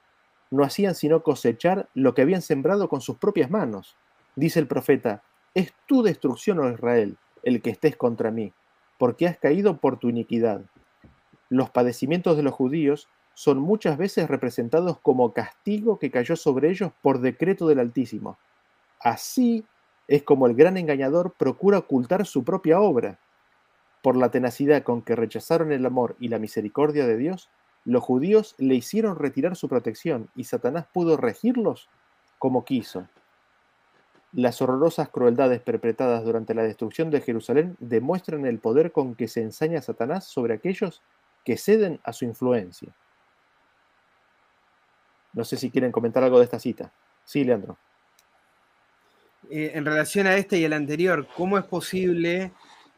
[0.51, 3.95] no hacían sino cosechar lo que habían sembrado con sus propias manos.
[4.35, 5.23] Dice el profeta,
[5.55, 8.53] es tu destrucción, oh Israel, el que estés contra mí,
[8.99, 10.61] porque has caído por tu iniquidad.
[11.49, 16.91] Los padecimientos de los judíos son muchas veces representados como castigo que cayó sobre ellos
[17.01, 18.37] por decreto del Altísimo.
[18.99, 19.65] Así
[20.07, 23.19] es como el gran engañador procura ocultar su propia obra.
[24.01, 27.49] Por la tenacidad con que rechazaron el amor y la misericordia de Dios,
[27.85, 31.89] los judíos le hicieron retirar su protección y Satanás pudo regirlos
[32.37, 33.07] como quiso.
[34.33, 39.41] Las horrorosas crueldades perpetradas durante la destrucción de Jerusalén demuestran el poder con que se
[39.41, 41.01] ensaña Satanás sobre aquellos
[41.43, 42.93] que ceden a su influencia.
[45.33, 46.91] No sé si quieren comentar algo de esta cita.
[47.25, 47.77] Sí, Leandro.
[49.49, 52.51] Eh, en relación a este y el anterior, ¿cómo es posible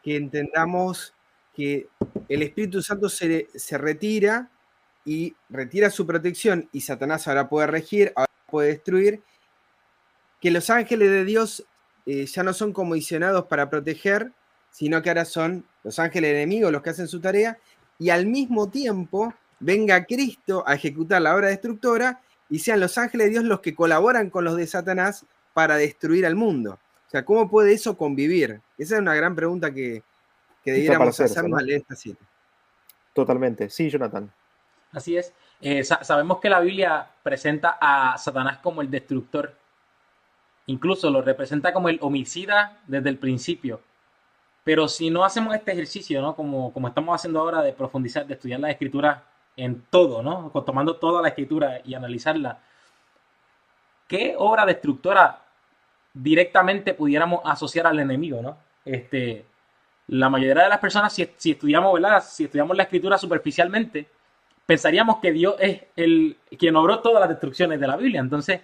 [0.03, 1.14] que entendamos
[1.55, 1.88] que
[2.30, 4.49] el Espíritu Santo se, se retira
[5.05, 9.22] y retira su protección y Satanás ahora puede regir, ahora puede destruir
[10.39, 11.65] que los ángeles de Dios
[12.05, 14.31] eh, ya no son comisionados para proteger,
[14.72, 17.57] sino que ahora son los ángeles enemigos los que hacen su tarea,
[17.97, 23.27] y al mismo tiempo venga Cristo a ejecutar la obra destructora y sean los ángeles
[23.27, 26.80] de Dios los que colaboran con los de Satanás para destruir al mundo.
[27.07, 28.61] O sea, ¿cómo puede eso convivir?
[28.77, 30.03] Esa es una gran pregunta que,
[30.63, 32.23] que debiéramos hacernos al leer esta cita.
[33.13, 33.69] Totalmente.
[33.69, 34.31] Sí, Jonathan.
[34.91, 35.34] Así es.
[35.61, 39.55] Eh, sabemos que la Biblia presenta a Satanás como el destructor
[40.65, 43.81] Incluso lo representa como el homicida desde el principio.
[44.63, 46.35] Pero si no hacemos este ejercicio, ¿no?
[46.35, 49.23] Como, como estamos haciendo ahora de profundizar, de estudiar la escritura
[49.55, 50.51] en todo, ¿no?
[50.65, 52.59] Tomando toda la escritura y analizarla,
[54.07, 55.41] ¿qué obra destructora
[56.13, 58.57] directamente pudiéramos asociar al enemigo, ¿no?
[58.85, 59.45] Este,
[60.07, 62.23] la mayoría de las personas, si, si estudiamos, ¿verdad?
[62.23, 64.07] Si estudiamos la escritura superficialmente,
[64.65, 68.21] pensaríamos que Dios es el quien obró todas las destrucciones de la Biblia.
[68.21, 68.61] Entonces,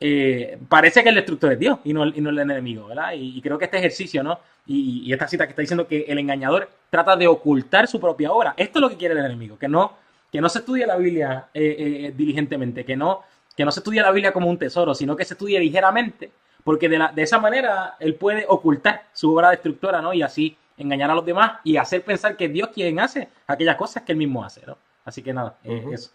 [0.00, 3.12] eh, parece que el destructor es Dios y no, y no el enemigo, ¿verdad?
[3.16, 4.38] Y, creo que este ejercicio, ¿no?
[4.66, 8.54] Y, esta cita que está diciendo que el engañador trata de ocultar su propia obra.
[8.56, 9.96] Esto es lo que quiere el enemigo, que no,
[10.34, 13.22] que no se estudie la Biblia eh, eh, diligentemente, que no,
[13.56, 16.32] que no se estudie la Biblia como un tesoro, sino que se estudie ligeramente,
[16.64, 20.12] porque de, la, de esa manera él puede ocultar su obra destructora, ¿no?
[20.12, 24.02] Y así engañar a los demás y hacer pensar que Dios quien hace aquellas cosas
[24.02, 24.76] que él mismo hace, ¿no?
[25.04, 26.10] Así que nada, eso.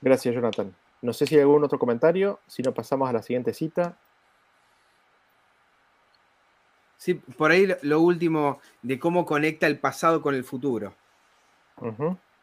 [0.00, 0.74] Gracias, Jonathan.
[1.00, 3.96] No sé si hay algún otro comentario, si no pasamos a la siguiente cita.
[6.96, 10.94] Sí, por ahí lo último de cómo conecta el pasado con el futuro.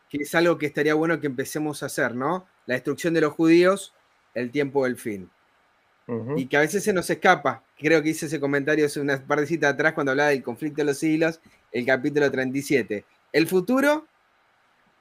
[0.09, 2.45] Que es algo que estaría bueno que empecemos a hacer, ¿no?
[2.65, 3.93] La destrucción de los judíos,
[4.33, 5.29] el tiempo del fin.
[6.35, 7.63] Y que a veces se nos escapa.
[7.79, 10.85] Creo que hice ese comentario hace una par de atrás cuando hablaba del conflicto de
[10.85, 11.41] los siglos,
[11.71, 13.03] el capítulo 37.
[13.33, 14.05] El futuro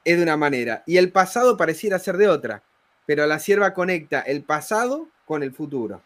[0.02, 2.62] es de una manera y el pasado pareciera ser de otra
[3.06, 6.00] pero la sierva conecta el pasado con el futuro.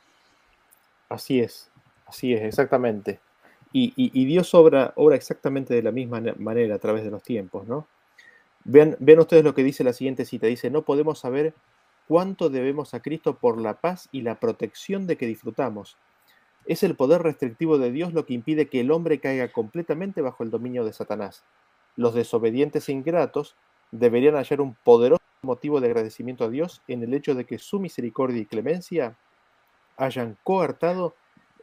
[1.08, 1.70] Así es,
[2.06, 3.20] así es, exactamente.
[3.72, 7.86] Y, Dios obra, obra, exactamente de la misma manera a través de los tiempos, ¿no?
[8.64, 10.46] Vean, vean ustedes lo que dice la siguiente cita.
[10.46, 11.54] Dice, no podemos saber
[12.06, 15.96] cuánto debemos a Cristo por la paz y la protección de que disfrutamos.
[16.66, 20.42] Es el poder restrictivo de Dios lo que impide que el hombre caiga completamente bajo
[20.42, 21.44] el dominio de Satanás.
[21.96, 23.56] Los desobedientes e ingratos
[23.90, 27.80] deberían hallar un poderoso motivo de agradecimiento a Dios en el hecho de que su
[27.80, 29.16] misericordia y clemencia
[29.96, 31.14] hayan coartado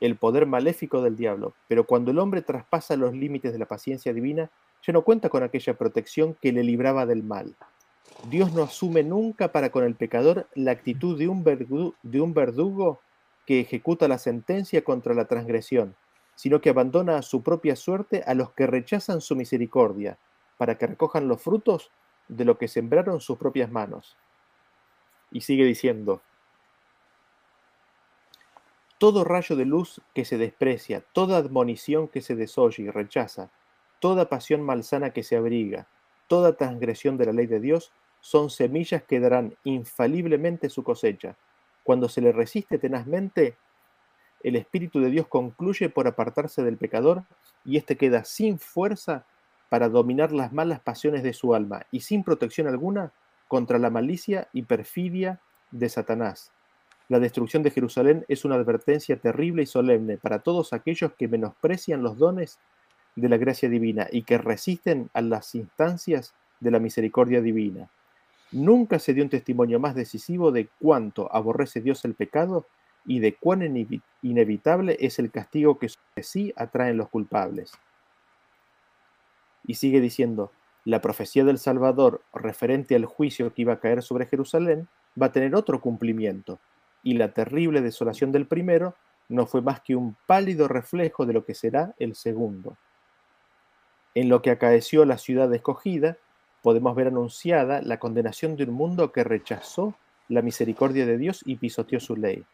[0.02, 1.54] el poder maléfico del diablo.
[1.68, 4.50] Pero cuando el hombre traspasa los límites de la paciencia divina,
[4.86, 7.56] ya no cuenta con aquella protección que le libraba del mal.
[8.30, 11.44] Dios no asume nunca para con el pecador la actitud de un,
[12.04, 13.02] de un verdugo
[13.46, 15.96] que ejecuta la sentencia contra la transgresión,
[16.36, 20.18] sino que abandona a su propia suerte a los que rechazan su misericordia,
[20.58, 21.92] para que recojan los frutos
[22.28, 24.18] de lo que sembraron sus propias manos.
[25.32, 26.22] Y sigue diciendo,
[28.98, 33.52] todo rayo de luz que se desprecia, toda admonición que se desoye y rechaza,
[34.00, 35.88] toda pasión malsana que se abriga,
[36.28, 37.92] toda transgresión de la ley de Dios,
[38.22, 41.36] son semillas que darán infaliblemente su cosecha.
[41.84, 43.56] Cuando se le resiste tenazmente,
[44.44, 47.24] el Espíritu de Dios concluye por apartarse del pecador
[47.64, 49.26] y éste queda sin fuerza
[49.70, 53.12] para dominar las malas pasiones de su alma y sin protección alguna
[53.48, 55.40] contra la malicia y perfidia
[55.72, 56.52] de Satanás.
[57.08, 62.02] La destrucción de Jerusalén es una advertencia terrible y solemne para todos aquellos que menosprecian
[62.02, 62.60] los dones
[63.16, 67.90] de la gracia divina y que resisten a las instancias de la misericordia divina.
[68.52, 72.66] Nunca se dio un testimonio más decisivo de cuánto aborrece Dios el pecado
[73.06, 73.62] y de cuán
[74.22, 75.90] inevitable es el castigo que
[76.22, 77.74] sí atraen los culpables.
[79.68, 80.52] Y sigue diciendo,
[80.86, 84.88] la profecía del Salvador referente al juicio que iba a caer sobre Jerusalén
[85.20, 86.60] va a tener otro cumplimiento,
[87.04, 88.96] y la terrible desolación del primero
[89.30, 92.78] no fue más que un pálido reflejo de lo que será el segundo.
[94.16, 96.18] En lo que acaeció la ciudad escogida,
[96.62, 99.94] podemos ver anunciada la condenación de un mundo que rechazó
[100.30, 102.46] la misericordia de Dios y pisoteó su ley.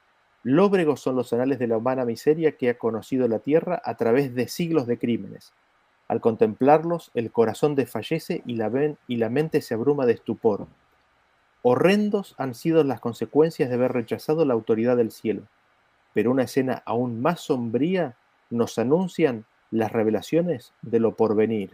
[0.44, 4.34] Lóbregos son los anales de la humana miseria que ha conocido la tierra a través
[4.34, 5.54] de siglos de crímenes.
[6.08, 10.68] Al contemplarlos, el corazón desfallece y la, y la mente se abruma de estupor.
[11.62, 15.44] Horrendos han sido las consecuencias de haber rechazado la autoridad del cielo,
[16.14, 18.18] pero una escena aún más sombría
[18.50, 21.72] nos anuncian las revelaciones de lo porvenir.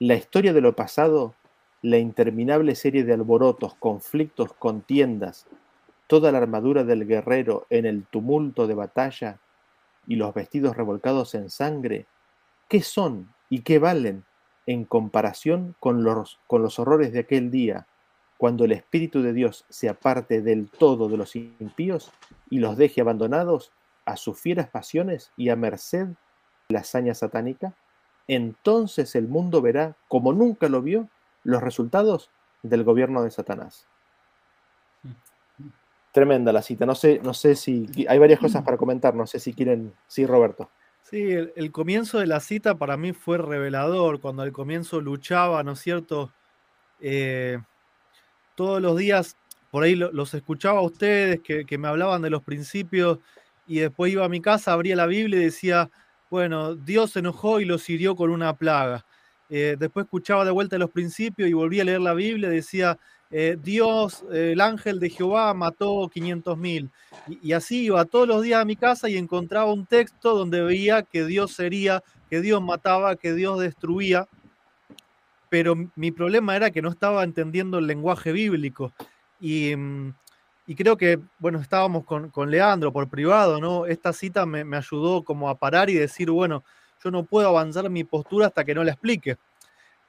[0.00, 1.34] La historia de lo pasado,
[1.82, 5.46] la interminable serie de alborotos, conflictos, contiendas,
[6.06, 9.38] toda la armadura del guerrero en el tumulto de batalla
[10.06, 12.06] y los vestidos revolcados en sangre,
[12.68, 14.24] ¿qué son y qué valen
[14.66, 17.86] en comparación con los, con los horrores de aquel día,
[18.36, 22.12] cuando el Espíritu de Dios se aparte del todo de los impíos
[22.50, 23.72] y los deje abandonados
[24.08, 26.16] a sus fieras pasiones y a merced de
[26.68, 27.74] la hazaña satánica?
[28.28, 31.08] entonces el mundo verá, como nunca lo vio,
[31.44, 32.30] los resultados
[32.62, 33.86] del gobierno de Satanás.
[36.12, 36.84] Tremenda la cita.
[36.84, 39.14] No sé, no sé si hay varias cosas para comentar.
[39.14, 39.94] No sé si quieren.
[40.06, 40.70] Sí, Roberto.
[41.02, 44.20] Sí, el, comienzo de la cita para mí fue revelador.
[44.20, 46.32] Cuando al comienzo luchaba, ¿no es cierto?
[47.00, 47.58] Eh,
[48.56, 49.36] todos los días
[49.70, 53.18] por ahí los escuchaba a ustedes que, que me hablaban de los principios
[53.68, 55.90] y después iba a mi casa, abría la Biblia y decía,
[56.30, 59.04] bueno, Dios se enojó y los hirió con una plaga.
[59.50, 62.98] Eh, después escuchaba de vuelta los principios y volví a leer la Biblia, decía,
[63.30, 66.90] eh, Dios, el ángel de Jehová mató 500 mil.
[67.42, 71.02] Y, así iba todos los días a mi casa y encontraba un texto donde veía
[71.02, 74.26] que Dios sería, que Dios mataba, que Dios destruía.
[75.50, 78.92] Pero mi problema era que no estaba entendiendo el lenguaje bíblico.
[79.40, 80.14] Y, mm,
[80.68, 83.86] y creo que, bueno, estábamos con, Leandro por privado, ¿no?
[83.86, 86.62] Esta cita me, ayudó como a parar y decir, bueno,
[87.02, 89.38] yo no puedo avanzar mi postura hasta que no la explique.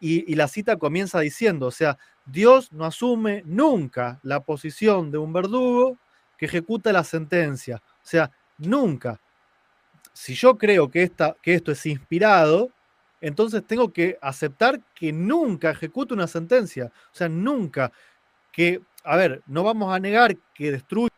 [0.02, 5.32] Y, la cita comienza diciendo, o sea, Dios no asume nunca la posición de un
[5.32, 5.98] verdugo
[6.38, 7.78] que ejecuta la sentencia.
[7.78, 9.22] O sea, nunca.
[10.12, 12.70] Si yo creo que, esta, que esto es inspirado,
[13.22, 16.92] entonces tengo que aceptar que nunca ejecute una sentencia.
[17.14, 17.94] O sea, nunca.
[18.52, 21.10] Que a ver, no vamos a negar que destruye,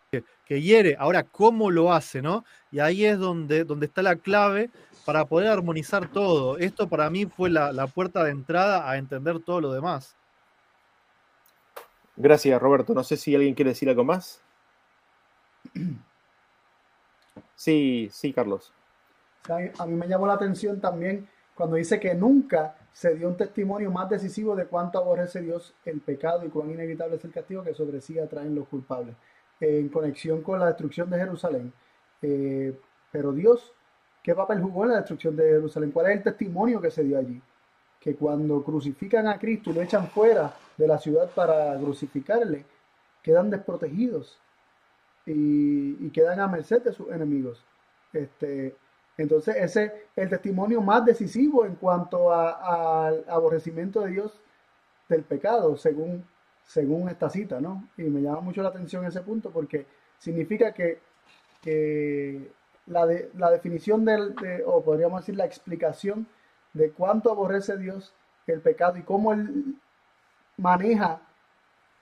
[0.46, 0.96] que hiere.
[1.00, 2.46] Ahora, ¿cómo lo hace, no?
[2.72, 4.70] Y ahí es donde, donde está la clave
[5.06, 6.58] para poder armonizar todo.
[6.58, 10.16] Esto para mí fue la, puerta de entrada a entender todo lo demás.
[12.16, 12.94] Gracias, Roberto.
[12.94, 14.42] No sé si alguien quiere decir algo más.
[17.56, 18.74] Sí, sí, Carlos.
[19.78, 23.90] A mí me llamó la atención también cuando dice que nunca se dio un testimonio
[23.92, 27.74] más decisivo de cuánto aborrece Dios el pecado y cuán inevitable es el castigo que
[27.74, 29.16] sobre sí atraen los culpables,
[29.60, 31.74] en conexión con la destrucción de Jerusalén.
[32.22, 32.78] Eh,
[33.12, 33.74] pero Dios,
[34.22, 35.92] ¿qué papel jugó en la destrucción de Jerusalén?
[35.92, 37.42] ¿Cuál es el testimonio que se dio allí?
[38.00, 42.66] Que cuando crucifican a Cristo y lo echan fuera de la ciudad para crucificarle,
[43.22, 44.40] quedan desprotegidos
[45.26, 47.64] y, y quedan a merced de sus enemigos.
[48.12, 48.76] Este,
[49.22, 54.40] entonces, ese es el testimonio más decisivo en cuanto al aborrecimiento de Dios
[55.10, 56.26] del pecado, según,
[56.64, 57.88] según esta cita, ¿no?
[57.98, 59.86] Y me llama mucho la atención ese punto porque
[60.18, 61.00] significa que,
[62.88, 64.36] la, la, definición del,
[64.66, 66.26] o podríamos decir la explicación
[66.74, 68.14] de cuánto aborrece Dios
[68.48, 69.76] el pecado y cómo Él
[70.58, 71.22] maneja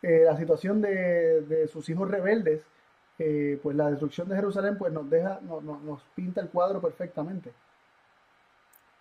[0.01, 2.61] eh, la situación de, de sus hijos rebeldes
[3.21, 7.51] eh, pues la destrucción de Jerusalén pues nos deja, nos pinta el cuadro perfectamente.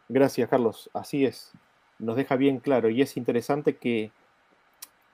[0.08, 0.90] Gracias, Carlos.
[0.92, 1.52] Así es.
[2.00, 2.88] Nos deja bien claro.
[2.88, 4.10] Y es interesante que,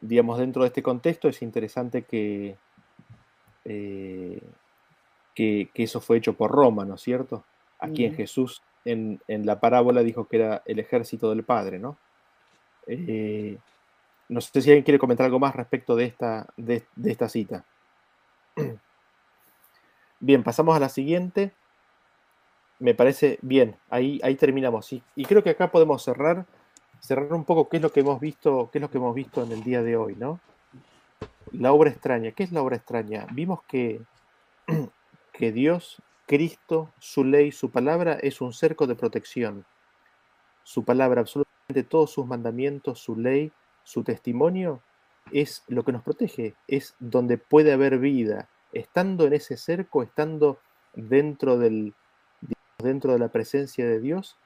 [0.00, 2.56] digamos, dentro de este contexto, es interesante que,
[3.66, 4.40] eh,
[5.34, 7.44] que, eso fue hecho por Roma, ¿no es cierto?
[7.80, 11.98] Aquí en Jesús, en, la parábola, dijo que era el ejército del Padre, ¿no?
[12.86, 13.58] Eh,
[14.30, 17.66] no sé si alguien quiere comentar algo más respecto de esta, de esta cita.
[20.24, 21.52] Bien, pasamos a la siguiente.
[22.78, 24.90] me parece bien, ahí, ahí terminamos.
[24.90, 26.46] Y, creo que acá podemos cerrar,
[26.98, 29.42] cerrar un poco qué es lo que hemos visto, qué es lo que hemos visto
[29.42, 30.40] en el día de hoy, ¿no?
[31.52, 32.32] La obra extraña.
[32.32, 33.26] ¿Qué es la obra extraña?
[33.32, 34.00] Vimos que,
[35.34, 39.66] que Dios, Cristo, su ley, su palabra es un cerco de protección.
[40.62, 43.52] Su palabra, absolutamente todos sus mandamientos, su ley,
[43.82, 44.80] su testimonio,
[45.32, 48.48] es lo que nos protege, es donde puede haber vida.
[48.74, 50.58] Estando en ese cerco, estando
[50.94, 51.94] dentro del,
[52.78, 54.36] dentro de la presencia de Dios,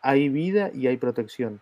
[0.00, 1.60] hay vida y hay protección.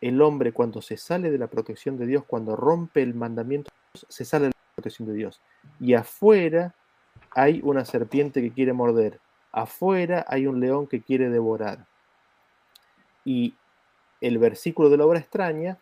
[0.00, 4.24] El hombre cuando se sale de la protección de Dios, cuando rompe el mandamiento, se
[4.24, 5.40] sale de la protección de Dios.
[5.80, 6.74] Y afuera
[7.32, 9.20] hay una serpiente que quiere morder.
[9.52, 11.86] Afuera hay un león que quiere devorar.
[13.24, 13.54] Y
[14.20, 15.78] el versículo de la obra extraña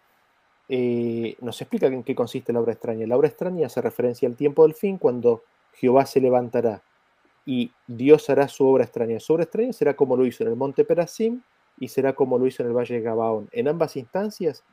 [0.68, 3.06] eh, nos explica en qué consiste la obra extraña.
[3.06, 5.42] La obra extraña hace referencia al tiempo del fin, cuando
[5.74, 6.82] Jehová se levantará
[7.46, 9.20] y Dios hará su obra extraña.
[9.20, 11.42] Su obra extraña será como lo hizo en el monte Perasim
[11.78, 13.48] y será como lo hizo en el valle de Gabaón.
[13.52, 14.64] En ambas instancias,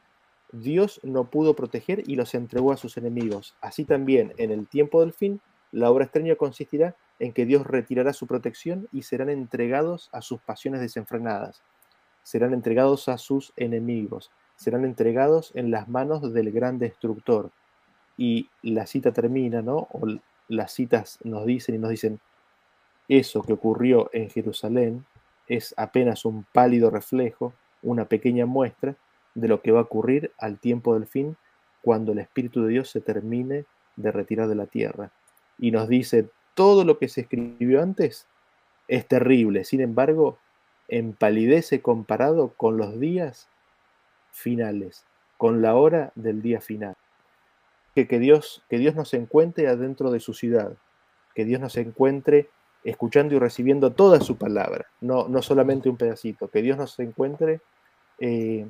[0.51, 3.55] Dios no pudo proteger y los entregó a sus enemigos.
[3.61, 5.41] Así también, en el tiempo del fin,
[5.71, 10.41] la obra extraña consistirá en que Dios retirará su protección y serán entregados a sus
[10.41, 11.63] pasiones desenfrenadas.
[12.23, 14.31] Serán entregados a sus enemigos.
[14.55, 17.51] Serán entregados en las manos del gran destructor.
[18.17, 19.87] Y la cita termina, ¿no?
[20.51, 22.19] Las citas nos dicen y nos dicen,
[23.07, 25.05] eso que ocurrió en Jerusalén
[25.47, 28.95] es apenas un pálido reflejo, una pequeña muestra
[29.33, 31.37] de lo que va a ocurrir al tiempo del fin
[31.81, 33.65] cuando el Espíritu de Dios se termine
[33.95, 35.11] de retirar de la tierra.
[35.57, 38.27] Y nos dice, todo lo que se escribió antes
[38.87, 40.37] es terrible, sin embargo,
[40.89, 43.47] empalidece comparado con los días
[44.31, 45.05] finales,
[45.37, 46.95] con la hora del día final.
[47.95, 50.77] Que, que, Dios, que Dios nos encuentre adentro de su ciudad,
[51.35, 52.49] que Dios nos encuentre
[52.83, 57.61] escuchando y recibiendo toda su palabra, no, no solamente un pedacito, que Dios nos encuentre
[58.19, 58.67] eh,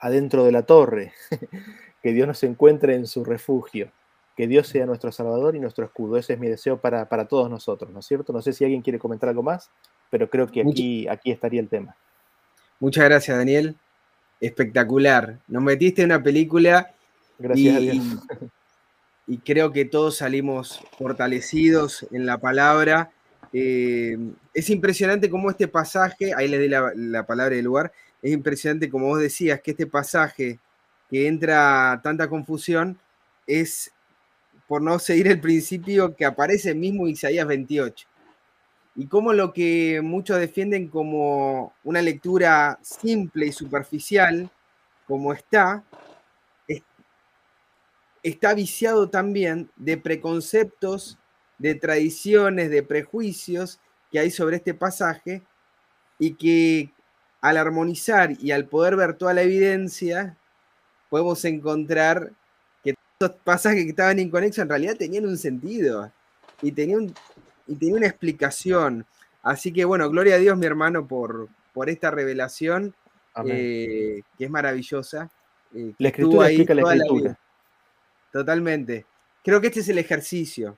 [0.00, 1.12] adentro de la torre,
[2.02, 3.90] que Dios nos encuentre en su refugio,
[4.36, 6.16] que Dios sea nuestro Salvador y nuestro escudo.
[6.16, 8.32] Ese es mi deseo para, para todos nosotros, ¿no es cierto?
[8.32, 9.70] No sé si alguien quiere comentar algo más,
[10.10, 11.96] pero creo que aquí, aquí estaría el tema.
[12.80, 13.76] Muchas gracias, Daniel.
[14.40, 15.38] Espectacular.
[15.46, 16.92] Nos metiste en una película.
[17.42, 17.96] Gracias a Dios.
[19.26, 23.12] Y creo que todos salimos fortalecidos en la palabra
[23.52, 24.16] eh,
[24.54, 27.92] es impresionante cómo este pasaje, ahí le di la, palabra del lugar,
[28.22, 30.58] es impresionante como vos decías, que este pasaje
[31.10, 32.98] que entra tanta confusión
[33.46, 33.92] es
[34.66, 38.08] por no seguir el principio que aparece mismo Isaías 28.
[38.94, 44.50] Y cómo lo que muchos defienden como una lectura simple y superficial,
[45.06, 45.82] como está,
[48.22, 51.18] está viciado también de preconceptos
[51.58, 53.80] de tradiciones, de prejuicios
[54.10, 55.42] que hay sobre este pasaje
[56.18, 56.90] y que
[57.40, 60.36] al armonizar y al poder ver toda la evidencia,
[61.08, 62.32] podemos encontrar
[62.82, 66.12] que estos pasajes que estaban inconexos en realidad tenían un sentido
[66.60, 67.12] y tenían,
[67.66, 69.06] y tenía una explicación.
[69.42, 72.94] Así que bueno, gloria a Dios, mi hermano, por, por esta revelación
[73.44, 75.30] eh, que es maravillosa.
[75.74, 77.38] Eh, la escritura explica la escritura.
[78.32, 79.06] Totalmente.
[79.44, 80.76] Creo que este es el ejercicio.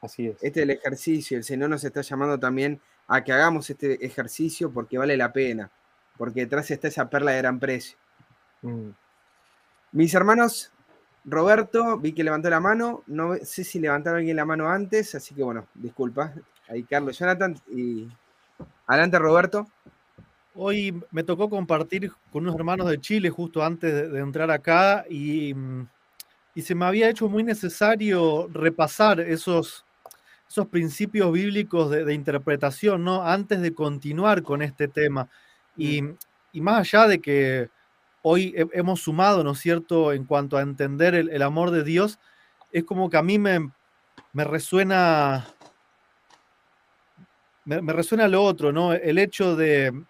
[0.00, 0.36] Así es.
[0.42, 1.36] Este es el ejercicio.
[1.36, 5.70] El Señor nos está llamando también a que hagamos este ejercicio porque vale la pena.
[6.16, 7.96] Porque detrás está esa perla de gran precio.
[8.62, 8.90] Mm.
[9.92, 10.72] Mis hermanos,
[11.24, 13.02] Roberto, vi que levantó la mano.
[13.06, 16.32] No sé si levantaron alguien la mano antes, así que bueno, disculpa.
[16.68, 18.08] Ahí Carlos, Jonathan y.
[18.86, 19.66] Adelante, Roberto.
[20.54, 25.54] Hoy me tocó compartir con unos hermanos de Chile justo antes de, entrar acá y,
[26.54, 29.84] y se me había hecho muy necesario repasar esos,
[30.48, 33.22] esos principios bíblicos de, interpretación, ¿no?
[33.26, 35.28] Antes de continuar con este tema.
[35.76, 36.16] Y, mm.
[36.60, 37.70] más allá de que
[38.22, 42.18] hoy hemos sumado, ¿no es cierto?, en cuanto a entender el, amor de Dios,
[42.70, 43.70] es como que a mí me,
[44.32, 45.46] me resuena,
[47.64, 48.92] me, resuena lo otro, ¿no?
[48.92, 50.04] El hecho de,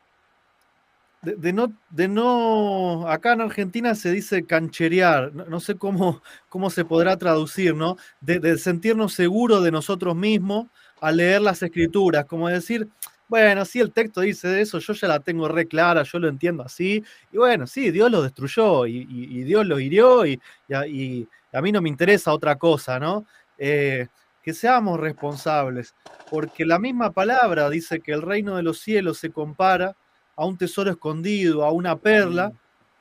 [1.22, 6.84] de, no, de no, acá en Argentina se dice cancherear, no, sé cómo, cómo se
[6.84, 7.96] podrá traducir, ¿no?
[8.20, 10.66] De, sentirnos seguros de nosotros mismos
[11.00, 12.88] al leer las escrituras, como decir,
[13.28, 16.64] bueno, sí, el texto dice eso, yo ya la tengo re clara, yo lo entiendo
[16.64, 19.04] así, y bueno, sí, Dios lo destruyó y,
[19.44, 20.40] Dios lo hirió y,
[20.88, 23.26] y, a mí no me interesa otra cosa, ¿no?
[23.58, 24.08] Eh,
[24.42, 25.94] que seamos responsables,
[26.30, 29.94] porque la misma palabra dice que el reino de los cielos se compara
[30.36, 32.58] a un tesoro escondido, a una perla, mm.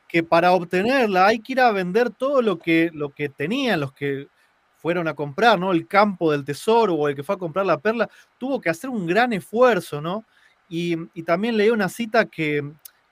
[0.07, 3.93] que para obtenerla hay que ir a vender todo lo que, lo que tenían los
[3.93, 4.27] que
[4.77, 5.71] fueron a comprar, ¿no?
[5.71, 8.89] El campo del tesoro o el que fue a comprar la perla, tuvo que hacer
[8.89, 10.25] un gran esfuerzo, ¿no?
[10.71, 12.63] y, también leí una cita que,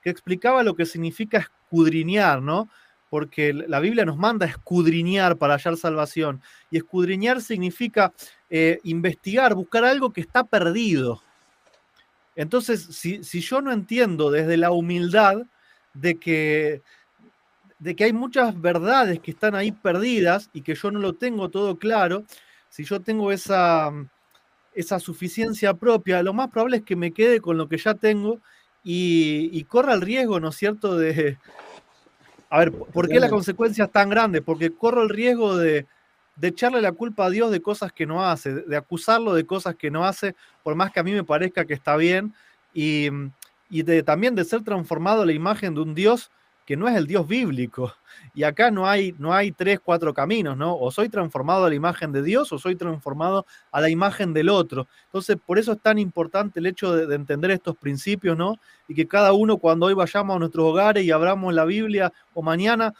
[0.02, 2.70] explicaba lo que significa escudriñar, ¿no?
[3.10, 6.40] Porque la Biblia nos manda escudriñar para hallar salvación.
[6.70, 8.14] Y escudriñar significa
[8.48, 11.22] eh, investigar, buscar algo que está perdido.
[12.36, 15.38] Entonces, si, si yo no entiendo desde la humildad
[15.94, 16.82] de que,
[17.78, 21.50] de que hay muchas verdades que están ahí perdidas y que yo no lo tengo
[21.50, 22.24] todo claro,
[22.68, 23.90] si yo tengo esa,
[24.74, 28.40] esa suficiencia propia, lo más probable es que me quede con lo que ya tengo
[28.82, 30.96] y, corra el riesgo, ¿no es cierto?
[30.96, 31.36] De,
[32.48, 34.40] a ver, ¿por qué la consecuencia es tan grande?
[34.40, 35.86] Porque corro el riesgo de,
[36.42, 39.90] echarle la culpa a Dios de cosas que no hace, de acusarlo de cosas que
[39.90, 42.34] no hace, por más que a mí me parezca que está bien,
[42.72, 43.08] y,
[43.68, 46.30] y de, también de ser transformado a la imagen de un Dios
[46.70, 47.92] que no es el Dios bíblico.
[48.32, 50.76] Y acá no hay, no hay tres, cuatro caminos, ¿no?
[50.76, 54.48] O soy transformado a la imagen de Dios o soy transformado a la imagen del
[54.48, 54.86] otro.
[55.06, 58.54] Entonces, por eso es tan importante el hecho de, entender estos principios, ¿no?
[58.86, 62.40] Y que cada uno cuando hoy vayamos a nuestros hogares y abramos la Biblia o
[62.40, 62.94] mañana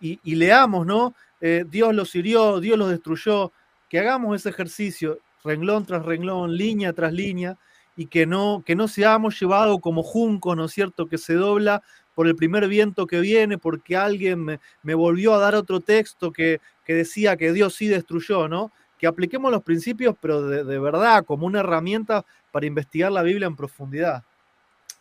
[0.00, 1.14] y, leamos, ¿no?
[1.40, 3.52] Eh, Dios los hirió, Dios los destruyó,
[3.88, 7.56] que hagamos ese ejercicio renglón tras renglón, línea tras línea,
[7.96, 11.82] y que no, que no seamos llevados como junco, ¿no es cierto?, que se dobla
[12.14, 16.60] por el primer viento que viene, porque alguien me, volvió a dar otro texto que,
[16.86, 18.72] decía que Dios sí destruyó, ¿no?
[18.98, 23.54] Que apliquemos los principios, pero de, verdad, como una herramienta para investigar la Biblia en
[23.54, 24.24] profundidad.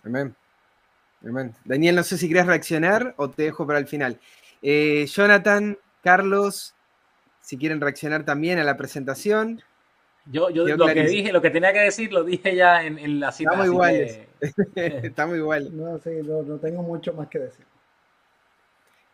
[0.06, 0.36] Amén.
[1.26, 1.56] Amén.
[1.66, 4.20] Daniel, no sé si quieres reaccionar o te dejo para el final.
[4.62, 6.76] Eh, Jonathan, Carlos,
[7.42, 9.62] si quieren reaccionar también a la presentación.
[10.26, 13.32] Yo, yo lo que dije, lo que tenía que decir, lo dije ya en, la
[13.32, 13.50] cita.
[13.50, 14.20] Estamos iguales.
[14.76, 15.72] Estamos iguales.
[15.72, 17.66] No, sí, no, tengo mucho más que decir.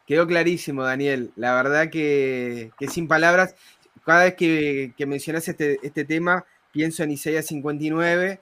[0.05, 1.31] Quedó clarísimo, Daniel.
[1.35, 3.55] La verdad que, sin palabras,
[4.05, 8.41] cada vez que, mencionas este, este, tema, pienso en Isaías 59,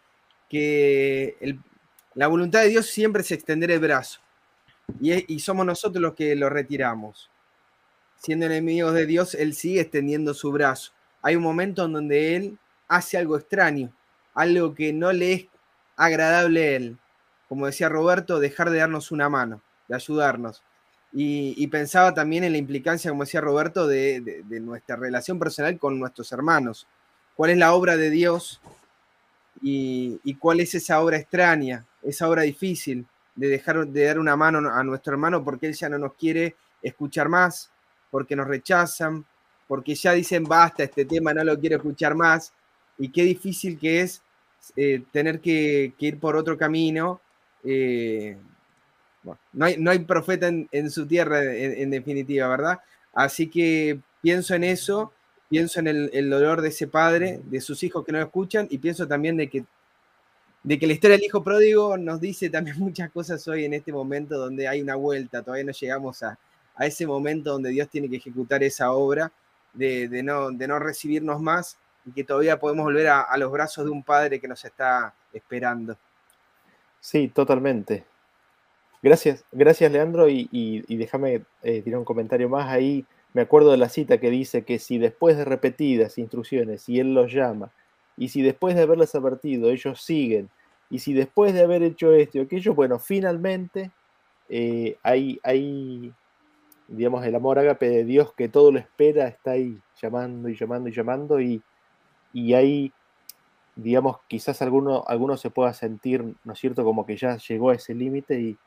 [0.49, 1.57] que
[2.15, 4.19] la voluntad de Dios siempre es extender el brazo.
[4.99, 7.29] Y, y somos nosotros los que lo retiramos.
[8.23, 10.93] Siendo enemigos de Dios, Él sigue extendiendo su brazo.
[11.21, 13.91] Hay un momento en donde Él hace algo extraño,
[14.33, 15.45] algo que no le es
[15.95, 16.97] agradable a él.
[17.49, 20.63] Como decía Roberto, dejar de darnos una mano, de ayudarnos.
[21.15, 26.31] Y, pensaba también en la implicancia, como decía Roberto, de, nuestra relación personal con nuestros
[26.31, 26.87] hermanos.
[27.35, 28.61] ¿Cuál es la obra de Dios
[29.61, 33.05] y, y, cuál es esa obra extraña, esa obra difícil
[33.35, 36.55] de dejar de dar una mano a nuestro hermano porque él ya no nos quiere
[36.81, 37.71] escuchar más,
[38.13, 39.25] porque nos rechazan,
[39.67, 42.53] porque ya dicen basta, este tema no lo quiero escuchar más,
[42.99, 44.21] y qué difícil que es
[44.75, 47.21] eh, tener que, ir por otro camino.
[47.63, 48.37] Eh,
[49.51, 52.79] no, hay, no, hay, profeta en, su tierra, en, definitiva, ¿verdad?
[53.13, 55.11] Así que pienso en eso,
[55.49, 59.07] pienso en el, dolor de ese padre, de sus hijos que no escuchan, y pienso
[59.07, 59.65] también de que,
[60.61, 63.91] de que la historia del hijo pródigo nos dice también muchas cosas hoy en este
[63.91, 66.37] momento donde hay una vuelta, todavía no llegamos a,
[66.79, 69.31] ese momento donde Dios tiene que ejecutar esa obra
[69.73, 73.91] de, no, de no recibirnos más y que todavía podemos volver a, los brazos de
[73.91, 75.97] un padre que nos está esperando.
[76.99, 78.03] Sí, totalmente.
[79.01, 83.05] Gracias, gracias Leandro y, déjame eh, tirar un comentario más ahí.
[83.33, 87.13] Me acuerdo de la cita que dice que si después de repetidas instrucciones, y él
[87.13, 87.71] los llama,
[88.15, 90.49] y si después de haberles advertido ellos siguen,
[90.89, 93.89] y si después de haber hecho esto y aquello, bueno, finalmente
[94.49, 96.13] eh, hay, hay,
[96.95, 100.89] digamos, el amor ágape de Dios que todo lo espera, está ahí llamando y llamando
[100.89, 101.61] y llamando, y,
[102.33, 102.91] y ahí,
[103.75, 107.75] digamos, quizás alguno, alguno se pueda sentir, ¿no es cierto?, como que ya llegó a
[107.75, 108.57] ese límite y,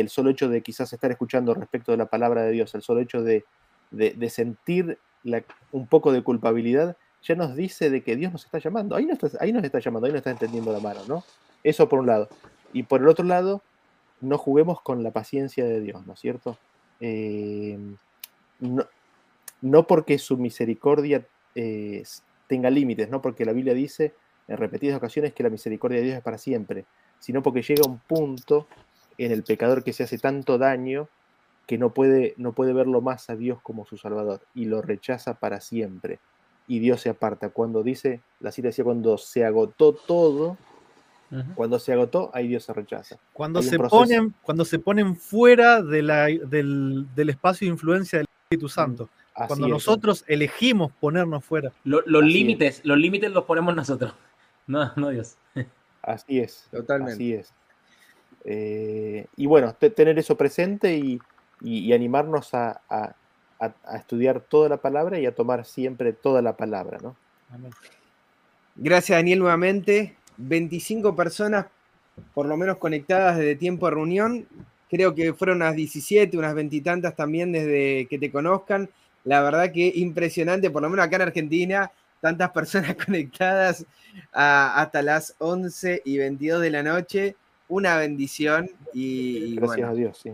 [0.00, 3.00] el solo hecho de quizás estar escuchando respecto de la palabra de Dios, el solo
[3.00, 3.44] hecho de,
[4.28, 4.98] sentir
[5.70, 8.96] un poco de culpabilidad, ya nos dice de que Dios nos está llamando.
[8.96, 11.22] Ahí nos está, ahí nos está llamando, ahí nos está entendiendo la mano, ¿no?
[11.62, 12.28] Eso por un lado.
[12.72, 13.62] Y por el otro lado,
[14.20, 16.58] no juguemos con la paciencia de Dios, ¿no es cierto?
[17.00, 17.78] Eh,
[19.60, 22.02] no, porque su misericordia eh,
[22.46, 24.14] tenga límites, no porque la Biblia dice
[24.48, 26.84] en repetidas ocasiones que la misericordia de Dios es para siempre,
[27.18, 28.68] sino porque llega un punto
[29.18, 31.08] en el pecador que se hace tanto daño
[31.66, 35.34] que no puede, no puede verlo más a Dios como su Salvador y lo rechaza
[35.34, 36.20] para siempre.
[36.68, 37.50] Y Dios se aparta.
[37.50, 40.56] Cuando dice, la cita decía, cuando se agotó todo,
[41.54, 43.16] cuando se agotó, ahí Dios se rechaza.
[43.32, 48.26] Cuando, se ponen, cuando se ponen fuera de la, del, del, espacio de influencia del
[48.44, 49.08] Espíritu Santo.
[49.46, 51.72] Cuando nosotros elegimos ponernos fuera.
[51.84, 54.12] los límites, los límites los ponemos nosotros.
[54.68, 55.36] No, no Dios.
[56.02, 56.66] Así es.
[56.72, 57.12] Totalmente.
[57.12, 57.52] Así es.
[58.44, 62.80] Eh, y bueno, tener eso presente y, animarnos a,
[63.94, 67.16] estudiar toda la palabra y a tomar siempre toda la palabra, ¿no?
[68.74, 70.16] Gracias, Daniel, nuevamente.
[70.36, 71.66] 25 personas
[72.34, 74.46] por lo menos conectadas desde tiempo de reunión.
[74.88, 78.88] Creo que fueron unas 17, unas veintitantas también desde que te conozcan.
[79.24, 81.90] La verdad que impresionante, por lo menos acá en Argentina,
[82.20, 83.84] tantas personas conectadas
[84.32, 87.36] hasta las 11 y 22 de la noche.
[87.68, 90.30] Una bendición y, gracias a Dios, sí.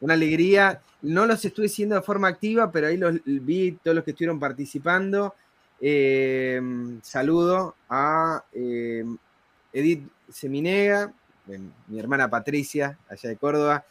[0.00, 0.80] Una alegría.
[1.00, 4.40] No los estuve siendo de forma activa, pero ahí los vi todos los que estuvieron
[4.40, 5.34] participando.
[5.80, 6.60] Eh,
[7.02, 9.04] saludo a eh,
[9.72, 11.12] Edith Seminega,
[11.86, 13.84] mi hermana Patricia, allá de Córdoba.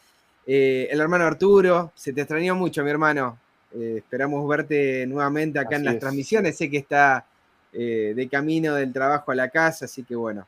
[0.46, 3.38] Eh, el hermano Arturo, se te extrañó mucho, mi hermano.
[3.72, 6.56] esperamos verte nuevamente acá en las transmisiones.
[6.56, 7.26] Sé que está
[7.72, 10.46] de camino del trabajo a la casa, así que bueno.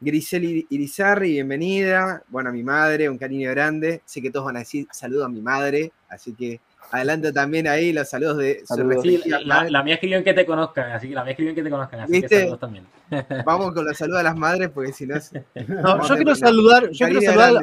[0.00, 2.22] Grisel Irizarri, bienvenida.
[2.28, 4.02] Bueno, a mi madre, un cariño grande.
[4.04, 6.60] Sé que todos van a decir saludo a mi madre, así que
[6.90, 10.92] adelante también ahí los saludos de su sí, la, mía escribió en que te conozcan,
[10.92, 12.86] así que la mía escribió en que te conozcan, así que saludos también.
[13.44, 15.32] Vamos con los saludos a las madres, porque si no es.
[15.66, 17.62] No, yo quiero saludar, yo quiero saludar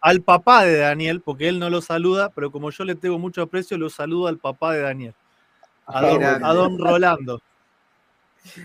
[0.00, 3.42] al, papá de Daniel, porque él no lo saluda, pero como yo le tengo mucho
[3.42, 5.14] aprecio, lo saludo al papá de Daniel.
[5.86, 7.42] A, don, Rolando.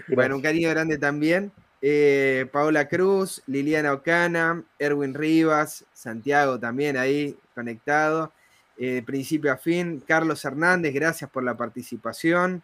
[0.08, 1.52] Bueno, un cariño grande también.
[1.82, 8.32] Eh, Paola Cruz, Liliana Ocana, Erwin Rivas, Santiago también ahí conectado.
[8.78, 10.04] Eh, principio a fin.
[10.06, 12.62] Carlos Hernández, gracias por la participación.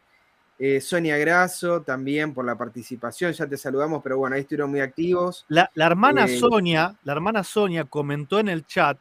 [0.60, 3.34] Eh, Sonia Grasso, también por la participación.
[3.34, 5.46] Ya te saludamos, pero bueno, ahí estuvieron muy activos.
[5.48, 8.98] La, hermana Sonia, la hermana Sonia comentó en el chat,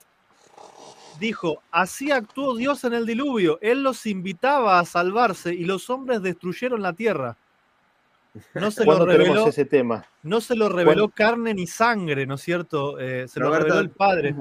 [1.20, 3.59] dijo, así actuó Dios en el diluvio.
[3.60, 7.36] Él los invitaba a salvarse y los hombres destruyeron la tierra.
[8.55, 10.06] No se lo reveló ese tema?
[10.22, 12.98] No se lo reveló carne ni sangre, ¿no es cierto?
[12.98, 14.34] Eh, se lo reveló el Padre.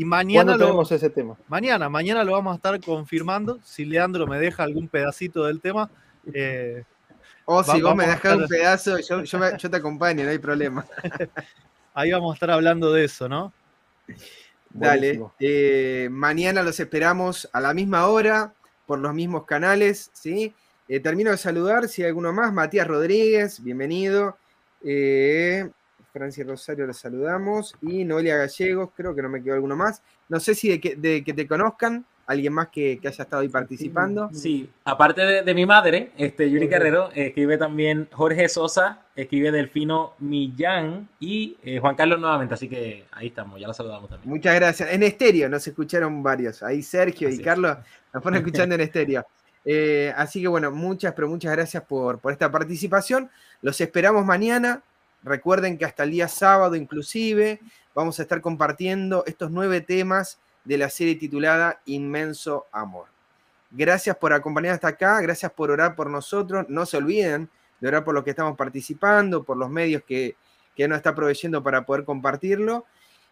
[0.00, 1.36] Y mañana lo, ese tema?
[1.46, 3.60] Mañana, mañana lo vamos a estar confirmando.
[3.62, 5.90] Si Leandro me deja algún pedacito del tema.
[6.32, 6.84] Eh,
[7.44, 10.86] o si vos me dejas un pedazo, yo, yo, te acompaño, no hay problema.
[11.92, 13.52] Ahí vamos a estar hablando de eso, ¿no?
[14.70, 15.20] Dale.
[15.38, 18.54] Eh, mañana los esperamos a la misma hora,
[18.86, 20.54] por los mismos canales, ¿sí?
[20.88, 24.38] Eh, termino de saludar, si hay alguno más, Matías Rodríguez, bienvenido.
[24.82, 25.68] Eh,
[26.12, 27.74] Francia Rosario, lo saludamos.
[27.82, 30.02] Y Noelia Gallegos, creo que no me quedó alguno más.
[30.28, 33.48] No sé si de que, de que te conozcan, alguien más que, haya estado ahí
[33.48, 34.30] participando.
[34.32, 41.08] Sí, aparte de, mi madre, este, Yuri Carrero, escribe también Jorge Sosa, escribe Delfino Millán
[41.18, 44.30] y eh, Juan Carlos nuevamente, así que ahí estamos, ya lo saludamos también.
[44.30, 44.92] Muchas gracias.
[44.92, 47.78] En estéreo nos escucharon varios, ahí Sergio y Carlos
[48.14, 49.26] nos fueron escuchando en estéreo.
[49.64, 53.28] Eh, así que bueno, muchas, pero muchas gracias por, por esta participación.
[53.60, 54.84] Los esperamos mañana.
[55.22, 57.60] Recuerden que hasta el día sábado inclusive
[57.94, 63.06] vamos a estar compartiendo estos nueve temas de la serie titulada Inmenso Amor.
[63.70, 66.66] Gracias por acompañar hasta acá, gracias por orar por nosotros.
[66.68, 67.48] No se olviden
[67.80, 70.36] de orar por los que estamos participando, por los medios que,
[70.74, 72.84] que nos está proveyendo para poder compartirlo.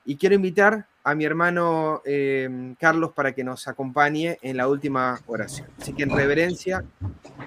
[0.04, 5.20] Y quiero invitar a mi hermano eh, Carlos para que nos acompañe en la última
[5.26, 5.68] oración.
[5.78, 6.84] Así que en reverencia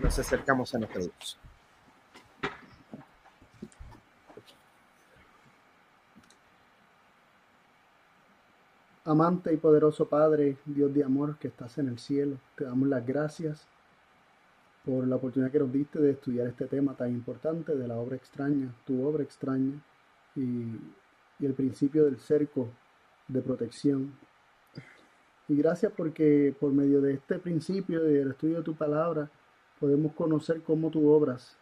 [0.01, 1.39] nos acercamos a nuestro Dios.
[9.11, 13.05] Amante y poderoso Padre, Dios de amor que estás en el cielo, te damos las
[13.05, 13.67] gracias
[14.85, 18.15] por la oportunidad que nos diste de estudiar este tema tan importante de la obra
[18.15, 19.73] extraña, tu obra extraña
[20.33, 22.69] y el principio del cerco
[23.27, 24.13] de protección.
[25.49, 29.29] Y gracias porque por medio de este principio y del estudio de tu palabra
[29.81, 31.57] podemos conocer cómo tú obras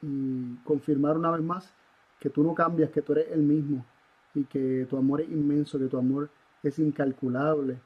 [0.00, 1.74] y confirmar una vez más
[2.20, 3.84] que tú no cambias, que tú eres el mismo
[4.32, 6.43] y que tu amor es inmenso, que tu amor es
[6.78, 7.78] incalculable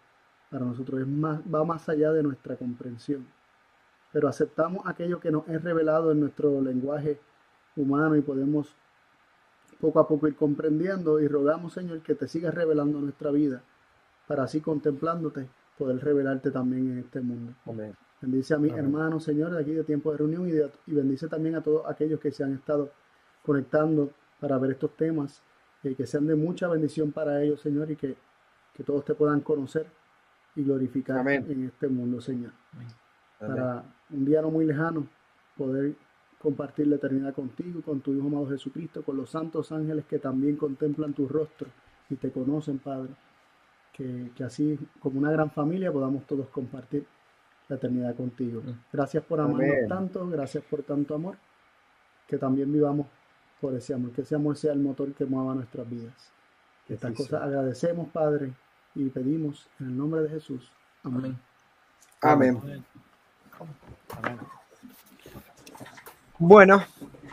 [0.51, 3.27] para nosotros, es más, va más allá de nuestra comprensión.
[4.13, 7.21] Pero aceptamos aquello que nos es revelado en nuestro lenguaje
[7.77, 8.75] humano y podemos
[9.81, 13.63] poco a poco ir comprendiendo y rogamos, Señor, que te sigas revelando nuestra vida
[14.27, 17.53] para así contemplándote poder revelarte también en este mundo.
[18.21, 21.63] Bendice a mis hermanos, Señor, de aquí de tiempo de reunión y, bendice también a
[21.63, 22.91] todos aquellos que se han estado
[23.45, 24.11] conectando
[24.41, 25.41] para ver estos temas
[25.85, 28.17] y que sean de mucha bendición para ellos, Señor, y que,
[28.79, 29.91] que todos te puedan conocer
[30.55, 32.53] y glorificar en este mundo, Señor.
[33.41, 35.09] Para un día no muy lejano
[35.57, 35.97] poder
[36.39, 40.57] compartir la eternidad contigo, con tu Hijo amado Jesucristo, con los santos ángeles que también
[40.57, 41.69] contemplan tu rostro
[42.09, 43.11] y te conocen, Padre.
[43.93, 47.05] Que, así, como una gran familia, podamos todos compartir
[47.67, 48.63] la eternidad contigo.
[48.93, 51.37] Gracias por amarnos tanto, gracias por tanto amor,
[52.29, 53.09] que también vivamos
[53.61, 56.33] por ese amor, que ese amor sea el motor que mueva nuestras vidas.
[56.89, 58.55] Estas cosas agradecemos, Padre,
[58.95, 60.71] y pedimos en el nombre de Jesús.
[61.05, 61.39] Amén.
[62.21, 62.61] Amén.
[64.17, 64.39] Amén.
[66.39, 66.85] Bueno,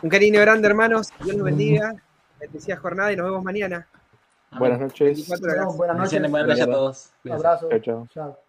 [0.02, 1.08] un cariño grande, hermanos.
[1.22, 1.94] Dios los bendiga.
[2.40, 3.86] Bendecida jornada y nos vemos mañana.
[4.58, 5.28] Buenas noches.
[5.28, 5.76] 24 horas.
[5.76, 6.30] Buenas noches.
[6.30, 7.10] Buenas noches a todos.
[7.22, 7.46] Cuídense.
[7.46, 7.68] Abrazo.
[7.68, 8.08] Chao, chao.
[8.12, 8.45] Chao.